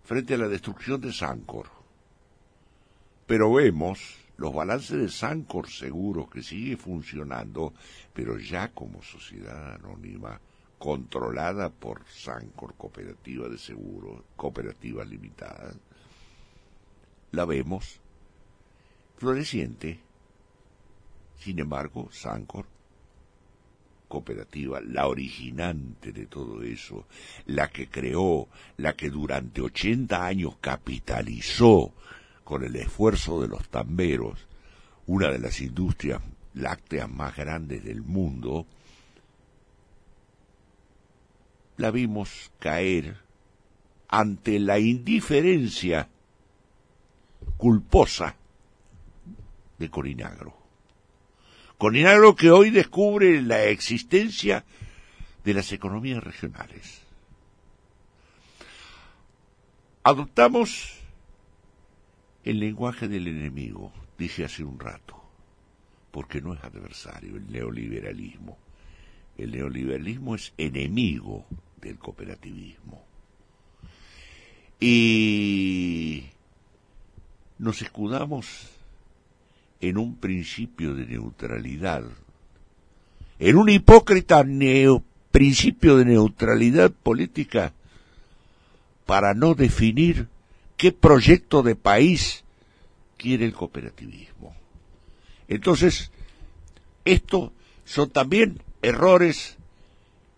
frente 0.05 0.35
a 0.35 0.39
la 0.39 0.49
destrucción 0.49 1.01
de 1.01 1.13
Sancor. 1.13 1.67
Pero 3.27 3.53
vemos 3.53 3.99
los 4.37 4.55
balances 4.55 4.99
de 4.99 5.09
Sancor 5.09 5.69
seguros 5.69 6.31
que 6.31 6.43
sigue 6.43 6.77
funcionando, 6.77 7.75
pero 8.13 8.39
ya 8.39 8.69
como 8.69 9.03
sociedad 9.03 9.75
anónima 9.75 10.41
controlada 10.79 11.71
por 11.71 12.05
Sancor 12.07 12.75
Cooperativa 12.77 13.49
de 13.49 13.59
Seguros, 13.59 14.23
Cooperativa 14.37 15.05
Limitada, 15.05 15.73
la 17.37 17.45
vemos 17.45 18.01
floreciente. 19.19 20.01
Sin 21.39 21.59
embargo, 21.59 22.09
Sancor, 22.11 22.67
cooperativa, 24.09 24.81
la 24.81 25.07
originante 25.07 26.13
de 26.13 26.27
todo 26.27 26.63
eso, 26.63 27.07
la 27.45 27.69
que 27.69 27.89
creó, 27.89 28.49
la 28.79 28.95
que 28.95 29.11
durante 29.11 29.61
80 29.61 30.27
años 30.27 30.57
capitalizó 30.61 31.93
con 32.43 32.65
el 32.65 32.75
esfuerzo 32.77 33.43
de 33.43 33.49
los 33.49 33.69
tamberos, 33.69 34.47
una 35.07 35.31
de 35.31 35.39
las 35.39 35.61
industrias 35.61 36.23
lácteas 36.55 37.11
más 37.11 37.37
grandes 37.37 37.85
del 37.85 38.03
mundo, 38.03 38.67
la 41.77 41.91
vimos 41.91 42.51
caer 42.59 43.19
ante 44.09 44.59
la 44.59 44.79
indiferencia 44.79 46.09
culposa 47.57 48.37
de 49.79 49.91
Corinagro. 49.91 50.57
Corinagro 51.79 52.35
que 52.35 52.51
hoy 52.51 52.71
descubre 52.71 53.43
la 53.43 53.65
existencia 53.65 54.65
de 55.45 55.55
las 55.55 55.73
economías 55.73 56.23
regionales. 56.23 57.03
Adoptamos 60.03 60.95
el 62.45 62.61
lenguaje 62.61 63.09
del 63.09 63.27
enemigo, 63.27 63.93
dije 64.17 64.45
hace 64.45 64.65
un 64.65 64.79
rato, 64.79 65.21
porque 66.13 66.41
no 66.41 66.55
es 66.55 66.63
adversario 66.63 67.37
el 67.37 67.51
neoliberalismo. 67.51 68.57
El 69.37 69.51
neoliberalismo 69.51 70.37
es 70.37 70.55
enemigo 70.57 71.45
del 71.81 71.99
cooperativismo. 71.99 73.05
Y 74.81 76.25
nos 77.59 77.83
escudamos 77.83 78.47
en 79.81 79.99
un 79.99 80.17
principio 80.17 80.95
de 80.95 81.07
neutralidad 81.07 82.05
en 83.39 83.57
un 83.57 83.69
hipócrita 83.69 84.45
principio 85.31 85.99
de 85.99 86.05
neutralidad 86.07 86.91
política 86.91 87.75
para 89.05 89.35
no 89.35 89.55
definir 89.55 90.29
qué 90.77 90.93
proyecto 90.93 91.63
de 91.63 91.77
país 91.77 92.45
quiere 93.17 93.45
el 93.45 93.53
cooperativismo. 93.53 94.55
Entonces, 95.49 96.11
estos 97.05 97.51
son 97.85 98.11
también 98.11 98.63
errores 98.83 99.57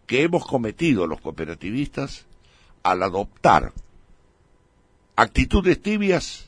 que 0.07 0.23
hemos 0.23 0.47
cometido 0.47 1.07
los 1.07 1.21
cooperativistas 1.21 2.27
al 2.83 3.03
adoptar 3.03 3.73
actitudes 5.17 5.81
tibias 5.81 6.48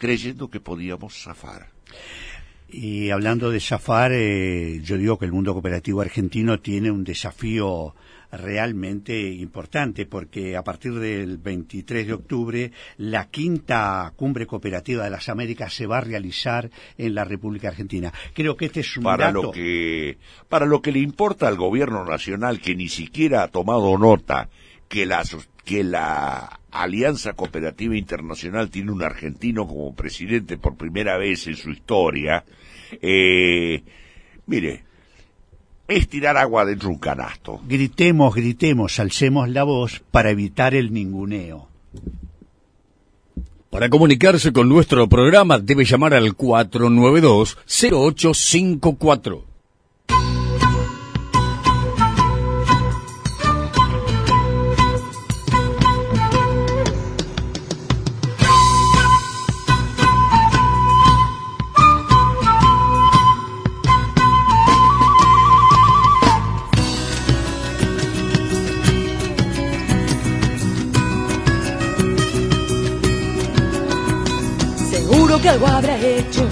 creyendo 0.00 0.48
que 0.48 0.60
podíamos 0.60 1.22
zafar. 1.22 1.68
Y 2.72 3.10
hablando 3.10 3.50
de 3.50 3.60
zafar, 3.60 4.12
eh, 4.12 4.80
yo 4.82 4.96
digo 4.96 5.18
que 5.18 5.26
el 5.26 5.32
mundo 5.32 5.52
cooperativo 5.52 6.00
argentino 6.00 6.58
tiene 6.60 6.90
un 6.90 7.04
desafío 7.04 7.94
realmente 8.32 9.20
importante 9.20 10.06
porque 10.06 10.56
a 10.56 10.62
partir 10.62 10.94
del 10.94 11.38
23 11.38 12.06
de 12.06 12.12
octubre 12.12 12.72
la 12.98 13.28
quinta 13.28 14.12
cumbre 14.14 14.46
cooperativa 14.46 15.02
de 15.02 15.10
las 15.10 15.28
Américas 15.28 15.74
se 15.74 15.86
va 15.86 15.98
a 15.98 16.02
realizar 16.02 16.70
en 16.96 17.14
la 17.14 17.24
República 17.24 17.68
Argentina. 17.68 18.12
Creo 18.32 18.56
que 18.56 18.66
este 18.66 18.80
es 18.80 18.96
un 18.96 19.02
para 19.02 19.32
lo 19.32 19.50
que 19.50 20.18
para 20.48 20.64
lo 20.64 20.80
que 20.80 20.92
le 20.92 21.00
importa 21.00 21.48
al 21.48 21.56
gobierno 21.56 22.04
nacional 22.04 22.60
que 22.60 22.76
ni 22.76 22.88
siquiera 22.88 23.42
ha 23.42 23.48
tomado 23.48 23.98
nota 23.98 24.48
que 24.88 25.06
la 25.06 25.24
que 25.64 25.84
la 25.84 26.60
Alianza 26.70 27.32
Cooperativa 27.34 27.96
Internacional 27.96 28.70
tiene 28.70 28.92
un 28.92 29.02
argentino 29.02 29.66
como 29.66 29.94
presidente 29.94 30.58
por 30.58 30.76
primera 30.76 31.16
vez 31.18 31.46
en 31.46 31.56
su 31.56 31.70
historia. 31.70 32.44
Eh, 33.02 33.82
mire, 34.46 34.84
es 35.88 36.08
tirar 36.08 36.36
agua 36.36 36.64
dentro 36.64 36.88
de 36.88 36.94
un 36.94 37.00
canasto. 37.00 37.60
Gritemos, 37.66 38.34
gritemos, 38.34 38.98
alcemos 39.00 39.48
la 39.48 39.64
voz 39.64 40.02
para 40.10 40.30
evitar 40.30 40.74
el 40.74 40.92
ninguneo. 40.92 41.68
Para 43.70 43.88
comunicarse 43.88 44.52
con 44.52 44.68
nuestro 44.68 45.08
programa 45.08 45.58
debe 45.58 45.84
llamar 45.84 46.14
al 46.14 46.34
492 46.34 47.58
que 75.40 75.48
algo 75.48 75.66
habrá 75.66 75.98
hecho, 75.98 76.46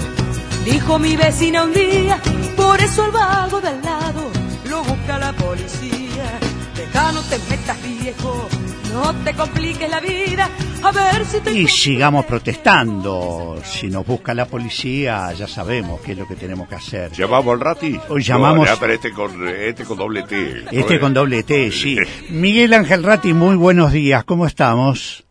dijo 0.65 0.97
mi 0.97 1.15
vecina 1.15 1.63
un 1.63 1.73
día, 1.73 2.19
por 2.55 2.79
eso 2.81 3.05
el 3.05 3.11
vago 3.11 3.61
de 3.61 3.67
al 3.67 3.81
lado 3.81 4.31
lo 4.69 4.83
busca 4.83 5.19
la 5.19 5.31
policía. 5.33 6.39
Deja, 6.75 7.11
no 7.11 7.21
te 7.21 7.37
metas 7.49 7.77
viejo, 7.83 8.47
no 8.93 9.13
te 9.23 9.33
compliques 9.33 9.89
la 9.89 9.99
vida, 9.99 10.49
a 10.81 10.91
ver 10.91 11.25
si 11.25 11.39
te... 11.39 11.51
Y 11.51 11.67
sigamos 11.67 12.25
protestando, 12.25 13.61
si 13.63 13.87
nos 13.87 14.05
busca 14.07 14.33
la 14.33 14.45
policía 14.45 15.33
ya 15.33 15.47
sabemos 15.47 16.01
qué 16.01 16.13
es 16.13 16.17
lo 16.17 16.27
que 16.27 16.35
tenemos 16.35 16.67
que 16.67 16.75
hacer. 16.75 17.11
¿Llamamos 17.11 17.53
al 17.53 17.59
Rati? 17.59 17.99
Hoy 18.09 18.23
llamamos... 18.23 18.67
este 18.67 19.11
con, 19.11 19.47
este 19.47 19.83
con 19.83 19.97
doble 19.97 20.23
T. 20.23 20.65
Este 20.71 20.99
con 20.99 21.13
doble 21.13 21.43
T, 21.43 21.71
sí. 21.71 21.97
Miguel 22.29 22.73
Ángel 22.73 23.03
Rati, 23.03 23.33
muy 23.33 23.55
buenos 23.55 23.91
días, 23.91 24.23
¿cómo 24.23 24.47
estamos? 24.47 25.28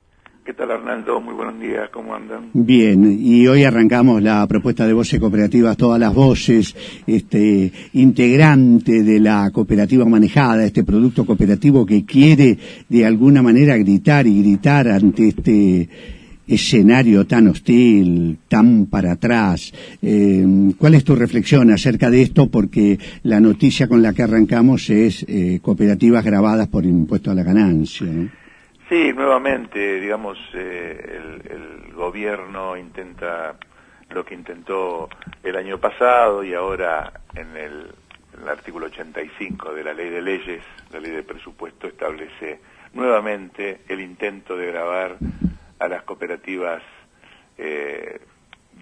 ¿Qué 0.49 0.55
tal, 0.55 0.71
Arnaldo? 0.71 1.21
Muy 1.21 1.35
buenos 1.35 1.61
días, 1.61 1.91
¿cómo 1.93 2.15
andan? 2.15 2.49
Bien, 2.55 3.19
y 3.21 3.47
hoy 3.47 3.65
arrancamos 3.65 4.23
la 4.23 4.47
propuesta 4.47 4.87
de 4.87 4.95
voces 4.95 5.21
cooperativas, 5.21 5.77
todas 5.77 6.01
las 6.01 6.15
voces, 6.15 6.75
este, 7.07 7.71
integrante 7.93 9.03
de 9.03 9.21
la 9.21 9.51
cooperativa 9.51 10.07
manejada, 10.07 10.65
este 10.65 10.85
producto 10.85 11.27
cooperativo 11.27 11.85
que 11.85 12.07
quiere 12.07 12.57
de 12.89 13.05
alguna 13.05 13.43
manera 13.43 13.77
gritar 13.77 14.27
y 14.27 14.41
gritar 14.41 14.89
ante 14.89 15.29
este 15.29 15.87
escenario 16.47 17.27
tan 17.27 17.49
hostil, 17.49 18.39
tan 18.49 18.87
para 18.87 19.13
atrás. 19.13 19.71
Eh, 20.01 20.73
¿Cuál 20.79 20.95
es 20.95 21.05
tu 21.05 21.15
reflexión 21.15 21.71
acerca 21.71 22.09
de 22.09 22.23
esto? 22.23 22.49
Porque 22.49 22.99
la 23.23 23.39
noticia 23.39 23.87
con 23.87 24.01
la 24.01 24.15
que 24.15 24.23
arrancamos 24.23 24.89
es 24.89 25.27
eh, 25.29 25.59
cooperativas 25.61 26.25
grabadas 26.25 26.69
por 26.69 26.87
impuesto 26.87 27.31
a 27.31 27.35
la 27.35 27.43
ganancia. 27.43 28.09
Sí, 28.89 29.13
nuevamente, 29.13 30.01
digamos, 30.01 30.39
eh, 30.55 31.21
el, 31.45 31.93
gobierno 31.93 32.77
intenta 32.77 33.57
lo 34.11 34.25
que 34.25 34.33
intentó 34.33 35.09
el 35.43 35.57
año 35.57 35.79
pasado 35.79 36.45
y 36.45 36.55
ahora 36.55 37.13
en 37.35 37.57
el, 37.57 37.93
artículo 38.49 38.87
85 38.87 39.75
de 39.75 39.83
la 39.85 39.93
ley 39.93 40.09
de 40.09 40.23
leyes, 40.23 40.63
la 40.93 41.01
ley 41.01 41.11
de 41.11 41.25
presupuesto, 41.25 41.89
establece 41.89 42.61
nuevamente 42.95 43.81
el 43.89 44.01
intento 44.01 44.57
de 44.57 44.69
grabar 44.69 45.17
a 45.81 45.89
las 45.89 46.05
cooperativas 46.05 46.83
eh, 47.59 48.21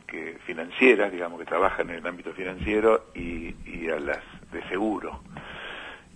que 0.06 0.38
financieras, 0.44 1.10
digamos, 1.10 1.40
que 1.40 1.46
trabajan 1.46 1.88
en 1.88 1.96
el 1.96 2.06
ámbito 2.06 2.32
financiero 2.32 3.06
y, 3.14 3.56
y 3.64 3.88
a 3.88 3.98
las 3.98 4.22
de 4.52 4.62
seguro 4.68 5.20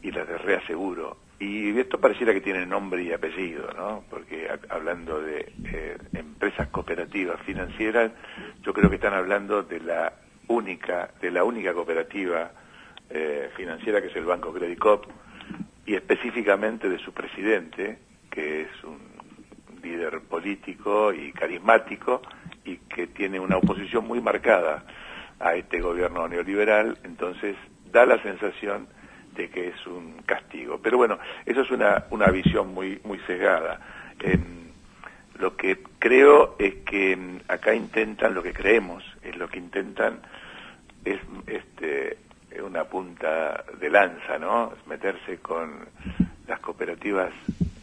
y 0.02 0.12
las 0.12 0.28
de 0.28 0.38
reaseguro. 0.38 1.29
Y 1.40 1.70
esto 1.78 1.98
pareciera 1.98 2.34
que 2.34 2.42
tiene 2.42 2.66
nombre 2.66 3.02
y 3.02 3.12
apellido, 3.12 3.72
¿no? 3.74 4.04
Porque 4.10 4.46
hablando 4.68 5.22
de 5.22 5.50
eh, 5.72 5.96
empresas 6.12 6.68
cooperativas 6.68 7.40
financieras, 7.46 8.12
yo 8.60 8.74
creo 8.74 8.90
que 8.90 8.96
están 8.96 9.14
hablando 9.14 9.62
de 9.62 9.80
la 9.80 10.12
única, 10.48 11.10
de 11.18 11.30
la 11.30 11.42
única 11.42 11.72
cooperativa 11.72 12.52
eh, 13.08 13.48
financiera 13.56 14.02
que 14.02 14.08
es 14.08 14.16
el 14.16 14.26
Banco 14.26 14.52
Credit 14.52 14.78
Cop 14.78 15.06
y 15.86 15.94
específicamente 15.94 16.90
de 16.90 16.98
su 16.98 17.14
presidente, 17.14 17.98
que 18.30 18.62
es 18.62 18.84
un 18.84 18.98
líder 19.82 20.20
político 20.20 21.10
y 21.10 21.32
carismático 21.32 22.20
y 22.66 22.76
que 22.76 23.06
tiene 23.06 23.40
una 23.40 23.56
oposición 23.56 24.06
muy 24.06 24.20
marcada 24.20 24.84
a 25.38 25.54
este 25.54 25.80
gobierno 25.80 26.28
neoliberal, 26.28 26.98
entonces 27.02 27.56
da 27.90 28.04
la 28.04 28.22
sensación 28.22 28.88
que 29.48 29.68
es 29.68 29.86
un 29.86 30.22
castigo. 30.26 30.78
Pero 30.82 30.98
bueno, 30.98 31.18
eso 31.46 31.62
es 31.62 31.70
una, 31.70 32.04
una 32.10 32.26
visión 32.26 32.74
muy, 32.74 33.00
muy 33.04 33.18
sesgada. 33.20 33.80
lo 35.38 35.56
que 35.56 35.78
creo 35.98 36.56
es 36.58 36.74
que 36.84 37.16
acá 37.48 37.74
intentan, 37.74 38.34
lo 38.34 38.42
que 38.42 38.52
creemos, 38.52 39.02
es 39.22 39.36
lo 39.36 39.48
que 39.48 39.58
intentan 39.58 40.20
es 41.04 41.18
este, 41.46 42.18
una 42.62 42.84
punta 42.84 43.64
de 43.80 43.90
lanza, 43.90 44.38
¿no? 44.38 44.72
meterse 44.86 45.38
con 45.38 45.88
las 46.46 46.60
cooperativas 46.60 47.32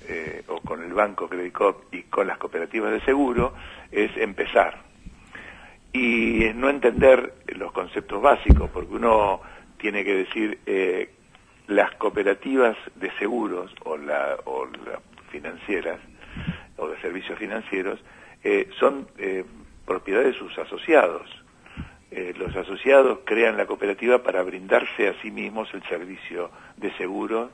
eh, 0.08 0.43
o 0.48 0.62
con 0.62 0.84
el 0.84 0.93
banco 0.93 1.28
Credit 1.28 1.54
Cop 1.54 1.93
y 1.93 2.04
con 2.04 2.28
las 2.28 2.38
cooperativas 2.38 2.91
de 2.91 3.02
seguro, 3.02 3.54
es 3.91 4.15
empezar. 4.17 4.82
Y 5.93 6.46
es 6.46 6.56
no 6.56 6.70
entender 6.70 7.34
los 7.48 7.72
conceptos 7.72 8.22
básicos, 8.22 8.70
porque 8.70 8.93
uno 8.93 9.41
tiene 9.78 10.04
que 10.04 10.15
decir 10.15 10.60
eh, 10.65 11.10
las 11.67 11.93
cooperativas 11.95 12.77
de 12.95 13.12
seguros 13.17 13.73
o, 13.84 13.97
la, 13.97 14.38
o 14.45 14.65
las 14.65 14.99
financieras 15.30 15.99
o 16.77 16.88
de 16.88 16.99
servicios 17.01 17.38
financieros 17.38 17.99
eh, 18.43 18.69
son 18.80 19.08
eh, 19.17 19.43
propiedad 19.86 20.23
de 20.23 20.34
sus 20.34 20.58
asociados. 20.58 21.30
Eh, 22.10 22.34
los 22.38 22.56
asociados 22.56 23.19
crean 23.25 23.58
la 23.58 23.65
cooperativa 23.65 24.23
para 24.23 24.41
brindarse 24.43 25.10
a 25.10 25.21
sí 25.21 25.30
mismos 25.30 25.73
el 25.73 25.84
servicio 25.84 26.51
de 26.77 26.91
seguro 26.93 27.51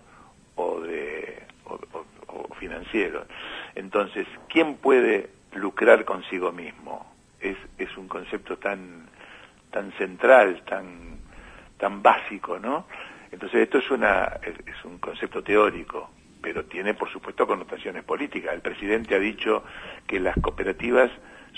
o 0.55 0.79
de 0.81 1.41
o, 1.65 2.53
financiero. 2.55 3.25
Entonces, 3.73 4.27
¿quién 4.47 4.75
puede 4.75 5.29
lucrar 5.53 6.05
consigo 6.05 6.51
mismo? 6.51 7.11
Es, 7.39 7.57
es 7.77 7.95
un 7.97 8.07
concepto 8.07 8.57
tan 8.57 9.07
tan 9.71 9.91
central, 9.93 10.61
tan 10.65 11.17
tan 11.77 12.03
básico, 12.03 12.59
¿no? 12.59 12.85
Entonces 13.33 13.61
esto 13.61 13.79
es, 13.79 13.89
una, 13.89 14.39
es 14.43 14.85
un 14.85 14.99
concepto 14.99 15.41
teórico, 15.41 16.11
pero 16.39 16.65
tiene 16.65 16.93
por 16.93 17.09
supuesto 17.11 17.47
connotaciones 17.47 18.03
políticas. 18.03 18.53
El 18.53 18.61
presidente 18.61 19.15
ha 19.15 19.19
dicho 19.19 19.63
que 20.05 20.19
las 20.19 20.35
cooperativas 20.39 21.09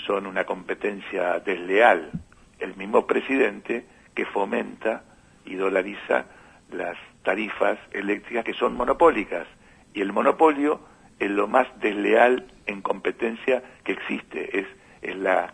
son 0.06 0.26
una 0.26 0.44
competencia 0.44 1.38
desleal. 1.40 2.10
El 2.58 2.74
mismo 2.76 3.06
presidente 3.06 3.84
que 4.14 4.24
fomenta 4.24 5.04
y 5.44 5.56
dolariza 5.56 6.24
las 6.72 6.96
tarifas 7.22 7.78
eléctricas 7.92 8.42
que 8.42 8.54
son 8.54 8.74
monopólicas. 8.74 9.46
Y 9.92 10.00
el 10.00 10.14
monopolio 10.14 10.80
es 11.18 11.30
lo 11.30 11.46
más 11.46 11.68
desleal 11.78 12.46
en 12.64 12.80
competencia 12.80 13.62
que 13.84 13.92
existe. 13.92 14.60
Es, 14.60 14.66
es 15.02 15.16
la, 15.16 15.52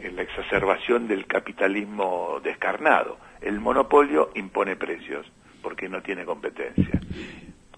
es 0.00 0.12
la 0.12 0.22
exacerbación 0.22 1.06
del 1.06 1.26
capitalismo 1.26 2.40
descarnado. 2.42 3.18
El 3.40 3.60
monopolio 3.60 4.30
impone 4.34 4.74
precios 4.74 5.30
no 5.88 6.02
tiene 6.02 6.24
competencia. 6.24 7.00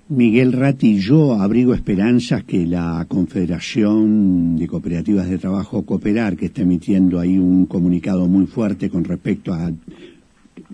Miguel 0.08 0.52
Ratti, 0.52 1.00
yo 1.00 1.34
abrigo 1.34 1.74
esperanzas 1.74 2.44
que 2.44 2.64
la 2.64 3.04
Confederación 3.08 4.56
de 4.56 4.68
Cooperativas 4.68 5.28
de 5.28 5.38
Trabajo 5.38 5.84
Cooperar, 5.84 6.36
que 6.36 6.46
está 6.46 6.62
emitiendo 6.62 7.18
ahí 7.18 7.38
un 7.38 7.66
comunicado 7.66 8.28
muy 8.28 8.46
fuerte 8.46 8.88
con 8.88 9.02
respecto 9.02 9.52
a, 9.52 9.68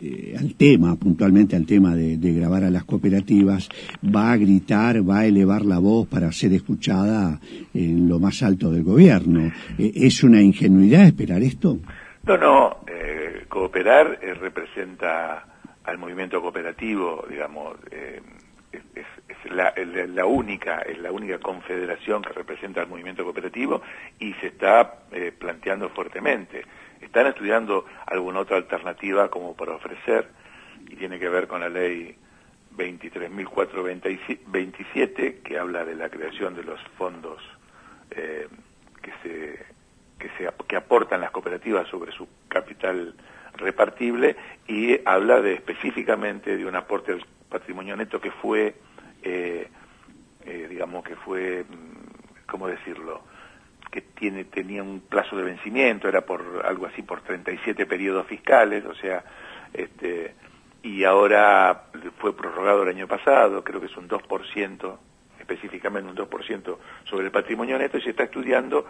eh, 0.03 0.37
al 0.38 0.55
tema, 0.55 0.96
puntualmente 0.96 1.57
al 1.57 1.64
tema 1.64 1.96
de, 1.96 2.18
grabar 2.35 2.64
a 2.64 2.70
las 2.70 2.85
cooperativas, 2.85 3.70
va 4.05 4.33
a 4.33 4.37
gritar, 4.37 5.09
va 5.09 5.20
a 5.20 5.27
elevar 5.27 5.64
la 5.64 5.79
voz 5.79 6.07
para 6.09 6.31
ser 6.31 6.53
escuchada 6.53 7.40
en 7.72 8.07
lo 8.07 8.18
más 8.18 8.42
alto 8.42 8.70
del 8.70 8.83
gobierno. 8.83 9.51
Eh, 9.79 9.92
¿Es 9.94 10.22
una 10.22 10.42
ingenuidad 10.42 11.07
esperar 11.07 11.42
esto? 11.42 11.79
No, 12.27 12.37
no, 12.37 12.77
eh, 12.87 13.46
cooperar 13.48 14.20
representa 14.38 15.52
al 15.85 15.99
movimiento 15.99 16.40
cooperativo, 16.40 17.25
digamos, 17.29 17.77
es, 18.73 18.81
la, 19.51 19.75
única, 20.27 20.83
es 20.83 20.99
la 20.99 21.11
única 21.12 21.38
confederación 21.38 22.23
que 22.23 22.33
representa 22.33 22.81
al 22.81 22.88
movimiento 22.88 23.23
cooperativo 23.25 23.83
y 24.18 24.33
se 24.35 24.49
está 24.49 25.05
eh, 25.12 25.33
planteando 25.37 25.88
fuertemente. 25.90 26.64
Están 27.01 27.27
estudiando 27.27 27.85
alguna 28.07 28.40
otra 28.40 28.57
alternativa 28.57 29.29
como 29.29 29.55
para 29.55 29.75
ofrecer 29.75 30.29
y 30.88 30.97
tiene 30.97 31.18
que 31.18 31.29
ver 31.29 31.47
con 31.49 31.61
la 31.61 31.68
ley 31.68 32.16
23.427 32.77 35.42
que 35.42 35.59
habla 35.59 35.85
de 35.85 35.95
la 35.95 36.09
creación 36.09 36.55
de 36.55 36.64
los 36.64 36.81
fondos 36.97 37.42
eh, 38.11 38.49
que 39.03 39.12
se 39.23 39.66
que 40.18 40.31
se 40.38 40.49
que 40.66 40.77
aportan 40.77 41.21
las 41.21 41.31
cooperativas 41.33 41.87
sobre 41.88 42.12
su 42.12 42.27
capital 42.49 43.14
repartible 43.55 44.37
y 44.67 44.99
habla 45.05 45.41
de 45.41 45.55
específicamente 45.55 46.57
de 46.57 46.67
un 46.67 46.75
aporte 46.77 47.12
al 47.12 47.25
patrimonio 47.49 47.97
neto 47.97 48.21
que 48.21 48.31
fue 48.31 48.75
eh, 49.23 49.69
eh, 50.45 50.67
digamos 50.69 51.05
que 51.05 51.15
fue, 51.17 51.65
mm, 51.65 52.47
¿cómo 52.47 52.67
decirlo? 52.69 53.23
que 53.91 54.01
tiene, 54.01 54.45
tenía 54.45 54.83
un 54.83 55.01
plazo 55.01 55.37
de 55.37 55.43
vencimiento, 55.43 56.09
era 56.09 56.23
por 56.23 56.62
algo 56.65 56.87
así 56.87 57.03
por 57.03 57.21
37 57.21 57.85
periodos 57.85 58.27
fiscales, 58.27 58.87
o 58.87 58.95
sea, 58.95 59.23
este, 59.75 60.35
y 60.83 61.05
ahora 61.05 61.88
fue 62.17 62.35
prorrogado 62.35 62.85
el 62.85 62.88
año 62.88 63.07
pasado, 63.07 63.62
creo 63.62 63.81
que 63.81 63.88
es 63.88 63.97
un 63.99 64.09
2%, 64.09 64.97
específicamente 65.38 66.09
un 66.09 66.17
2% 66.17 66.79
sobre 67.05 67.27
el 67.27 67.31
patrimonio 67.31 67.77
neto, 67.77 67.99
y 67.99 68.01
se 68.01 68.11
está 68.11 68.23
estudiando 68.23 68.87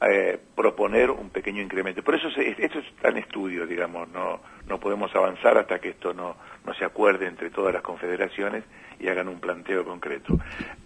eh, 0.00 0.38
proponer 0.54 1.10
un 1.10 1.30
pequeño 1.30 1.62
incremento. 1.62 2.02
Por 2.02 2.14
eso 2.14 2.28
esto 2.28 2.78
está 2.78 3.08
en 3.08 3.18
estudio, 3.18 3.66
digamos, 3.66 4.08
no, 4.08 4.40
no 4.66 4.80
podemos 4.80 5.14
avanzar 5.14 5.56
hasta 5.58 5.78
que 5.78 5.90
esto 5.90 6.12
no, 6.12 6.36
no 6.64 6.74
se 6.74 6.84
acuerde 6.84 7.26
entre 7.26 7.50
todas 7.50 7.72
las 7.72 7.82
confederaciones 7.82 8.64
y 8.98 9.08
hagan 9.08 9.28
un 9.28 9.40
planteo 9.40 9.84
concreto. 9.84 10.38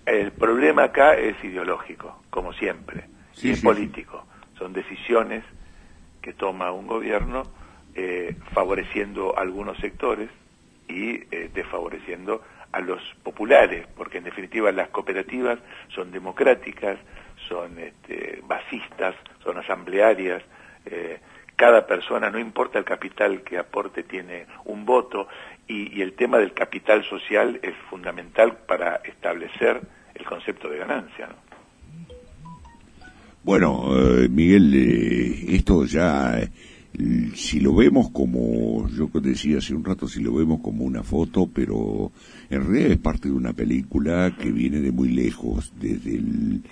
El 0.06 0.32
problema 0.32 0.84
acá 0.84 1.14
es 1.14 1.42
ideológico, 1.42 2.22
como 2.30 2.52
siempre, 2.52 3.04
y 3.42 3.50
es 3.50 3.62
político. 3.62 4.24
Son 4.58 4.72
decisiones 4.72 5.44
que 6.20 6.32
toma 6.32 6.72
un 6.72 6.86
gobierno 6.86 7.44
eh, 7.94 8.36
favoreciendo 8.52 9.36
algunos 9.38 9.78
sectores 9.78 10.30
y 10.88 11.22
eh, 11.30 11.50
desfavoreciendo 11.52 12.42
a 12.72 12.80
los 12.80 13.00
populares, 13.22 13.86
porque 13.96 14.18
en 14.18 14.24
definitiva 14.24 14.70
las 14.72 14.88
cooperativas 14.90 15.58
son 15.94 16.10
democráticas, 16.10 16.98
son 17.48 17.78
este, 17.78 18.42
basistas, 18.46 19.14
son 19.42 19.58
asamblearias, 19.58 20.42
eh, 20.86 21.18
cada 21.56 21.86
persona, 21.86 22.30
no 22.30 22.38
importa 22.38 22.78
el 22.78 22.84
capital 22.84 23.42
que 23.42 23.58
aporte, 23.58 24.04
tiene 24.04 24.46
un 24.66 24.84
voto 24.84 25.26
y, 25.66 26.00
el 26.00 26.12
tema 26.12 26.38
del 26.38 26.52
capital 26.52 27.04
social 27.04 27.58
es 27.62 27.74
fundamental 27.90 28.58
para 28.66 29.00
establecer 29.04 29.80
el 30.14 30.24
concepto 30.24 30.68
de 30.68 30.78
ganancia. 30.78 31.28
Bueno, 33.42 33.88
eh, 33.96 34.28
Miguel, 34.28 34.72
eh, 34.72 35.56
esto 35.56 35.84
ya, 35.84 36.38
si 37.34 37.58
lo 37.58 37.74
vemos 37.74 38.10
como, 38.10 38.88
yo 38.88 39.08
decía 39.20 39.58
hace 39.58 39.74
un 39.74 39.84
rato, 39.84 40.06
si 40.06 40.22
lo 40.22 40.34
vemos 40.34 40.60
como 40.60 40.84
una 40.84 41.02
foto, 41.02 41.48
pero 41.52 42.12
en 42.50 42.66
realidad 42.66 42.92
es 42.92 42.98
parte 42.98 43.28
de 43.28 43.34
una 43.34 43.52
película 43.52 44.32
que 44.38 44.52
viene 44.52 44.80
de 44.80 44.92
muy 44.92 45.08
lejos, 45.08 45.72
desde 45.76 46.14
el 46.14 46.62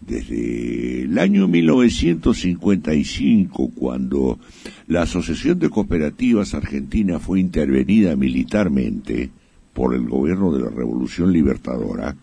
desde 0.00 1.02
el 1.02 1.18
año 1.18 1.48
1955, 1.48 3.72
cuando 3.74 4.38
la 4.86 5.02
Asociación 5.02 5.58
de 5.58 5.68
Cooperativas 5.68 6.54
Argentina 6.54 7.18
fue 7.18 7.40
intervenida 7.40 8.16
militarmente 8.16 9.30
por 9.72 9.94
el 9.94 10.08
gobierno 10.08 10.52
de 10.52 10.62
la 10.62 10.70
Revolución 10.70 11.32
Libertadora, 11.32 12.16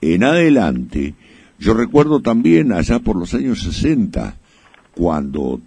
en 0.00 0.24
adelante, 0.24 1.14
yo 1.58 1.74
recuerdo 1.74 2.20
también 2.20 2.72
allá 2.72 3.00
por 3.00 3.16
los 3.16 3.34
años 3.34 3.62
60, 3.62 4.36
cuando 4.94 5.60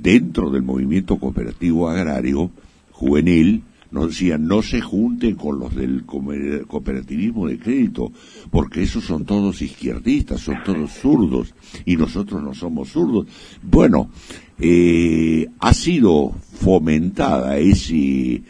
dentro 0.00 0.50
del 0.50 0.62
movimiento 0.62 1.18
cooperativo 1.18 1.88
agrario 1.88 2.50
juvenil, 2.92 3.62
nos 3.90 4.08
decían 4.08 4.46
no 4.46 4.62
se 4.62 4.80
junten 4.80 5.34
con 5.36 5.58
los 5.58 5.74
del 5.74 6.04
cooperativismo 6.04 7.46
de 7.46 7.58
crédito, 7.58 8.12
porque 8.50 8.82
esos 8.82 9.04
son 9.04 9.24
todos 9.24 9.62
izquierdistas, 9.62 10.40
son 10.40 10.56
todos 10.64 10.92
zurdos, 10.92 11.54
y 11.84 11.96
nosotros 11.96 12.42
no 12.42 12.54
somos 12.54 12.90
zurdos. 12.90 13.26
Bueno, 13.62 14.10
eh, 14.58 15.46
ha 15.60 15.72
sido 15.72 16.32
fomentada 16.60 17.58
ese, 17.58 18.42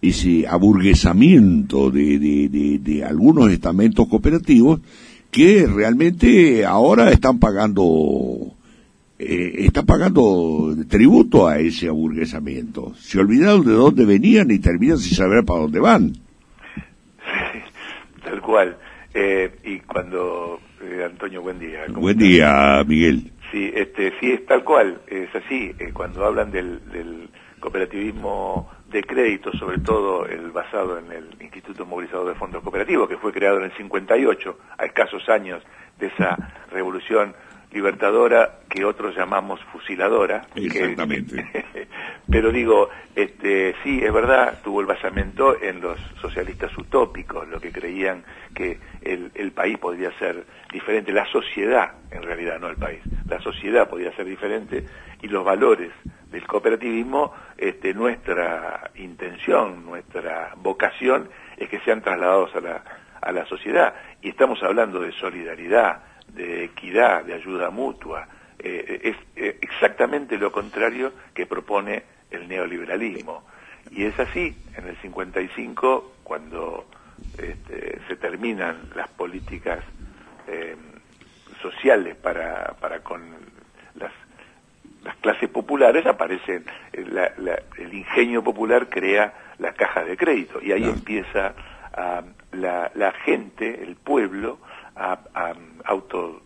ese 0.00 0.46
aburguesamiento 0.46 1.90
de, 1.90 2.18
de, 2.18 2.78
de 2.78 3.04
algunos 3.04 3.50
estamentos 3.50 4.06
cooperativos 4.08 4.80
que 5.30 5.66
realmente 5.66 6.64
ahora 6.64 7.10
están 7.10 7.40
pagando 7.40 8.54
eh, 9.18 9.52
está 9.58 9.84
pagando 9.84 10.74
tributo 10.88 11.46
a 11.46 11.58
ese 11.58 11.88
aburguesamiento. 11.88 12.94
Se 12.96 13.20
olvidaron 13.20 13.64
de 13.64 13.72
dónde 13.72 14.04
venían 14.04 14.50
y 14.50 14.58
terminan 14.58 14.98
sin 14.98 15.16
saber 15.16 15.44
para 15.44 15.60
dónde 15.60 15.80
van. 15.80 16.12
tal 18.24 18.40
cual. 18.40 18.76
Eh, 19.12 19.56
y 19.62 19.78
cuando, 19.80 20.60
eh, 20.82 21.04
Antonio, 21.04 21.42
buen 21.42 21.60
día. 21.60 21.84
Buen 21.88 22.18
día, 22.18 22.82
Miguel. 22.86 23.30
Sí, 23.52 23.70
este, 23.72 24.12
sí, 24.18 24.32
es 24.32 24.44
tal 24.46 24.64
cual, 24.64 25.00
es 25.06 25.32
así. 25.34 25.72
cuando 25.92 26.24
hablan 26.24 26.50
del, 26.50 26.80
del 26.90 27.28
cooperativismo 27.60 28.68
de 28.90 29.04
crédito, 29.04 29.52
sobre 29.52 29.78
todo 29.78 30.26
el 30.26 30.50
basado 30.50 30.98
en 30.98 31.12
el 31.12 31.36
Instituto 31.40 31.86
Movilizador 31.86 32.28
de 32.28 32.34
Fondos 32.34 32.62
Cooperativos, 32.62 33.08
que 33.08 33.16
fue 33.16 33.32
creado 33.32 33.58
en 33.58 33.64
el 33.64 33.72
58, 33.76 34.58
a 34.76 34.84
escasos 34.84 35.28
años 35.28 35.62
de 35.98 36.08
esa 36.08 36.36
revolución 36.72 37.34
libertadora 37.74 38.60
que 38.70 38.84
otros 38.84 39.16
llamamos 39.16 39.60
fusiladora. 39.72 40.46
Exactamente. 40.54 41.44
pero 42.30 42.50
digo, 42.52 42.88
este, 43.14 43.74
sí, 43.82 44.00
es 44.02 44.12
verdad, 44.12 44.60
tuvo 44.62 44.80
el 44.80 44.86
basamento 44.86 45.60
en 45.60 45.80
los 45.80 45.98
socialistas 46.20 46.76
utópicos, 46.78 47.48
lo 47.48 47.60
que 47.60 47.72
creían 47.72 48.24
que 48.54 48.78
el, 49.02 49.30
el 49.34 49.52
país 49.52 49.76
podría 49.78 50.16
ser 50.18 50.44
diferente, 50.72 51.12
la 51.12 51.26
sociedad, 51.26 51.92
en 52.10 52.22
realidad, 52.22 52.58
no 52.60 52.68
el 52.68 52.76
país, 52.76 53.00
la 53.28 53.40
sociedad 53.40 53.88
podía 53.88 54.14
ser 54.16 54.26
diferente 54.26 54.84
y 55.20 55.28
los 55.28 55.44
valores 55.44 55.90
del 56.30 56.46
cooperativismo, 56.46 57.32
este, 57.56 57.94
nuestra 57.94 58.90
intención, 58.96 59.84
nuestra 59.84 60.52
vocación 60.56 61.28
es 61.56 61.68
que 61.68 61.80
sean 61.80 62.02
trasladados 62.02 62.54
a 62.56 62.60
la, 62.60 62.84
a 63.20 63.32
la 63.32 63.46
sociedad. 63.46 63.94
Y 64.20 64.30
estamos 64.30 64.62
hablando 64.62 65.00
de 65.00 65.12
solidaridad, 65.12 66.02
de 66.34 66.64
equidad, 66.64 67.24
de 67.24 67.34
ayuda 67.34 67.70
mutua. 67.70 68.26
Eh, 68.58 69.00
es 69.02 69.16
eh, 69.36 69.58
exactamente 69.60 70.36
lo 70.38 70.50
contrario 70.52 71.12
que 71.34 71.46
propone 71.46 72.02
el 72.30 72.48
neoliberalismo. 72.48 73.44
Y 73.90 74.04
es 74.04 74.18
así, 74.18 74.56
en 74.76 74.88
el 74.88 74.96
55, 74.96 76.14
cuando 76.24 76.86
este, 77.38 78.00
se 78.08 78.16
terminan 78.16 78.90
las 78.94 79.08
políticas 79.08 79.80
eh, 80.48 80.76
sociales 81.60 82.16
para, 82.16 82.74
para 82.80 83.00
con 83.00 83.22
las, 83.94 84.12
las 85.02 85.16
clases 85.16 85.48
populares, 85.50 86.06
aparece 86.06 86.62
el 86.92 87.94
ingenio 87.94 88.42
popular 88.42 88.88
crea 88.88 89.34
las 89.58 89.74
cajas 89.74 90.06
de 90.06 90.16
crédito 90.16 90.60
y 90.60 90.72
ahí 90.72 90.84
empieza 90.84 91.54
la, 92.52 92.90
la 92.94 93.12
gente, 93.12 93.82
el 93.82 93.96
pueblo, 93.96 94.58
a, 94.96 95.54
auto, 95.84 96.42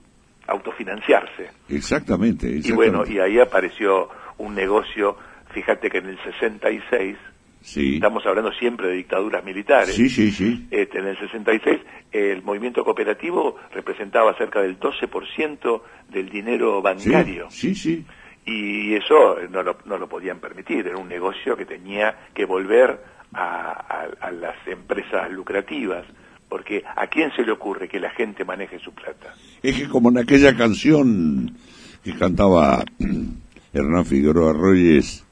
autofinanciarse. 0.46 1.50
Exactamente, 1.68 2.60
Y 2.64 2.72
bueno, 2.72 3.04
y 3.06 3.18
ahí 3.18 3.38
apareció 3.38 4.08
un 4.38 4.54
negocio, 4.54 5.16
fíjate 5.52 5.90
que 5.90 5.98
en 5.98 6.06
el 6.06 6.18
66, 6.22 7.16
sí. 7.60 7.94
estamos 7.96 8.24
hablando 8.26 8.52
siempre 8.52 8.88
de 8.88 8.94
dictaduras 8.94 9.44
militares, 9.44 9.94
sí, 9.94 10.08
sí, 10.08 10.30
sí. 10.30 10.66
Este, 10.70 10.98
en 10.98 11.06
el 11.06 11.18
66 11.18 11.80
el 12.12 12.42
movimiento 12.42 12.84
cooperativo 12.84 13.56
representaba 13.72 14.34
cerca 14.38 14.62
del 14.62 14.78
12% 14.80 15.82
del 16.08 16.30
dinero 16.30 16.80
bancario. 16.80 17.48
Sí, 17.50 17.74
sí, 17.74 18.04
Y 18.46 18.94
eso 18.94 19.36
no 19.50 19.62
lo, 19.62 19.76
no 19.84 19.98
lo 19.98 20.08
podían 20.08 20.40
permitir, 20.40 20.86
era 20.86 20.96
un 20.96 21.08
negocio 21.08 21.56
que 21.56 21.66
tenía 21.66 22.16
que 22.32 22.46
volver 22.46 23.18
a, 23.34 24.06
a 24.20 24.30
las 24.30 24.56
empresas 24.66 25.30
lucrativas, 25.30 26.06
porque 26.48 26.82
¿a 26.96 27.06
quién 27.06 27.30
se 27.36 27.42
le 27.42 27.52
ocurre 27.52 27.88
que 27.88 28.00
la 28.00 28.10
gente 28.10 28.44
maneje 28.44 28.78
su 28.78 28.92
plata? 28.92 29.34
Es 29.62 29.76
que 29.76 29.88
como 29.88 30.08
en 30.10 30.18
aquella 30.18 30.56
canción 30.56 31.56
que 32.02 32.14
cantaba 32.14 32.84
Hernán 33.72 34.06
Figueroa 34.06 34.54
Reyes, 34.54 35.24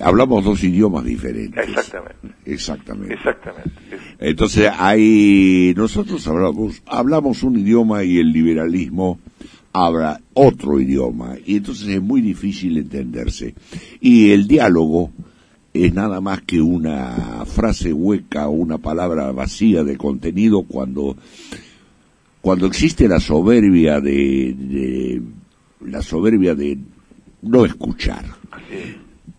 hablamos 0.00 0.44
dos 0.44 0.62
idiomas 0.64 1.04
diferentes. 1.04 1.68
Exactamente. 1.68 2.28
Exactamente. 2.44 3.14
Exactamente. 3.14 3.70
Entonces, 4.18 4.70
hay, 4.76 5.74
nosotros 5.76 6.26
hablamos, 6.26 6.82
hablamos 6.86 7.42
un 7.42 7.58
idioma 7.58 8.04
y 8.04 8.18
el 8.18 8.32
liberalismo 8.32 9.20
habla 9.72 10.20
otro 10.32 10.80
idioma. 10.80 11.36
Y 11.44 11.58
entonces 11.58 11.88
es 11.88 12.02
muy 12.02 12.20
difícil 12.20 12.78
entenderse. 12.78 13.54
Y 14.00 14.32
el 14.32 14.48
diálogo 14.48 15.12
es 15.84 15.94
nada 15.94 16.20
más 16.20 16.42
que 16.42 16.60
una 16.60 17.44
frase 17.46 17.92
hueca 17.92 18.48
o 18.48 18.52
una 18.52 18.78
palabra 18.78 19.32
vacía 19.32 19.84
de 19.84 19.96
contenido 19.96 20.62
cuando, 20.62 21.16
cuando 22.40 22.66
existe 22.66 23.08
la 23.08 23.20
soberbia 23.20 24.00
de, 24.00 25.22
la 25.80 26.02
soberbia 26.02 26.54
de 26.54 26.78
no 27.42 27.64
escuchar. 27.64 28.24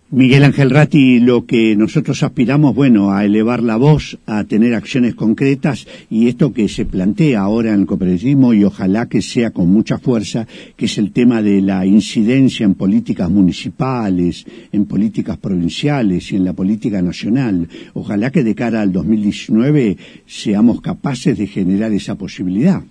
Miguel 0.09 0.45
Ángel 0.45 0.69
Ratti, 0.69 1.19
lo 1.19 1.45
que 1.45 1.75
nosotros 1.75 2.23
aspiramos, 2.23 2.73
bueno, 2.73 3.11
a 3.11 3.25
elevar 3.25 3.61
la 3.61 3.75
voz, 3.75 4.17
a 4.25 4.45
tener 4.45 4.73
acciones 4.73 5.15
concretas 5.15 5.85
y 6.09 6.29
esto 6.29 6.53
que 6.53 6.69
se 6.69 6.85
plantea 6.85 7.41
ahora 7.41 7.73
en 7.73 7.81
el 7.81 7.85
cooperativismo 7.85 8.53
y 8.53 8.63
ojalá 8.63 9.07
que 9.07 9.21
sea 9.21 9.51
con 9.51 9.69
mucha 9.69 9.97
fuerza, 9.97 10.47
que 10.77 10.85
es 10.85 10.97
el 10.97 11.11
tema 11.11 11.41
de 11.41 11.61
la 11.61 11.85
incidencia 11.85 12.63
en 12.63 12.75
políticas 12.75 13.29
municipales, 13.29 14.45
en 14.71 14.85
políticas 14.85 15.35
provinciales 15.39 16.31
y 16.31 16.37
en 16.37 16.45
la 16.45 16.53
política 16.53 17.01
nacional. 17.01 17.67
Ojalá 17.93 18.31
que 18.31 18.45
de 18.45 18.55
cara 18.55 18.79
al 18.79 18.93
2019 18.93 19.97
seamos 20.25 20.79
capaces 20.79 21.37
de 21.37 21.47
generar 21.47 21.91
esa 21.91 22.15
posibilidad. 22.15 22.81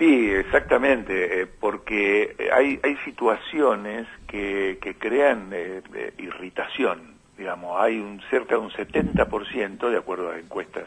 Sí, 0.00 0.30
exactamente, 0.30 1.42
eh, 1.42 1.46
porque 1.46 2.34
hay, 2.54 2.80
hay 2.82 2.96
situaciones 3.04 4.06
que, 4.26 4.78
que 4.80 4.94
crean 4.94 5.50
eh, 5.52 5.82
irritación, 6.16 7.16
digamos, 7.36 7.78
hay 7.78 7.98
un 7.98 8.18
cerca 8.30 8.54
de 8.54 8.62
un 8.62 8.70
70%, 8.70 9.90
de 9.90 9.98
acuerdo 9.98 10.30
a 10.30 10.38
encuestas 10.38 10.84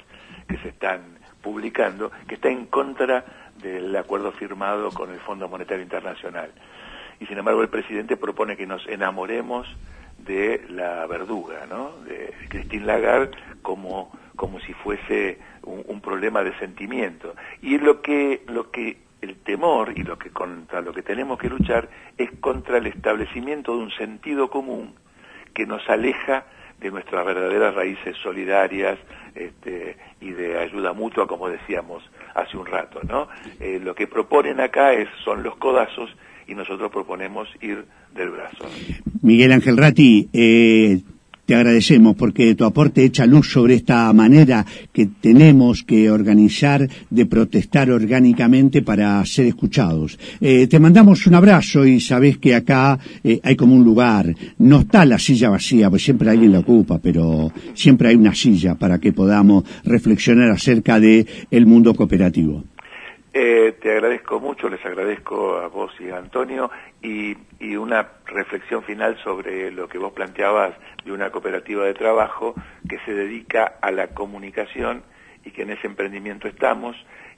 que 0.47 0.57
se 0.57 0.69
están 0.69 1.19
publicando, 1.43 2.11
que 2.27 2.33
está 2.33 2.49
en 2.49 2.65
contra 2.65 3.23
del 3.61 3.95
acuerdo 3.95 4.31
firmado 4.31 4.89
con 4.89 5.11
el 5.11 5.19
Fondo 5.19 5.47
Monetario 5.47 5.83
Internacional. 5.83 6.51
Y 7.19 7.27
sin 7.27 7.37
embargo 7.37 7.61
el 7.61 7.69
presidente 7.69 8.17
propone 8.17 8.57
que 8.57 8.65
nos 8.65 8.83
enamoremos 8.87 9.67
de 10.17 10.65
la 10.69 11.05
verduga, 11.05 11.67
¿no? 11.69 11.91
De 11.99 12.33
Christine 12.49 12.87
Lagarde 12.87 13.37
como 13.61 14.11
como 14.35 14.59
si 14.61 14.73
fuese 14.73 15.37
un, 15.63 15.83
un, 15.87 16.01
problema 16.01 16.43
de 16.43 16.57
sentimiento. 16.59 17.35
Y 17.61 17.77
lo 17.77 18.01
que, 18.01 18.43
lo 18.47 18.71
que 18.71 18.97
el 19.21 19.37
temor 19.37 19.93
y 19.95 20.03
lo 20.03 20.17
que 20.17 20.29
contra 20.29 20.81
lo 20.81 20.93
que 20.93 21.01
tenemos 21.01 21.39
que 21.39 21.49
luchar 21.49 21.89
es 22.17 22.29
contra 22.41 22.77
el 22.77 22.87
establecimiento 22.87 23.75
de 23.75 23.83
un 23.83 23.91
sentido 23.91 24.49
común 24.49 24.93
que 25.53 25.65
nos 25.65 25.87
aleja 25.89 26.45
de 26.79 26.91
nuestras 26.91 27.25
verdaderas 27.25 27.73
raíces 27.73 28.17
solidarias 28.21 28.99
este, 29.35 29.95
y 30.19 30.31
de 30.31 30.59
ayuda 30.59 30.93
mutua, 30.93 31.25
como 31.27 31.47
decíamos 31.47 32.03
hace 32.35 32.57
un 32.57 32.65
rato, 32.65 32.99
¿no? 33.07 33.29
Eh, 33.59 33.79
lo 33.81 33.95
que 33.95 34.07
proponen 34.07 34.59
acá 34.59 34.93
es, 34.93 35.07
son 35.23 35.43
los 35.43 35.55
codazos 35.55 36.13
y 36.47 36.55
nosotros 36.55 36.91
proponemos 36.91 37.47
ir 37.61 37.85
del 38.13 38.31
brazo. 38.31 38.65
Miguel 39.21 39.53
Ángel 39.53 39.77
Ratti, 39.77 40.29
eh, 40.33 40.99
te 41.45 41.55
agradecemos 41.55 42.15
porque 42.15 42.55
tu 42.55 42.63
aporte 42.63 43.03
echa 43.03 43.25
luz 43.25 43.51
sobre 43.51 43.75
esta 43.75 44.11
manera 44.13 44.65
que 44.91 45.07
tenemos 45.19 45.83
que 45.83 46.09
organizar 46.09 46.87
de 47.09 47.25
protestar 47.25 47.91
orgánicamente 47.91 48.81
para 48.81 49.23
ser 49.25 49.47
escuchados. 49.47 50.17
Eh, 50.39 50.67
te 50.67 50.79
mandamos 50.79 51.27
un 51.27 51.35
abrazo 51.35 51.85
y 51.85 51.99
sabes 51.99 52.37
que 52.37 52.55
acá 52.55 52.97
eh, 53.23 53.39
hay 53.43 53.55
como 53.55 53.75
un 53.75 53.83
lugar. 53.83 54.33
No 54.59 54.81
está 54.81 55.05
la 55.05 55.19
silla 55.19 55.49
vacía, 55.49 55.89
pues 55.89 56.03
siempre 56.03 56.29
alguien 56.29 56.53
la 56.53 56.59
ocupa, 56.59 56.99
pero 56.99 57.51
siempre 57.73 58.09
hay 58.09 58.15
una 58.15 58.33
silla 58.33 58.75
para 58.75 58.99
que 58.99 59.11
podamos 59.11 59.63
reflexionar 59.83 60.49
acerca 60.49 60.99
de 60.99 61.25
el 61.51 61.65
mundo 61.65 61.93
cooperativo. 61.93 62.63
Eh, 63.35 63.73
te 63.81 63.91
agradezco 63.91 64.39
mucho, 64.39 64.69
les 64.69 64.85
agradezco 64.85 65.57
a 65.57 65.67
vos 65.67 65.91
y 65.99 66.11
a 66.11 66.17
Antonio 66.17 66.69
y, 67.01 67.35
y, 67.59 67.75
una 67.75 68.07
reflexión 68.27 68.83
final 68.83 69.17
sobre 69.23 69.71
lo 69.71 69.87
que 69.87 69.97
vos 69.97 70.13
planteabas 70.13 70.75
de 71.03 71.11
una 71.11 71.31
cooperativa 71.31 71.83
de 71.83 71.95
trabajo 71.95 72.53
que 72.87 72.99
se 73.05 73.13
dedica 73.15 73.79
a 73.81 73.89
la 73.89 74.09
comunicación 74.09 75.01
y 75.43 75.49
que 75.49 75.63
en 75.63 75.71
ese 75.71 75.87
emprendimiento 75.87 76.47
estamos 76.47 76.95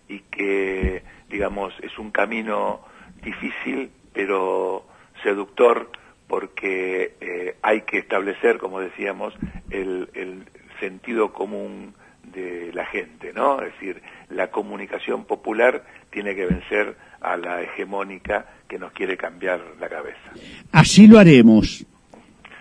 y 0.10 0.20
que, 0.20 1.02
digamos, 1.30 1.74
es 1.82 1.98
un 1.98 2.12
camino 2.12 2.82
difícil 3.24 3.90
pero 4.12 4.86
seductor 5.24 5.90
porque 6.28 7.16
eh, 7.22 7.56
hay 7.62 7.82
que 7.84 8.00
establecer, 8.00 8.58
como 8.58 8.82
decíamos, 8.82 9.34
el, 9.70 10.10
el 10.14 10.44
sentido 10.82 11.32
común 11.32 11.94
de 12.24 12.72
la 12.74 12.86
gente, 12.86 13.32
¿no? 13.34 13.62
Es 13.62 13.74
decir, 13.74 14.02
la 14.36 14.52
comunicación 14.52 15.26
popular 15.26 15.84
tiene 16.12 16.36
que 16.36 16.46
vencer 16.46 16.96
a 17.22 17.38
la 17.38 17.62
hegemónica 17.62 18.46
que 18.68 18.78
nos 18.78 18.92
quiere 18.92 19.18
cambiar 19.18 19.62
la 19.80 19.90
cabeza. 19.90 20.32
Así 20.72 21.08
lo 21.08 21.18
haremos. 21.18 21.86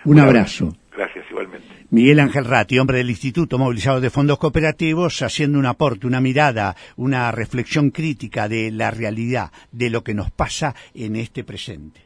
Un, 0.05 0.19
abrazo. 0.19 0.75
Gracias, 0.95 1.25
igualmente. 1.29 1.67
Miguel 1.89 2.19
Ángel 2.19 2.45
Ratti, 2.45 2.79
hombre 2.79 2.99
del 2.99 3.09
Instituto 3.09 3.57
Movilizado 3.57 3.99
de 3.99 4.09
Fondos 4.09 4.37
Cooperativos, 4.37 5.21
haciendo 5.21 5.59
un 5.59 5.65
aporte, 5.65 6.07
una 6.07 6.21
mirada, 6.21 6.75
una 6.95 7.31
reflexión 7.31 7.89
crítica 7.89 8.47
de 8.47 8.71
la 8.71 8.91
realidad, 8.91 9.51
de 9.71 9.89
lo 9.89 10.03
que 10.03 10.13
nos 10.13 10.31
pasa 10.31 10.75
en 10.93 11.15
este 11.15 11.43
presente. 11.43 12.01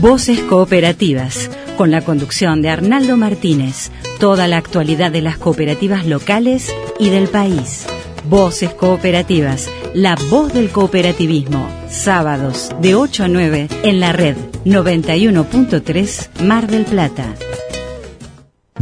Voces 0.00 0.40
Cooperativas, 0.40 1.50
con 1.76 1.90
la 1.90 2.02
conducción 2.02 2.62
de 2.62 2.70
Arnaldo 2.70 3.16
Martínez, 3.16 3.90
toda 4.20 4.46
la 4.46 4.58
actualidad 4.58 5.10
de 5.10 5.22
las 5.22 5.38
cooperativas 5.38 6.06
locales 6.06 6.72
y 6.98 7.10
del 7.10 7.28
país. 7.28 7.86
Voces 8.24 8.72
Cooperativas, 8.74 9.68
la 9.94 10.16
voz 10.30 10.52
del 10.52 10.70
cooperativismo, 10.70 11.68
sábados 11.88 12.70
de 12.80 12.94
8 12.94 13.24
a 13.24 13.28
9 13.28 13.68
en 13.82 14.00
la 14.00 14.12
red 14.12 14.36
91.3 14.64 16.42
Mar 16.42 16.68
del 16.68 16.84
Plata. 16.84 17.34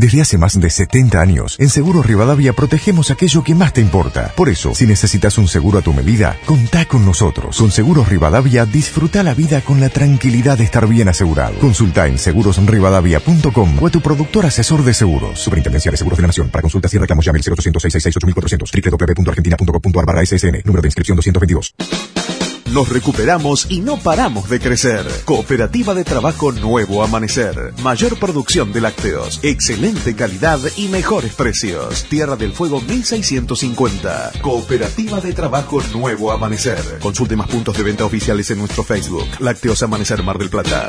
Desde 0.01 0.23
hace 0.23 0.39
más 0.39 0.59
de 0.59 0.71
70 0.71 1.21
años, 1.21 1.57
en 1.61 1.69
Seguro 1.69 2.03
Rivadavia 2.03 2.55
protegemos 2.55 3.11
aquello 3.11 3.45
que 3.45 3.55
más 3.55 3.75
te 3.75 3.83
importa. 3.83 4.33
Por 4.35 4.49
eso, 4.49 4.75
si 4.75 4.87
necesitas 4.87 5.37
un 5.37 5.47
seguro 5.47 5.79
a 5.79 5.83
tu 5.83 5.93
medida, 5.93 6.39
contá 6.47 6.87
con 6.87 7.05
nosotros. 7.05 7.59
Con 7.59 7.71
Seguros 7.71 8.09
Rivadavia, 8.09 8.65
disfruta 8.65 9.23
la 9.23 9.35
vida 9.35 9.61
con 9.61 9.79
la 9.79 9.91
tranquilidad 9.91 10.57
de 10.57 10.65
estar 10.65 10.89
bien 10.89 11.11
asegurado. 11.11 11.59
Consulta 11.59 12.07
en 12.07 12.17
segurosrivadavia.com 12.17 13.83
o 13.83 13.87
a 13.87 13.91
tu 13.91 14.01
productor 14.01 14.47
asesor 14.47 14.83
de 14.85 14.95
seguros. 14.95 15.39
Superintendencia 15.39 15.91
de 15.91 15.99
Seguros 15.99 16.17
de 16.17 16.23
la 16.23 16.29
Nación. 16.29 16.49
Para 16.49 16.63
consultas 16.63 16.95
y 16.95 16.97
reclamos 16.97 17.27
llame 17.27 17.39
al 17.39 17.53
0800 17.53 17.83
666 17.83 19.15
www.argentina.gov.ar 19.19 20.07
barra 20.07 20.25
SSN. 20.25 20.63
Número 20.65 20.81
de 20.81 20.89
inscripción 20.89 21.17
222. 21.17 22.50
Nos 22.73 22.89
recuperamos 22.89 23.67
y 23.69 23.81
no 23.81 23.97
paramos 23.97 24.49
de 24.49 24.61
crecer. 24.61 25.05
Cooperativa 25.25 25.93
de 25.93 26.05
Trabajo 26.05 26.53
Nuevo 26.53 27.03
Amanecer. 27.03 27.75
Mayor 27.83 28.17
producción 28.17 28.73
de 28.73 28.81
lácteos, 28.81 29.41
excelente 29.43 30.15
calidad 30.15 30.61
y 30.77 30.87
mejores 30.87 31.35
precios. 31.35 32.05
Tierra 32.05 32.37
del 32.37 32.53
Fuego 32.53 32.81
1650. 32.81 34.33
Cooperativa 34.41 35.21
de 35.21 35.33
Trabajo 35.33 35.83
Nuevo 35.93 36.31
Amanecer. 36.31 37.01
Consulte 37.01 37.35
más 37.35 37.49
puntos 37.49 37.77
de 37.77 37.83
venta 37.83 38.05
oficiales 38.05 38.49
en 38.53 38.59
nuestro 38.59 38.85
Facebook. 38.85 39.27
Lácteos 39.41 39.83
Amanecer 39.83 40.23
Mar 40.23 40.39
del 40.39 40.51
Plata. 40.51 40.89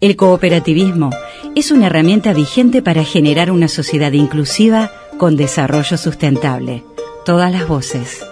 El 0.00 0.16
cooperativismo 0.16 1.08
es 1.54 1.70
una 1.70 1.86
herramienta 1.86 2.34
vigente 2.34 2.82
para 2.82 3.04
generar 3.04 3.50
una 3.50 3.68
sociedad 3.68 4.12
inclusiva 4.12 4.92
con 5.16 5.36
desarrollo 5.36 5.96
sustentable. 5.96 6.84
Todas 7.24 7.50
las 7.52 7.66
voces, 7.66 8.22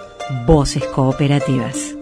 voces 0.45 0.85
cooperativas. 0.85 1.95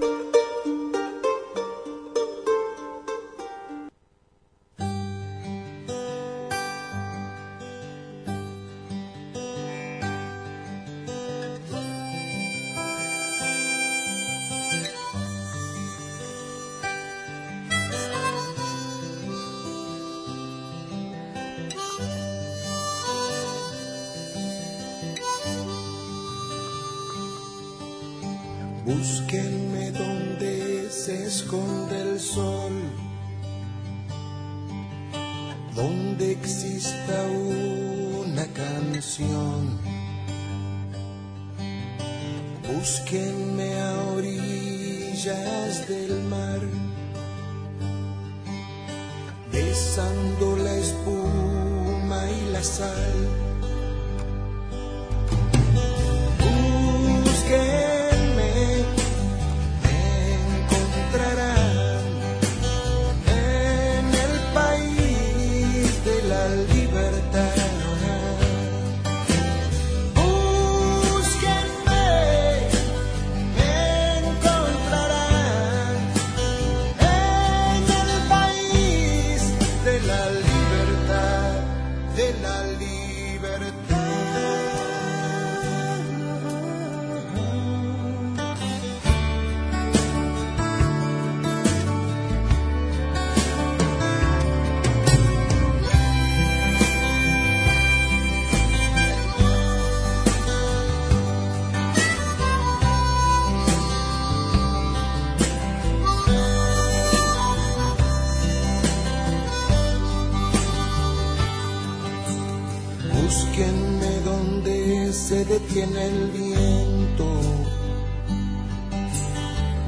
Detiene 115.70 116.07
el 116.07 116.32
viento, 116.32 117.41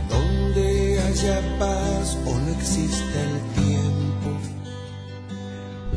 donde 0.10 1.00
haya 1.02 1.58
paz 1.58 2.18
o 2.26 2.38
no 2.38 2.52
existe 2.52 3.22
el 3.22 3.64
tiempo. 3.64 4.38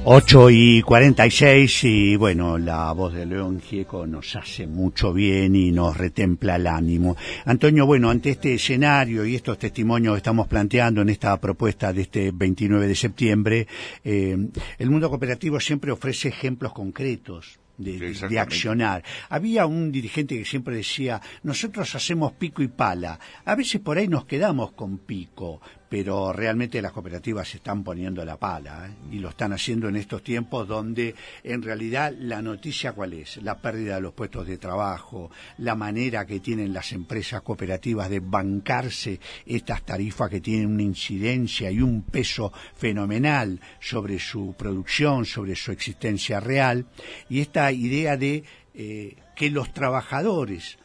8 0.06 0.50
y 0.50 0.82
46 0.82 1.84
y 1.84 2.16
bueno, 2.16 2.58
la 2.58 2.92
voz 2.92 3.14
de 3.14 3.24
León 3.24 3.60
Gieco 3.60 4.06
nos 4.06 4.36
hace 4.36 4.66
mucho 4.66 5.14
bien 5.14 5.56
y 5.56 5.70
nos 5.70 5.96
retempla 5.96 6.56
el 6.56 6.66
ánimo. 6.66 7.16
Antonio, 7.46 7.86
bueno, 7.86 8.10
ante 8.10 8.30
este 8.30 8.54
escenario 8.54 9.24
y 9.24 9.34
estos 9.34 9.58
testimonios 9.58 10.14
que 10.14 10.18
estamos 10.18 10.46
planteando 10.46 11.00
en 11.00 11.08
esta 11.08 11.38
propuesta 11.40 11.92
de 11.92 12.02
este 12.02 12.32
29 12.32 12.86
de 12.86 12.94
septiembre, 12.94 13.66
eh, 14.04 14.36
el 14.78 14.90
mundo 14.90 15.08
cooperativo 15.08 15.58
siempre 15.58 15.90
ofrece 15.90 16.28
ejemplos 16.28 16.72
concretos 16.74 17.63
de, 17.76 18.38
accionar. 18.38 19.02
Había 19.28 19.66
un 19.66 19.90
dirigente 19.90 20.38
que 20.38 20.44
siempre 20.44 20.76
decía, 20.76 21.20
nosotros 21.42 21.94
hacemos 21.94 22.32
pico 22.32 22.62
y 22.62 22.68
pala. 22.68 23.18
A 23.44 23.54
veces 23.54 23.80
por 23.80 23.98
ahí 23.98 24.08
nos 24.08 24.24
quedamos 24.26 24.72
con 24.72 24.98
pico, 24.98 25.60
pero 25.94 26.32
realmente 26.32 26.82
las 26.82 26.90
cooperativas 26.90 27.46
se 27.46 27.58
están 27.58 27.84
poniendo 27.84 28.24
la 28.24 28.36
pala 28.36 28.88
¿eh? 28.88 29.14
y 29.14 29.20
lo 29.20 29.28
están 29.28 29.52
haciendo 29.52 29.88
en 29.88 29.94
estos 29.94 30.24
tiempos 30.24 30.66
donde 30.66 31.14
en 31.44 31.62
realidad 31.62 32.12
la 32.18 32.42
noticia 32.42 32.94
cuál 32.94 33.12
es, 33.12 33.36
la 33.36 33.58
pérdida 33.58 33.94
de 33.94 34.00
los 34.00 34.12
puestos 34.12 34.44
de 34.44 34.58
trabajo, 34.58 35.30
la 35.58 35.76
manera 35.76 36.26
que 36.26 36.40
tienen 36.40 36.72
las 36.72 36.90
empresas 36.90 37.42
cooperativas 37.42 38.10
de 38.10 38.18
bancarse 38.18 39.20
estas 39.46 39.84
tarifas 39.84 40.30
que 40.30 40.40
tienen 40.40 40.66
una 40.66 40.82
incidencia 40.82 41.70
y 41.70 41.80
un 41.80 42.02
peso 42.02 42.52
fenomenal 42.74 43.60
sobre 43.78 44.18
su 44.18 44.56
producción, 44.58 45.24
sobre 45.24 45.54
su 45.54 45.70
existencia 45.70 46.40
real 46.40 46.86
y 47.28 47.38
esta 47.38 47.70
idea 47.70 48.16
de 48.16 48.42
eh, 48.74 49.14
que 49.36 49.48
los 49.48 49.72
trabajadores 49.72 50.76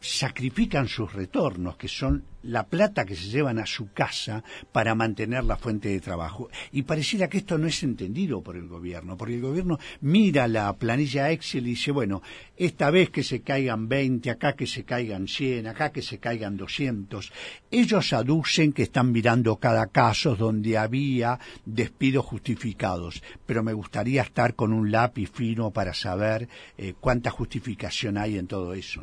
sacrifican 0.00 0.88
sus 0.88 1.12
retornos, 1.12 1.76
que 1.76 1.88
son 1.88 2.24
la 2.42 2.66
plata 2.66 3.04
que 3.04 3.16
se 3.16 3.28
llevan 3.28 3.58
a 3.58 3.66
su 3.66 3.92
casa 3.92 4.44
para 4.72 4.94
mantener 4.94 5.44
la 5.44 5.56
fuente 5.56 5.88
de 5.88 6.00
trabajo. 6.00 6.48
Y 6.72 6.82
pareciera 6.82 7.28
que 7.28 7.38
esto 7.38 7.58
no 7.58 7.66
es 7.66 7.82
entendido 7.82 8.42
por 8.42 8.56
el 8.56 8.68
gobierno, 8.68 9.16
porque 9.16 9.34
el 9.34 9.40
gobierno 9.40 9.78
mira 10.00 10.46
la 10.46 10.72
planilla 10.74 11.30
Excel 11.30 11.66
y 11.66 11.70
dice, 11.70 11.90
bueno, 11.90 12.22
esta 12.56 12.90
vez 12.90 13.10
que 13.10 13.22
se 13.22 13.42
caigan 13.42 13.88
20, 13.88 14.30
acá 14.30 14.54
que 14.54 14.66
se 14.66 14.84
caigan 14.84 15.26
100, 15.26 15.66
acá 15.66 15.90
que 15.90 16.02
se 16.02 16.18
caigan 16.18 16.56
200. 16.56 17.32
Ellos 17.70 18.12
aducen 18.12 18.72
que 18.72 18.84
están 18.84 19.10
mirando 19.12 19.56
cada 19.56 19.88
caso 19.88 20.36
donde 20.36 20.78
había 20.78 21.38
despidos 21.66 22.24
justificados, 22.24 23.22
pero 23.46 23.62
me 23.62 23.72
gustaría 23.72 24.22
estar 24.22 24.54
con 24.54 24.72
un 24.72 24.92
lápiz 24.92 25.30
fino 25.30 25.70
para 25.70 25.92
saber 25.92 26.48
eh, 26.76 26.94
cuánta 26.98 27.30
justificación 27.30 28.16
hay 28.16 28.38
en 28.38 28.46
todo 28.46 28.74
eso. 28.74 29.02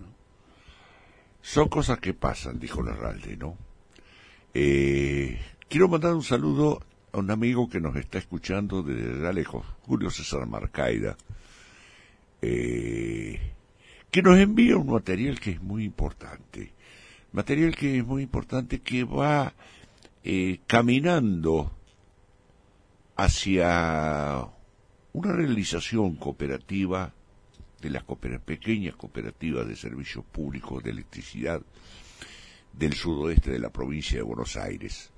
Son 1.46 1.70
cosas 1.70 2.00
que 2.00 2.16
pasan, 2.16 2.60
dijo 2.60 2.82
Larralde, 2.82 3.38
¿no? 3.38 3.56
Eh, 4.52 5.40
quiero 5.70 5.88
mandar 5.88 6.16
un 6.16 6.24
saludo 6.24 6.82
a 7.12 7.20
un 7.20 7.30
amigo 7.30 7.70
que 7.70 7.80
nos 7.80 7.96
está 7.98 8.18
escuchando 8.18 8.82
desde 8.82 9.32
lejos, 9.32 9.64
Julio 9.84 10.10
César 10.10 10.48
Marcaida, 10.48 11.16
eh, 12.42 13.40
que 14.10 14.24
nos 14.24 14.40
envía 14.40 14.76
un 14.76 14.88
material 14.88 15.40
que 15.40 15.52
es 15.52 15.62
muy 15.62 15.84
importante. 15.84 16.74
Material 17.32 17.76
que 17.76 18.00
es 18.00 18.06
muy 18.06 18.24
importante 18.24 18.80
que 18.80 19.04
va 19.04 19.54
eh, 20.24 20.62
caminando 20.66 21.72
hacia 23.18 24.48
una 25.14 25.32
realización 25.32 26.16
cooperativa 26.16 27.14
de 27.86 27.92
las 27.92 28.04
pequeñas 28.42 28.96
cooperativas 28.96 29.68
de 29.68 29.76
servicios 29.76 30.26
públicos 30.26 30.84
de 30.84 30.90
electricidad 30.90 31.62
del 32.74 32.94
sudoeste 32.94 33.52
de 33.52 33.60
la 33.60 33.70
provincia 33.70 34.18
de 34.18 34.24
Buenos 34.24 34.58
Aires. 34.58 35.12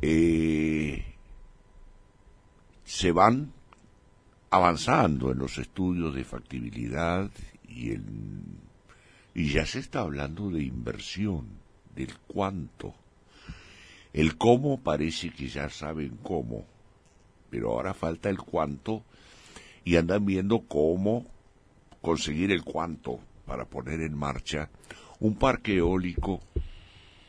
Eh, 0.00 1.04
se 2.84 3.12
van 3.12 3.52
avanzando 4.50 5.30
en 5.30 5.38
los 5.38 5.56
estudios 5.58 6.14
de 6.14 6.24
factibilidad 6.24 7.30
y, 7.68 7.92
y 9.34 9.52
ya 9.52 9.64
se 9.64 9.78
está 9.78 10.00
hablando 10.00 10.50
de 10.50 10.64
inversión, 10.64 11.46
del 11.94 12.12
cuánto. 12.26 12.94
El 14.12 14.36
cómo 14.36 14.80
parece 14.80 15.30
que 15.30 15.46
ya 15.46 15.70
saben 15.70 16.18
cómo, 16.22 16.66
pero 17.50 17.70
ahora 17.70 17.94
falta 17.94 18.28
el 18.28 18.38
cuánto 18.38 19.04
y 19.84 19.96
andan 19.96 20.26
viendo 20.26 20.60
cómo 20.66 21.26
conseguir 22.02 22.50
el 22.50 22.64
cuánto 22.64 23.20
para 23.46 23.64
poner 23.64 24.00
en 24.00 24.14
marcha 24.14 24.68
un 25.20 25.36
parque 25.36 25.76
eólico 25.76 26.40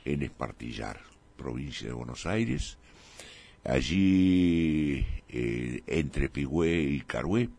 en 0.03 0.24
Espartillar, 0.24 0.99
provincia 1.38 1.88
de 1.88 1.93
Buenos 1.93 2.26
Aires, 2.26 2.78
allí 3.63 5.05
eh, 5.30 5.84
entre 5.88 6.28
Pigüé 6.28 6.82
y 6.82 7.01
Carué, 7.01 7.49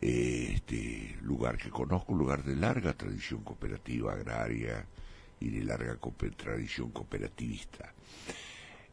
eh, 0.00 0.52
este 0.54 1.16
lugar 1.22 1.56
que 1.56 1.70
conozco, 1.70 2.12
un 2.12 2.18
lugar 2.18 2.44
de 2.44 2.54
larga 2.54 2.92
tradición 2.92 3.42
cooperativa 3.42 4.12
agraria 4.12 4.86
y 5.40 5.48
de 5.48 5.64
larga 5.64 5.98
tradición 6.36 6.90
cooperativista. 6.90 7.94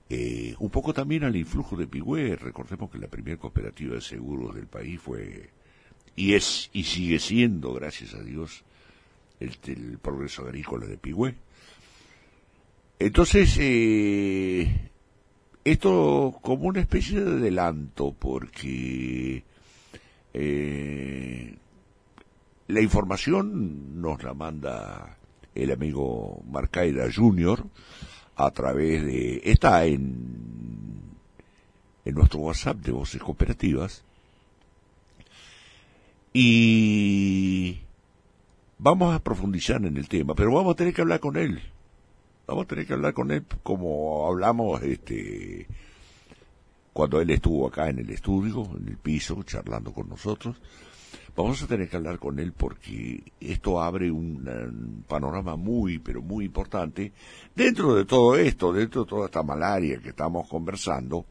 Eh, 0.09 0.55
un 0.59 0.69
poco 0.69 0.93
también 0.93 1.23
al 1.23 1.35
influjo 1.35 1.75
de 1.75 1.87
Pigüé, 1.87 2.35
recordemos 2.37 2.89
que 2.89 2.99
la 2.99 3.07
primera 3.07 3.37
cooperativa 3.37 3.95
de 3.95 4.01
seguros 4.01 4.55
del 4.55 4.67
país 4.67 4.99
fue 4.99 5.49
y 6.15 6.33
es 6.33 6.69
y 6.73 6.83
sigue 6.83 7.19
siendo, 7.19 7.73
gracias 7.73 8.13
a 8.13 8.21
Dios, 8.21 8.63
el, 9.39 9.97
progreso 10.01 10.43
agrícola 10.43 10.85
de 10.85 10.97
Pigüé. 10.97 11.35
Entonces, 12.99 13.57
eh, 13.59 14.89
esto 15.63 16.37
como 16.41 16.67
una 16.67 16.81
especie 16.81 17.21
de 17.21 17.31
adelanto, 17.31 18.15
porque 18.17 19.43
eh, 20.33 21.55
la 22.67 22.81
información 22.81 24.01
nos 24.01 24.23
la 24.23 24.33
manda 24.33 25.17
el 25.55 25.71
amigo 25.71 26.41
Marcaida 26.49 27.05
Jr. 27.13 27.63
a 28.35 28.51
través 28.51 29.05
de... 29.05 29.41
está 29.43 29.85
en, 29.85 31.01
en 32.05 32.15
nuestro 32.15 32.39
WhatsApp 32.39 32.77
de 32.77 32.91
Voces 32.91 33.21
Cooperativas 33.21 34.03
y 36.33 37.79
vamos 38.79 39.15
a 39.15 39.19
profundizar 39.19 39.85
en 39.85 39.97
el 39.97 40.09
tema, 40.09 40.33
pero 40.33 40.51
vamos 40.53 40.73
a 40.73 40.77
tener 40.77 40.93
que 40.93 41.01
hablar 41.01 41.19
con 41.19 41.37
él. 41.37 41.61
Vamos 42.47 42.65
a 42.65 42.67
tener 42.67 42.85
que 42.85 42.93
hablar 42.93 43.13
con 43.13 43.31
él 43.31 43.45
como 43.61 44.27
hablamos 44.27 44.81
este 44.83 45.67
cuando 46.91 47.19
él 47.19 47.29
estuvo 47.31 47.67
acá 47.67 47.89
en 47.89 47.99
el 47.99 48.09
estudio, 48.11 48.69
en 48.79 48.87
el 48.87 48.97
piso, 48.97 49.41
charlando 49.43 49.91
con 49.91 50.09
nosotros. 50.09 50.55
Vamos 51.35 51.63
a 51.63 51.67
tener 51.67 51.89
que 51.89 51.97
hablar 51.97 52.19
con 52.19 52.37
él 52.37 52.53
porque 52.53 53.23
esto 53.39 53.81
abre 53.81 54.11
un, 54.11 55.03
panorama 55.07 55.55
muy, 55.55 55.97
pero 55.97 56.21
muy 56.21 56.45
importante 56.45 57.11
dentro 57.55 57.95
de 57.95 58.05
todo 58.05 58.35
esto, 58.35 58.71
dentro 58.71 59.03
de 59.03 59.09
toda 59.09 59.25
esta 59.25 59.41
malaria 59.41 59.99
que 59.99 60.09
estamos 60.09 60.47
conversando, 60.47 61.25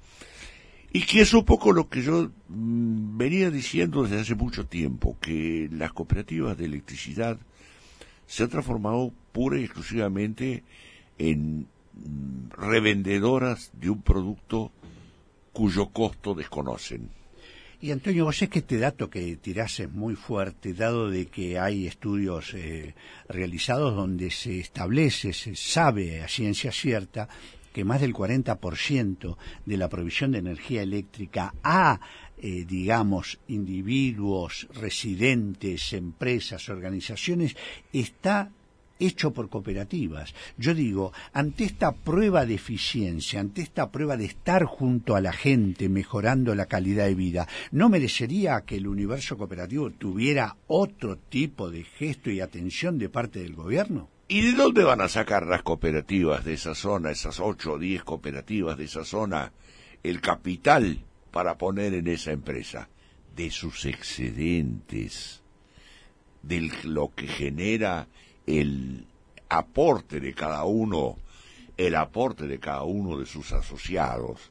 y 0.92 1.02
que 1.06 1.22
es 1.22 1.32
un 1.32 1.44
poco 1.44 1.72
lo 1.72 1.88
que 1.88 2.02
yo 2.02 2.30
mm, 2.48 3.16
venía 3.16 3.50
diciendo 3.50 4.02
desde 4.02 4.20
hace 4.20 4.34
mucho 4.34 4.66
tiempo, 4.66 5.16
que 5.20 5.68
las 5.72 5.92
cooperativas 5.92 6.56
de 6.58 6.66
electricidad 6.66 7.38
se 8.26 8.42
han 8.42 8.50
transformado 8.50 9.12
pura 9.32 9.58
y 9.58 9.64
exclusivamente 9.64 10.62
en 11.18 11.60
mm, 11.94 12.50
revendedoras 12.50 13.70
de 13.72 13.90
un 13.90 14.02
producto 14.02 14.70
cuyo 15.52 15.88
costo 15.88 16.34
desconocen. 16.34 17.08
Y 17.80 17.90
Antonio, 17.90 18.26
vos 18.26 18.40
es 18.40 18.48
que 18.48 18.60
este 18.60 18.78
dato 18.78 19.10
que 19.10 19.36
tirás 19.36 19.80
es 19.80 19.90
muy 19.90 20.14
fuerte, 20.14 20.72
dado 20.72 21.10
de 21.10 21.26
que 21.26 21.58
hay 21.58 21.86
estudios 21.86 22.54
eh, 22.54 22.94
realizados 23.28 23.96
donde 23.96 24.30
se 24.30 24.60
establece, 24.60 25.32
se 25.32 25.56
sabe 25.56 26.22
a 26.22 26.28
ciencia 26.28 26.70
cierta, 26.70 27.28
que 27.72 27.84
más 27.84 28.00
del 28.00 28.14
40% 28.14 29.36
de 29.66 29.76
la 29.76 29.88
provisión 29.88 30.32
de 30.32 30.38
energía 30.38 30.82
eléctrica 30.82 31.54
a, 31.62 32.00
eh, 32.38 32.64
digamos, 32.66 33.38
individuos, 33.48 34.68
residentes, 34.74 35.92
empresas, 35.92 36.68
organizaciones, 36.68 37.56
está 37.92 38.50
hecho 38.98 39.32
por 39.32 39.48
cooperativas. 39.48 40.34
Yo 40.56 40.74
digo, 40.74 41.12
ante 41.32 41.64
esta 41.64 41.92
prueba 41.92 42.46
de 42.46 42.54
eficiencia, 42.54 43.40
ante 43.40 43.62
esta 43.62 43.90
prueba 43.90 44.16
de 44.16 44.26
estar 44.26 44.64
junto 44.64 45.16
a 45.16 45.20
la 45.20 45.32
gente, 45.32 45.88
mejorando 45.88 46.54
la 46.54 46.66
calidad 46.66 47.06
de 47.06 47.14
vida, 47.14 47.48
¿no 47.70 47.88
merecería 47.88 48.60
que 48.62 48.76
el 48.76 48.86
universo 48.86 49.36
cooperativo 49.36 49.90
tuviera 49.90 50.56
otro 50.68 51.16
tipo 51.16 51.70
de 51.70 51.84
gesto 51.84 52.30
y 52.30 52.40
atención 52.40 52.98
de 52.98 53.08
parte 53.08 53.40
del 53.40 53.54
gobierno? 53.54 54.11
¿Y 54.28 54.40
de 54.42 54.52
dónde 54.52 54.84
van 54.84 55.00
a 55.00 55.08
sacar 55.08 55.46
las 55.46 55.62
cooperativas 55.62 56.44
de 56.44 56.54
esa 56.54 56.74
zona, 56.74 57.10
esas 57.10 57.38
ocho 57.40 57.72
o 57.72 57.78
diez 57.78 58.02
cooperativas 58.02 58.78
de 58.78 58.84
esa 58.84 59.04
zona, 59.04 59.52
el 60.02 60.20
capital 60.20 61.04
para 61.30 61.58
poner 61.58 61.94
en 61.94 62.08
esa 62.08 62.32
empresa? 62.32 62.88
De 63.36 63.50
sus 63.50 63.84
excedentes, 63.86 65.42
de 66.42 66.70
lo 66.84 67.14
que 67.14 67.26
genera 67.26 68.06
el 68.46 69.06
aporte 69.48 70.20
de 70.20 70.34
cada 70.34 70.64
uno, 70.64 71.18
el 71.76 71.94
aporte 71.94 72.46
de 72.46 72.58
cada 72.58 72.82
uno 72.82 73.18
de 73.18 73.26
sus 73.26 73.52
asociados, 73.52 74.50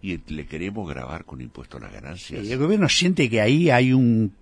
y 0.00 0.18
le 0.32 0.46
queremos 0.46 0.88
grabar 0.88 1.24
con 1.24 1.40
impuesto 1.40 1.76
a 1.76 1.80
las 1.80 1.92
ganancias. 1.92 2.46
El 2.46 2.58
gobierno 2.58 2.88
siente 2.88 3.30
que 3.30 3.40
ahí 3.40 3.70
hay 3.70 3.92
un 3.92 4.34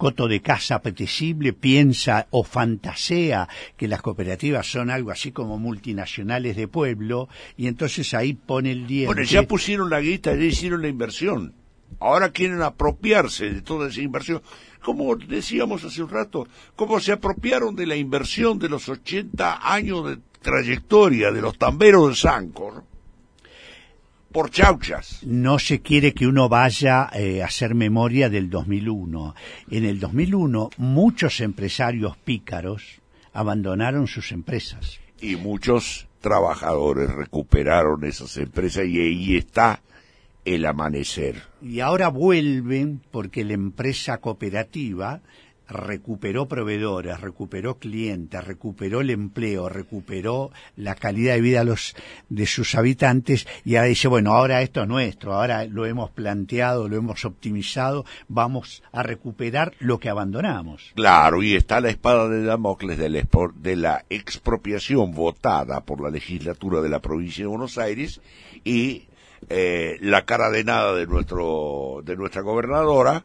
coto 0.00 0.28
de 0.28 0.40
casa 0.40 0.76
apetecible, 0.76 1.52
piensa 1.52 2.26
o 2.30 2.42
fantasea 2.42 3.46
que 3.76 3.86
las 3.86 4.00
cooperativas 4.00 4.66
son 4.66 4.88
algo 4.88 5.10
así 5.10 5.30
como 5.30 5.58
multinacionales 5.58 6.56
de 6.56 6.66
pueblo, 6.68 7.28
y 7.58 7.66
entonces 7.66 8.14
ahí 8.14 8.32
pone 8.32 8.72
el 8.72 8.86
diente. 8.86 9.08
Bueno, 9.08 9.24
ya 9.24 9.42
pusieron 9.42 9.90
la 9.90 10.00
guita, 10.00 10.34
ya 10.34 10.42
hicieron 10.42 10.80
la 10.80 10.88
inversión. 10.88 11.52
Ahora 11.98 12.30
quieren 12.30 12.62
apropiarse 12.62 13.50
de 13.50 13.60
toda 13.60 13.90
esa 13.90 14.00
inversión 14.00 14.40
como 14.82 15.14
decíamos 15.16 15.84
hace 15.84 16.02
un 16.02 16.08
rato, 16.08 16.48
cómo 16.74 16.98
se 16.98 17.12
apropiaron 17.12 17.76
de 17.76 17.84
la 17.84 17.96
inversión 17.96 18.58
de 18.58 18.70
los 18.70 18.88
80 18.88 19.70
años 19.70 20.08
de 20.08 20.18
trayectoria 20.40 21.30
de 21.30 21.42
los 21.42 21.58
tamberos 21.58 22.08
de 22.08 22.14
Sancor 22.14 22.84
por 24.32 24.50
chauchas. 24.50 25.20
No 25.24 25.58
se 25.58 25.80
quiere 25.80 26.14
que 26.14 26.26
uno 26.26 26.48
vaya 26.48 27.08
eh, 27.12 27.42
a 27.42 27.46
hacer 27.46 27.74
memoria 27.74 28.28
del 28.28 28.50
2001. 28.50 29.34
En 29.70 29.84
el 29.84 30.00
2001 30.00 30.70
muchos 30.76 31.40
empresarios 31.40 32.16
pícaros 32.16 33.00
abandonaron 33.32 34.06
sus 34.06 34.32
empresas. 34.32 35.00
Y 35.20 35.36
muchos 35.36 36.06
trabajadores 36.20 37.10
recuperaron 37.10 38.04
esas 38.04 38.36
empresas 38.36 38.86
y 38.86 39.00
ahí 39.00 39.36
está 39.36 39.80
el 40.44 40.64
amanecer. 40.64 41.42
Y 41.62 41.80
ahora 41.80 42.08
vuelven 42.08 43.02
porque 43.10 43.44
la 43.44 43.54
empresa 43.54 44.18
cooperativa 44.18 45.20
recuperó 45.70 46.46
proveedores, 46.46 47.20
recuperó 47.20 47.78
clientes, 47.78 48.44
recuperó 48.44 49.00
el 49.00 49.10
empleo, 49.10 49.68
recuperó 49.68 50.50
la 50.76 50.96
calidad 50.96 51.34
de 51.34 51.40
vida 51.40 51.60
de, 51.60 51.64
los, 51.66 51.94
de 52.28 52.46
sus 52.46 52.74
habitantes 52.74 53.46
y 53.64 53.76
ahora 53.76 53.88
dice, 53.88 54.08
bueno, 54.08 54.34
ahora 54.34 54.62
esto 54.62 54.82
es 54.82 54.88
nuestro, 54.88 55.34
ahora 55.34 55.64
lo 55.64 55.86
hemos 55.86 56.10
planteado, 56.10 56.88
lo 56.88 56.96
hemos 56.96 57.24
optimizado, 57.24 58.04
vamos 58.28 58.82
a 58.92 59.02
recuperar 59.02 59.74
lo 59.78 59.98
que 59.98 60.08
abandonamos. 60.08 60.92
Claro, 60.96 61.42
y 61.42 61.54
está 61.54 61.80
la 61.80 61.90
espada 61.90 62.28
de 62.28 62.42
Damocles 62.42 62.98
de 62.98 63.10
de 63.60 63.76
la 63.76 64.04
expropiación 64.10 65.12
votada 65.12 65.80
por 65.82 66.00
la 66.00 66.10
legislatura 66.10 66.80
de 66.80 66.88
la 66.88 67.00
provincia 67.00 67.44
de 67.44 67.48
Buenos 67.48 67.78
Aires 67.78 68.20
y 68.64 69.04
eh, 69.48 69.98
la 70.00 70.24
cara 70.24 70.50
de 70.50 70.64
nada 70.64 70.94
de 70.94 71.06
nuestro 71.06 72.02
de 72.04 72.16
nuestra 72.16 72.42
gobernadora 72.42 73.24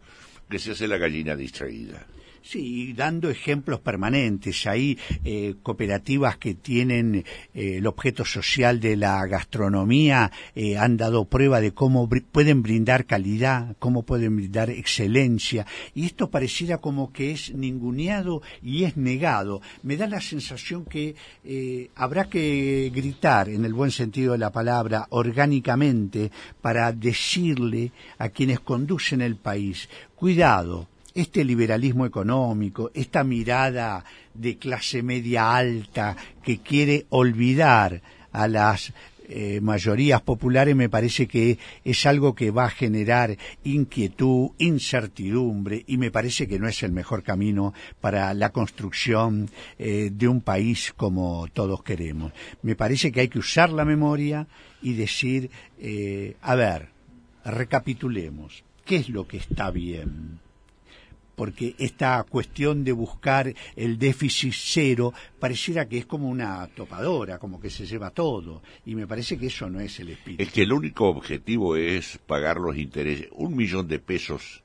que 0.50 0.60
se 0.60 0.72
hace 0.72 0.88
la 0.88 0.98
gallina 0.98 1.36
distraída. 1.36 2.06
Sí, 2.48 2.94
dando 2.94 3.32
ejemplos 3.32 3.80
permanentes. 3.80 4.68
Hay 4.68 5.00
eh, 5.24 5.56
cooperativas 5.64 6.38
que 6.38 6.54
tienen 6.54 7.26
eh, 7.56 7.78
el 7.78 7.88
objeto 7.88 8.24
social 8.24 8.80
de 8.80 8.96
la 8.96 9.26
gastronomía, 9.26 10.32
eh, 10.54 10.78
han 10.78 10.96
dado 10.96 11.26
prueba 11.26 11.60
de 11.60 11.74
cómo 11.74 12.08
pueden 12.08 12.62
brindar 12.62 13.08
calidad, 13.08 13.76
cómo 13.80 14.04
pueden 14.04 14.36
brindar 14.36 14.70
excelencia. 14.70 15.66
Y 15.96 16.06
esto 16.06 16.30
pareciera 16.30 16.78
como 16.78 17.12
que 17.12 17.32
es 17.32 17.52
ninguneado 17.52 18.44
y 18.62 18.84
es 18.84 18.96
negado. 18.96 19.64
Me 19.82 19.98
da 19.98 20.06
la 20.06 20.22
sensación 20.22 20.86
que 20.86 21.16
habrá 21.96 22.30
que 22.30 22.92
gritar, 22.94 23.50
en 23.50 23.66
el 23.66 23.74
buen 23.74 23.90
sentido 23.90 24.34
de 24.34 24.38
la 24.38 24.52
palabra, 24.52 25.08
orgánicamente, 25.10 26.32
para 26.62 26.92
decirle 26.92 27.92
a 28.20 28.30
quienes 28.30 28.60
conducen 28.60 29.22
el 29.22 29.36
país, 29.36 29.90
cuidado, 30.16 30.88
este 31.16 31.44
liberalismo 31.46 32.06
económico, 32.06 32.92
esta 32.94 33.24
mirada 33.24 34.04
de 34.34 34.58
clase 34.58 35.02
media 35.02 35.56
alta 35.56 36.16
que 36.44 36.60
quiere 36.60 37.06
olvidar 37.10 38.02
a 38.34 38.48
las 38.50 38.94
eh, 39.28 39.60
mayorías 39.60 40.22
populares 40.22 40.76
me 40.76 40.88
parece 40.90 41.28
que 41.28 41.58
es 41.84 42.06
algo 42.06 42.36
que 42.36 42.52
va 42.52 42.66
a 42.66 42.70
generar 42.70 43.36
inquietud, 43.64 44.52
incertidumbre 44.60 45.84
y 45.88 45.98
me 45.98 46.12
parece 46.12 46.48
que 46.48 46.60
no 46.60 46.68
es 46.68 46.84
el 46.84 46.92
mejor 46.92 47.24
camino 47.24 47.74
para 48.02 48.34
la 48.36 48.52
construcción 48.52 49.50
eh, 49.80 50.12
de 50.14 50.28
un 50.28 50.42
país 50.42 50.94
como 50.96 51.48
todos 51.54 51.82
queremos. 51.82 52.34
Me 52.62 52.76
parece 52.76 53.12
que 53.12 53.22
hay 53.22 53.28
que 53.30 53.40
usar 53.40 53.72
la 53.72 53.86
memoria 53.86 54.48
y 54.84 54.94
decir, 54.94 55.50
eh, 55.80 56.36
a 56.42 56.54
ver, 56.54 56.90
recapitulemos, 57.46 58.64
¿qué 58.86 58.98
es 58.98 59.10
lo 59.10 59.28
que 59.28 59.38
está 59.38 59.72
bien? 59.72 60.45
Porque 61.36 61.76
esta 61.78 62.24
cuestión 62.24 62.84
de 62.84 62.92
buscar 62.92 63.54
el 63.76 63.98
déficit 64.00 64.54
cero 64.56 65.14
pareciera 65.40 65.88
que 65.88 65.98
es 65.98 66.06
como 66.06 66.30
una 66.30 66.68
topadora, 66.68 67.40
como 67.40 67.60
que 67.60 67.70
se 67.70 67.86
lleva 67.86 68.10
todo, 68.10 68.62
y 68.86 68.96
me 68.96 69.08
parece 69.08 69.38
que 69.38 69.48
eso 69.48 69.70
no 69.70 69.80
es 69.80 70.00
el 70.00 70.10
espíritu. 70.10 70.42
Es 70.42 70.52
que 70.52 70.64
el 70.64 70.74
único 70.74 71.08
objetivo 71.08 71.76
es 71.76 72.20
pagar 72.26 72.58
los 72.58 72.78
intereses. 72.78 73.28
Un 73.32 73.56
millón 73.56 73.88
de 73.88 74.00
pesos, 74.00 74.64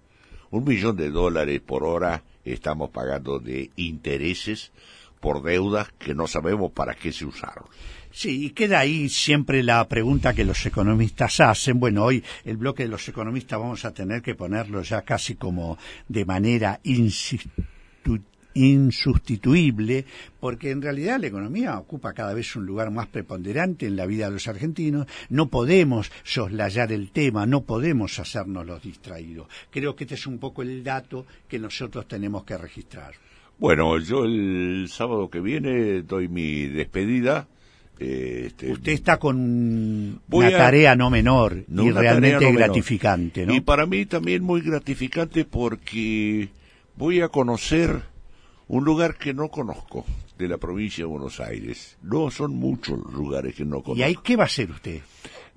un 0.51 0.64
millón 0.64 0.97
de 0.97 1.11
dólares 1.11 1.61
por 1.61 1.85
hora 1.85 2.23
estamos 2.45 2.91
pagando 2.91 3.39
de 3.39 3.71
intereses 3.77 4.73
por 5.21 5.43
deudas 5.43 5.93
que 5.99 6.14
no 6.14 6.27
sabemos 6.27 6.73
para 6.73 6.95
qué 6.95 7.12
se 7.12 7.27
usaron. 7.27 7.64
Sí, 8.13 8.47
y 8.47 8.51
queda 8.51 8.81
ahí 8.81 9.09
siempre 9.09 9.63
la 9.63 9.87
pregunta 9.87 10.35
que 10.35 10.45
los 10.45 10.67
economistas 10.67 11.39
hacen. 11.39 11.79
Bueno, 11.79 12.05
hoy 12.05 12.25
el 12.45 12.57
bloque 12.57 12.83
de 12.83 12.89
los 12.89 13.09
economistas 13.09 13.61
vamos 13.61 13.85
a 13.85 13.95
tener 13.95 14.21
que 14.21 14.35
ponerlo 14.35 14.83
ya 14.83 15.03
casi 15.03 15.37
como 15.37 15.79
de 16.09 16.25
manera 16.25 16.81
insustituible, 18.53 20.05
porque 20.41 20.73
en 20.73 20.83
realidad 20.83 21.21
la 21.21 21.29
economía 21.29 21.79
ocupa 21.79 22.13
cada 22.13 22.35
vez 22.35 22.57
un 22.57 22.67
lugar 22.67 22.91
más 22.91 23.07
preponderante 23.07 23.87
en 23.87 23.95
la 23.95 24.07
vida 24.07 24.27
de 24.27 24.33
los 24.33 24.49
argentinos. 24.49 25.07
No 25.29 25.49
podemos 25.49 26.11
soslayar 26.25 26.91
el 26.91 27.13
tema, 27.13 27.47
no 27.47 27.63
podemos 27.63 28.19
hacernos 28.19 28.67
los 28.67 28.83
distraídos. 28.83 29.47
Creo 29.71 29.95
que 29.95 30.03
este 30.03 30.17
es 30.17 30.27
un 30.27 30.39
poco 30.39 30.63
el 30.63 30.83
dato 30.83 31.27
que 31.47 31.61
nosotros 31.61 32.09
tenemos 32.09 32.43
que 32.43 32.59
registrar. 32.59 33.15
Bueno, 33.57 33.97
yo 33.99 34.25
el 34.25 34.89
sábado 34.89 35.31
que 35.31 35.39
viene 35.39 36.03
doy 36.03 36.27
mi 36.27 36.67
despedida 36.67 37.47
este, 38.01 38.73
Usted 38.73 38.93
está 38.93 39.19
con 39.19 39.37
una 40.31 40.51
tarea 40.51 40.97
no 40.97 41.11
menor 41.11 41.65
y 41.85 41.91
realmente 41.91 42.53
gratificante, 42.53 43.45
¿no? 43.47 43.55
Y 43.55 43.61
para 43.61 43.85
mí 43.87 44.07
también 44.07 44.43
muy 44.43 44.63
gratificante 44.63 45.45
porque 45.45 46.49
voy 46.97 47.21
a 47.21 47.29
conocer 47.29 48.03
Un 48.69 48.85
lugar 48.85 49.17
que 49.17 49.35
no 49.35 49.49
conozco 49.49 50.07
de 50.39 50.47
la 50.47 50.57
provincia 50.57 51.03
de 51.05 51.09
Buenos 51.11 51.41
Aires. 51.41 51.99
No 52.03 52.31
son 52.31 52.55
muchos 52.55 53.01
los 53.01 53.13
lugares 53.13 53.55
que 53.57 53.65
no 53.65 53.83
conozco. 53.83 53.97
¿Y 53.99 54.03
ahí 54.05 54.17
qué 54.23 54.37
va 54.37 54.45
a 54.45 54.47
hacer 54.47 54.71
usted? 54.71 55.01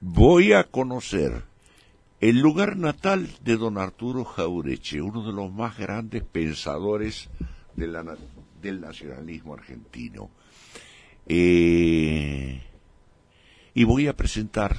Voy 0.01 0.51
a 0.53 0.63
conocer 0.63 1.43
el 2.19 2.39
lugar 2.39 2.75
natal 2.75 3.29
de 3.43 3.55
don 3.57 3.77
Arturo 3.77 4.25
Jaureche, 4.25 4.99
uno 4.99 5.23
de 5.25 5.31
los 5.31 5.51
más 5.53 5.77
grandes 5.77 6.23
pensadores 6.23 7.29
de 7.75 7.85
la 7.87 8.03
na- 8.03 8.17
del 8.63 8.81
nacionalismo 8.81 9.53
argentino. 9.53 10.31
Eh, 11.27 12.61
y 13.73 13.83
voy 13.85 14.07
a 14.07 14.15
presentar 14.15 14.77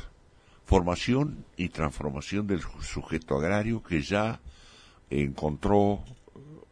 formación 0.64 1.44
y 1.56 1.68
transformación 1.68 2.46
del 2.46 2.60
sujeto 2.80 3.36
agrario 3.38 3.82
que 3.82 4.02
ya 4.02 4.40
encontró 5.10 6.00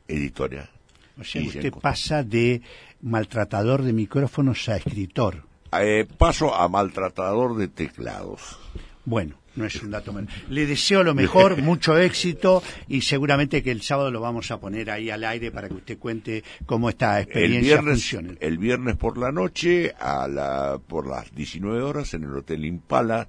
editorial. 0.09 0.71
O 1.19 1.25
sea, 1.25 1.43
Y 1.43 1.49
usted 1.49 1.67
encontró. 1.67 1.83
pasa 1.83 2.23
de 2.23 2.63
maltratador 3.01 3.83
de 3.83 3.93
micrófonos 3.93 4.69
a 4.69 4.77
escritor. 4.77 5.45
Eh, 5.79 6.07
paso 6.19 6.55
a 6.55 6.69
maltratador 6.69 7.57
de 7.57 7.69
teclados. 7.69 8.59
Bueno, 9.05 9.37
no 9.57 9.65
es 9.65 9.83
un 9.83 9.91
dato 9.91 10.13
menor. 10.13 10.31
Le 10.49 10.67
deseo 10.67 11.03
lo 11.03 11.15
mejor, 11.15 11.61
mucho 11.63 11.99
éxito 11.99 12.63
y 12.89 13.03
seguramente 13.03 13.63
que 13.63 13.71
el 13.71 13.83
sábado 13.83 14.11
lo 14.11 14.21
vamos 14.21 14.51
a 14.51 14.59
poner 14.61 14.91
ahí 14.91 15.11
al 15.11 15.25
aire 15.25 15.51
para 15.51 15.69
que 15.69 15.75
usted 15.75 15.99
cuente 15.99 16.43
cómo 16.67 16.89
esta 16.89 17.19
El 17.19 17.25
experiencia 17.25 17.75
viernes, 17.75 17.95
funciona. 17.95 18.35
el 18.41 18.59
viernes 18.59 18.97
por 18.97 19.19
la 19.19 19.33
noche, 19.33 19.93
a 19.99 20.29
la, 20.29 20.81
por 20.87 21.07
las 21.07 21.35
19 21.35 21.83
horas, 21.83 22.15
en 22.15 22.25
el 22.25 22.37
Hotel 22.37 22.65
Impala 22.65 23.29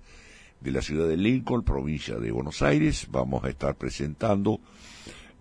de 0.62 0.72
la 0.72 0.82
ciudad 0.82 1.08
de 1.08 1.18
Lincoln, 1.18 1.64
provincia 1.64 2.16
de 2.16 2.32
Buenos 2.32 2.62
Aires, 2.62 3.08
vamos 3.12 3.44
a 3.44 3.50
estar 3.50 3.76
presentando 3.76 4.62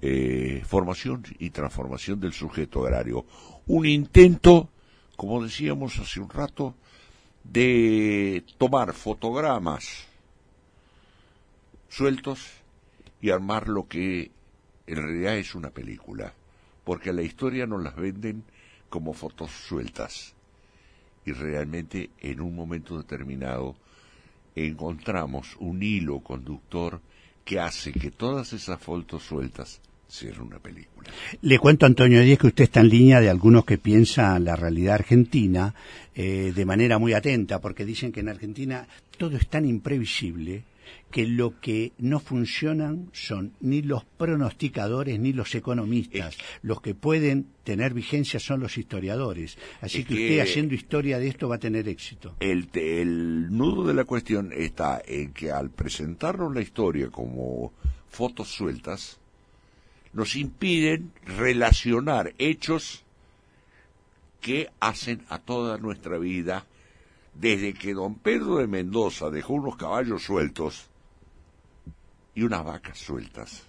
eh, 0.00 0.62
formación 0.66 1.22
y 1.38 1.50
transformación 1.50 2.18
del 2.18 2.32
sujeto 2.32 2.84
agrario. 2.84 3.24
Un 3.66 3.86
intento, 3.86 4.68
como 5.16 5.42
decíamos 5.44 5.96
hace 6.00 6.18
un 6.18 6.28
rato, 6.28 6.74
de 7.44 8.44
tomar 8.58 8.94
fotogramas 8.94 10.06
sueltos 11.92 12.40
y 13.20 13.30
armar 13.30 13.68
lo 13.68 13.86
que 13.86 14.30
en 14.86 14.96
realidad 14.96 15.36
es 15.36 15.54
una 15.54 15.70
película, 15.70 16.32
porque 16.84 17.12
la 17.12 17.22
historia 17.22 17.66
nos 17.66 17.82
las 17.82 17.94
venden 17.94 18.44
como 18.88 19.12
fotos 19.12 19.50
sueltas 19.50 20.34
y 21.26 21.32
realmente 21.32 22.10
en 22.20 22.40
un 22.40 22.56
momento 22.56 22.96
determinado 22.96 23.76
encontramos 24.56 25.56
un 25.60 25.82
hilo 25.82 26.20
conductor 26.20 27.00
que 27.44 27.60
hace 27.60 27.92
que 27.92 28.10
todas 28.10 28.52
esas 28.52 28.80
fotos 28.80 29.22
sueltas 29.22 29.80
sean 30.08 30.40
una 30.40 30.58
película. 30.58 31.10
Le 31.40 31.58
cuento, 31.58 31.86
Antonio 31.86 32.20
Díez, 32.20 32.38
que 32.38 32.48
usted 32.48 32.64
está 32.64 32.80
en 32.80 32.88
línea 32.88 33.20
de 33.20 33.30
algunos 33.30 33.64
que 33.64 33.78
piensan 33.78 34.44
la 34.44 34.56
realidad 34.56 34.96
argentina 34.96 35.74
eh, 36.14 36.52
de 36.54 36.64
manera 36.64 36.98
muy 36.98 37.14
atenta, 37.14 37.60
porque 37.60 37.84
dicen 37.84 38.12
que 38.12 38.20
en 38.20 38.28
Argentina 38.28 38.86
todo 39.16 39.36
es 39.36 39.48
tan 39.48 39.64
imprevisible 39.64 40.64
que 41.10 41.26
lo 41.26 41.60
que 41.60 41.92
no 41.98 42.20
funcionan 42.20 43.10
son 43.12 43.52
ni 43.60 43.82
los 43.82 44.04
pronosticadores 44.04 45.18
ni 45.20 45.32
los 45.32 45.54
economistas. 45.54 46.36
Los 46.62 46.80
que 46.80 46.94
pueden 46.94 47.46
tener 47.64 47.92
vigencia 47.94 48.40
son 48.40 48.60
los 48.60 48.78
historiadores. 48.78 49.58
Así 49.80 49.98
Es 50.00 50.06
que, 50.06 50.14
que- 50.14 50.22
usted 50.22 50.40
haciendo 50.40 50.74
historia 50.74 51.18
de 51.18 51.28
esto 51.28 51.48
va 51.48 51.56
a 51.56 51.58
tener 51.60 51.88
éxito. 51.88 52.34
El, 52.40 52.68
el 52.74 53.48
nudo 53.56 53.86
de 53.86 53.94
la 53.94 54.04
cuestión 54.04 54.52
está 54.54 55.02
en 55.06 55.32
que 55.32 55.50
al 55.50 55.70
presentarnos 55.70 56.54
la 56.54 56.60
historia 56.62 57.08
como 57.10 57.72
fotos 58.08 58.48
sueltas, 58.48 59.18
nos 60.12 60.36
impiden 60.36 61.12
relacionar 61.38 62.34
hechos 62.38 63.02
que 64.40 64.68
hacen 64.80 65.22
a 65.28 65.38
toda 65.38 65.78
nuestra 65.78 66.18
vida, 66.18 66.66
desde 67.34 67.74
que 67.74 67.94
don 67.94 68.16
Pedro 68.16 68.56
de 68.56 68.66
Mendoza 68.66 69.30
dejó 69.30 69.54
unos 69.54 69.76
caballos 69.76 70.22
sueltos 70.22 70.88
y 72.34 72.42
unas 72.42 72.64
vacas 72.64 72.98
sueltas. 72.98 73.64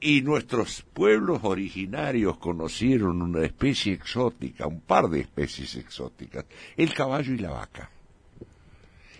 Y 0.00 0.22
nuestros 0.22 0.82
pueblos 0.94 1.40
originarios 1.42 2.38
conocieron 2.38 3.20
una 3.20 3.44
especie 3.44 3.92
exótica, 3.92 4.66
un 4.66 4.80
par 4.80 5.08
de 5.08 5.20
especies 5.20 5.76
exóticas, 5.76 6.46
el 6.76 6.94
caballo 6.94 7.34
y 7.34 7.38
la 7.38 7.50
vaca. 7.50 7.90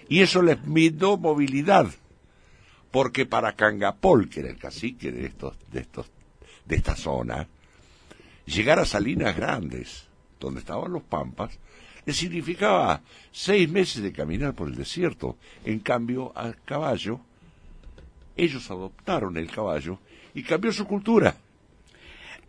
Y 0.08 0.22
eso 0.22 0.42
les 0.42 0.60
brindó 0.64 1.18
movilidad, 1.18 1.88
porque 2.90 3.26
para 3.26 3.54
Cangapol, 3.54 4.28
que 4.28 4.40
era 4.40 4.48
el 4.48 4.58
cacique 4.58 5.12
de 5.12 5.26
estos, 5.26 5.54
de 5.70 5.80
estos, 5.80 6.06
de 6.64 6.76
esta 6.76 6.96
zona, 6.96 7.46
llegar 8.46 8.78
a 8.78 8.86
Salinas 8.86 9.36
Grandes, 9.36 10.08
donde 10.40 10.60
estaban 10.60 10.92
los 10.92 11.02
pampas, 11.02 11.58
le 12.10 12.14
significaba 12.14 13.00
seis 13.30 13.68
meses 13.70 14.02
de 14.02 14.12
caminar 14.12 14.52
por 14.54 14.68
el 14.68 14.74
desierto. 14.74 15.36
En 15.64 15.78
cambio, 15.78 16.32
al 16.34 16.56
caballo, 16.64 17.20
ellos 18.36 18.68
adoptaron 18.70 19.36
el 19.36 19.48
caballo 19.48 19.98
y 20.34 20.42
cambió 20.42 20.72
su 20.72 20.86
cultura. 20.86 21.36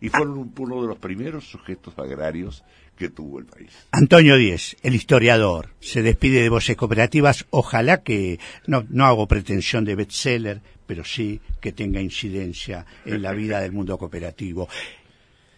Y 0.00 0.08
fueron 0.08 0.36
un- 0.38 0.52
uno 0.58 0.82
de 0.82 0.88
los 0.88 0.98
primeros 0.98 1.44
sujetos 1.44 1.96
agrarios 1.96 2.64
que 2.98 3.08
tuvo 3.08 3.38
el 3.38 3.46
país. 3.46 3.70
Antonio 3.92 4.36
Díez, 4.36 4.76
el 4.82 4.96
historiador, 4.96 5.70
se 5.78 6.02
despide 6.02 6.42
de 6.42 6.48
Voces 6.48 6.76
Cooperativas. 6.76 7.46
Ojalá 7.50 8.02
que, 8.02 8.40
no, 8.66 8.84
no 8.90 9.06
hago 9.06 9.28
pretensión 9.28 9.84
de 9.84 9.94
bestseller, 9.94 10.60
pero 10.88 11.04
sí 11.04 11.40
que 11.60 11.70
tenga 11.70 12.00
incidencia 12.00 12.84
en 13.06 13.22
la 13.22 13.30
vida 13.32 13.60
del 13.60 13.70
mundo 13.70 13.96
cooperativo. 13.96 14.68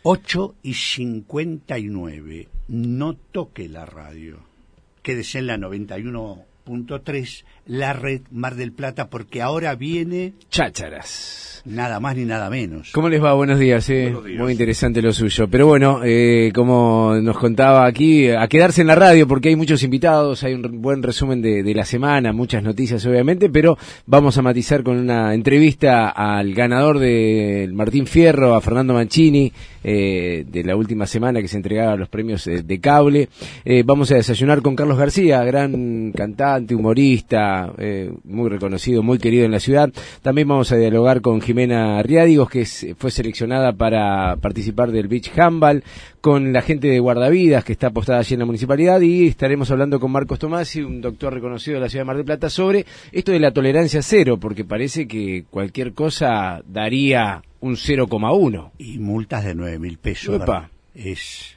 8 0.07 0.57
y 0.63 0.75
59. 0.75 2.49
No 2.69 3.15
toque 3.15 3.71
la 3.71 3.87
radio. 3.87 4.37
Quédese 5.03 5.39
en 5.39 5.47
la 5.47 5.57
91.3, 5.57 7.45
la 7.67 7.93
red 7.93 8.23
Mar 8.31 8.55
del 8.55 8.73
Plata, 8.73 9.09
porque 9.09 9.43
ahora 9.43 9.75
viene 9.75 10.35
Chácharas. 10.51 11.63
nada 11.65 11.99
más 11.99 12.17
ni 12.17 12.25
nada 12.25 12.51
menos. 12.51 12.91
¿Cómo 12.93 13.09
les 13.09 13.23
va? 13.23 13.33
Buenos 13.33 13.59
días, 13.59 13.89
eh. 13.89 14.05
Buenos 14.05 14.25
días. 14.25 14.41
Muy 14.41 14.53
interesante 14.53 15.01
lo 15.01 15.13
suyo. 15.13 15.49
Pero 15.49 15.67
bueno, 15.67 16.01
eh, 16.05 16.53
como 16.55 17.15
nos 17.23 17.39
contaba 17.39 17.87
aquí, 17.87 18.29
a 18.31 18.47
quedarse 18.49 18.83
en 18.83 18.89
la 18.89 18.95
radio 18.95 19.27
porque 19.27 19.49
hay 19.49 19.57
muchos 19.57 19.83
invitados, 19.83 20.45
hay 20.45 20.55
un 20.55 20.83
buen 20.83 21.03
resumen 21.03 21.41
de, 21.41 21.63
de 21.63 21.75
la 21.75 21.85
semana, 21.85 22.33
muchas 22.33 22.63
noticias 22.63 23.05
obviamente, 23.07 23.49
pero 23.49 23.79
vamos 24.07 24.37
a 24.37 24.43
matizar 24.43 24.83
con 24.83 24.99
una 24.99 25.33
entrevista 25.35 26.11
al 26.11 26.53
ganador 26.55 26.99
del 26.99 27.73
Martín 27.73 28.07
Fierro, 28.07 28.55
a 28.55 28.61
Fernando 28.61 28.93
Mancini, 28.95 29.53
eh, 29.87 30.45
de 30.49 30.65
la 30.65 30.77
última 30.77 31.07
semana 31.07 31.43
que 31.43 31.49
se 31.49 31.59
entregaba 31.59 31.95
los 31.97 32.09
premios 32.09 32.47
eh, 32.47 32.63
de 32.63 32.81
cable. 32.81 33.29
Eh, 33.67 33.83
vamos 33.85 34.11
a 34.13 34.15
desayunar 34.15 34.63
con 34.63 34.75
Carlos 34.75 34.97
García, 34.97 35.45
gran 35.45 36.11
cantante, 36.13 36.75
humorista, 36.75 37.54
eh, 37.79 38.13
muy 38.25 38.49
reconocido, 38.51 39.03
muy 39.03 39.19
querido 39.19 39.45
en 39.45 39.51
la 39.53 39.61
ciudad. 39.61 39.91
También 40.23 40.49
vamos 40.49 40.71
a 40.73 40.77
dialogar 40.77 41.21
con 41.21 41.41
Jimena 41.41 42.03
Riádigos, 42.03 42.51
que 42.51 42.63
es- 42.63 42.87
fue 42.99 43.11
seleccionada 43.11 43.73
para 43.73 44.37
participar 44.37 44.91
del 44.93 45.09
Beach 45.09 45.31
Handball, 45.39 45.83
con 46.21 46.53
la 46.53 46.63
gente 46.63 46.89
de 46.89 46.99
Guardavidas, 47.01 47.65
que 47.65 47.73
está 47.73 47.89
apostada 47.89 48.19
allí 48.21 48.35
en 48.35 48.41
la 48.41 48.47
municipalidad, 48.47 49.01
y 49.03 49.27
estaremos 49.29 49.71
hablando 49.71 50.01
con 50.01 50.11
Marcos 50.11 50.39
Tomasi, 50.39 50.81
un 50.83 51.01
doctor 51.01 51.35
reconocido 51.35 51.75
de 51.75 51.81
la 51.81 51.89
ciudad 51.89 52.03
de 52.03 52.07
Mar 52.07 52.17
del 52.17 52.25
Plata, 52.25 52.49
sobre 52.49 52.87
esto 53.13 53.33
de 53.33 53.41
la 53.41 53.51
tolerancia 53.53 54.01
cero, 54.03 54.39
porque 54.41 54.65
parece 54.65 55.07
que 55.07 55.45
cualquier 55.51 55.93
cosa 55.93 56.63
daría 56.67 57.43
un 57.61 57.77
0,1. 57.77 58.73
Y 58.79 58.99
multas 58.99 59.45
de 59.45 59.55
9 59.55 59.79
mil 59.79 59.99
pesos. 59.99 60.37
Epa. 60.37 60.71
Es 60.95 61.57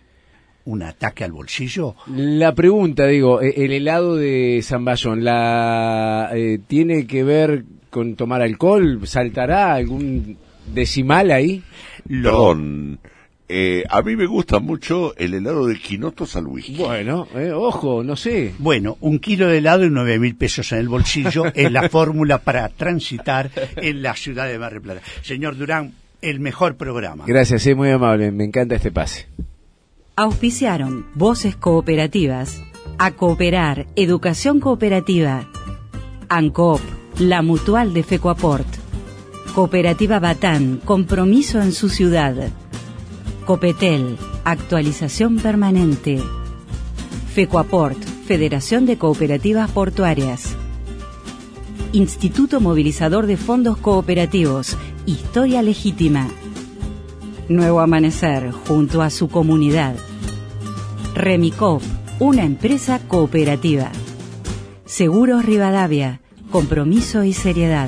un 0.68 0.84
ataque 0.84 1.24
al 1.24 1.32
bolsillo. 1.32 1.95
La 2.13 2.53
pregunta, 2.53 3.07
digo, 3.07 3.41
eh, 3.41 3.53
el 3.57 3.72
helado 3.72 4.15
de 4.15 4.59
Zamballón, 4.63 5.24
la, 5.24 6.30
eh, 6.34 6.59
¿tiene 6.68 7.07
que 7.07 7.24
ver 7.24 7.63
con 7.89 8.15
tomar 8.15 8.41
alcohol? 8.41 8.99
¿Saltará 9.05 9.74
algún 9.74 10.38
decimal 10.74 11.32
ahí? 11.32 11.63
Lo- 12.09 12.30
Perdón, 12.32 12.99
eh, 13.47 13.84
a 13.89 14.01
mí 14.01 14.18
me 14.18 14.26
gusta 14.26 14.59
mucho 14.59 15.15
el 15.15 15.34
helado 15.36 15.68
de 15.68 15.80
quinoto 15.80 16.26
al 16.36 16.47
whisky. 16.47 16.76
Bueno, 16.76 17.30
eh, 17.34 17.51
ojo, 17.53 18.03
no 18.03 18.18
sé. 18.18 18.53
Bueno, 18.59 18.97
un 18.99 19.20
kilo 19.20 19.47
de 19.47 19.59
helado 19.59 19.86
y 19.86 19.89
nueve 19.89 20.20
mil 20.20 20.36
pesos 20.36 20.70
en 20.74 20.80
el 20.80 20.89
bolsillo 20.89 21.45
es 21.55 21.72
la 21.72 21.88
fórmula 21.88 22.39
para 22.39 22.68
transitar 22.68 23.49
en 23.78 24.01
la 24.01 24.15
ciudad 24.15 24.47
de 24.47 24.59
Mar 24.59 24.74
del 24.74 24.82
Plata. 24.82 25.01
Señor 25.22 25.55
Durán, 25.55 25.93
el 26.22 26.41
mejor 26.41 26.76
programa. 26.76 27.24
Gracias, 27.26 27.65
es 27.65 27.76
muy 27.78 27.89
amable, 27.89 28.32
me 28.32 28.43
encanta 28.43 28.76
este 28.76 28.91
pase. 28.91 29.28
Auspiciaron 30.20 31.05
Voces 31.13 31.55
Cooperativas, 31.55 32.63
A 32.97 33.11
Cooperar, 33.11 33.86
Educación 33.95 34.59
Cooperativa, 34.59 35.47
ANCOOP, 36.28 36.82
la 37.20 37.43
Mutual 37.43 37.93
de 37.93 38.01
Fecoaport, 38.01 38.65
Cooperativa 39.53 40.18
Batán, 40.18 40.82
Compromiso 40.84 41.61
en 41.61 41.72
su 41.72 41.89
ciudad, 41.89 42.49
Copetel, 43.45 44.18
Actualización 44.43 45.38
Permanente, 45.38 46.20
Fecoaport, 47.36 47.99
Federación 48.26 48.88
de 48.88 48.97
Cooperativas 48.97 49.70
Portuarias, 49.70 50.55
Instituto 51.93 52.59
Movilizador 52.59 53.28
de 53.28 53.38
Fondos 53.38 53.78
Cooperativos, 53.78 54.78
Historia 55.05 55.61
Legítima, 55.61 56.28
Nuevo 57.49 57.79
Amanecer, 57.79 58.51
junto 58.51 59.01
a 59.01 59.09
su 59.09 59.29
comunidad. 59.29 59.95
Remicop, 61.15 61.81
una 62.19 62.43
empresa 62.43 62.99
cooperativa. 63.07 63.89
Seguros 64.85 65.45
Rivadavia, 65.45 66.19
compromiso 66.51 67.23
y 67.23 67.31
seriedad. 67.31 67.87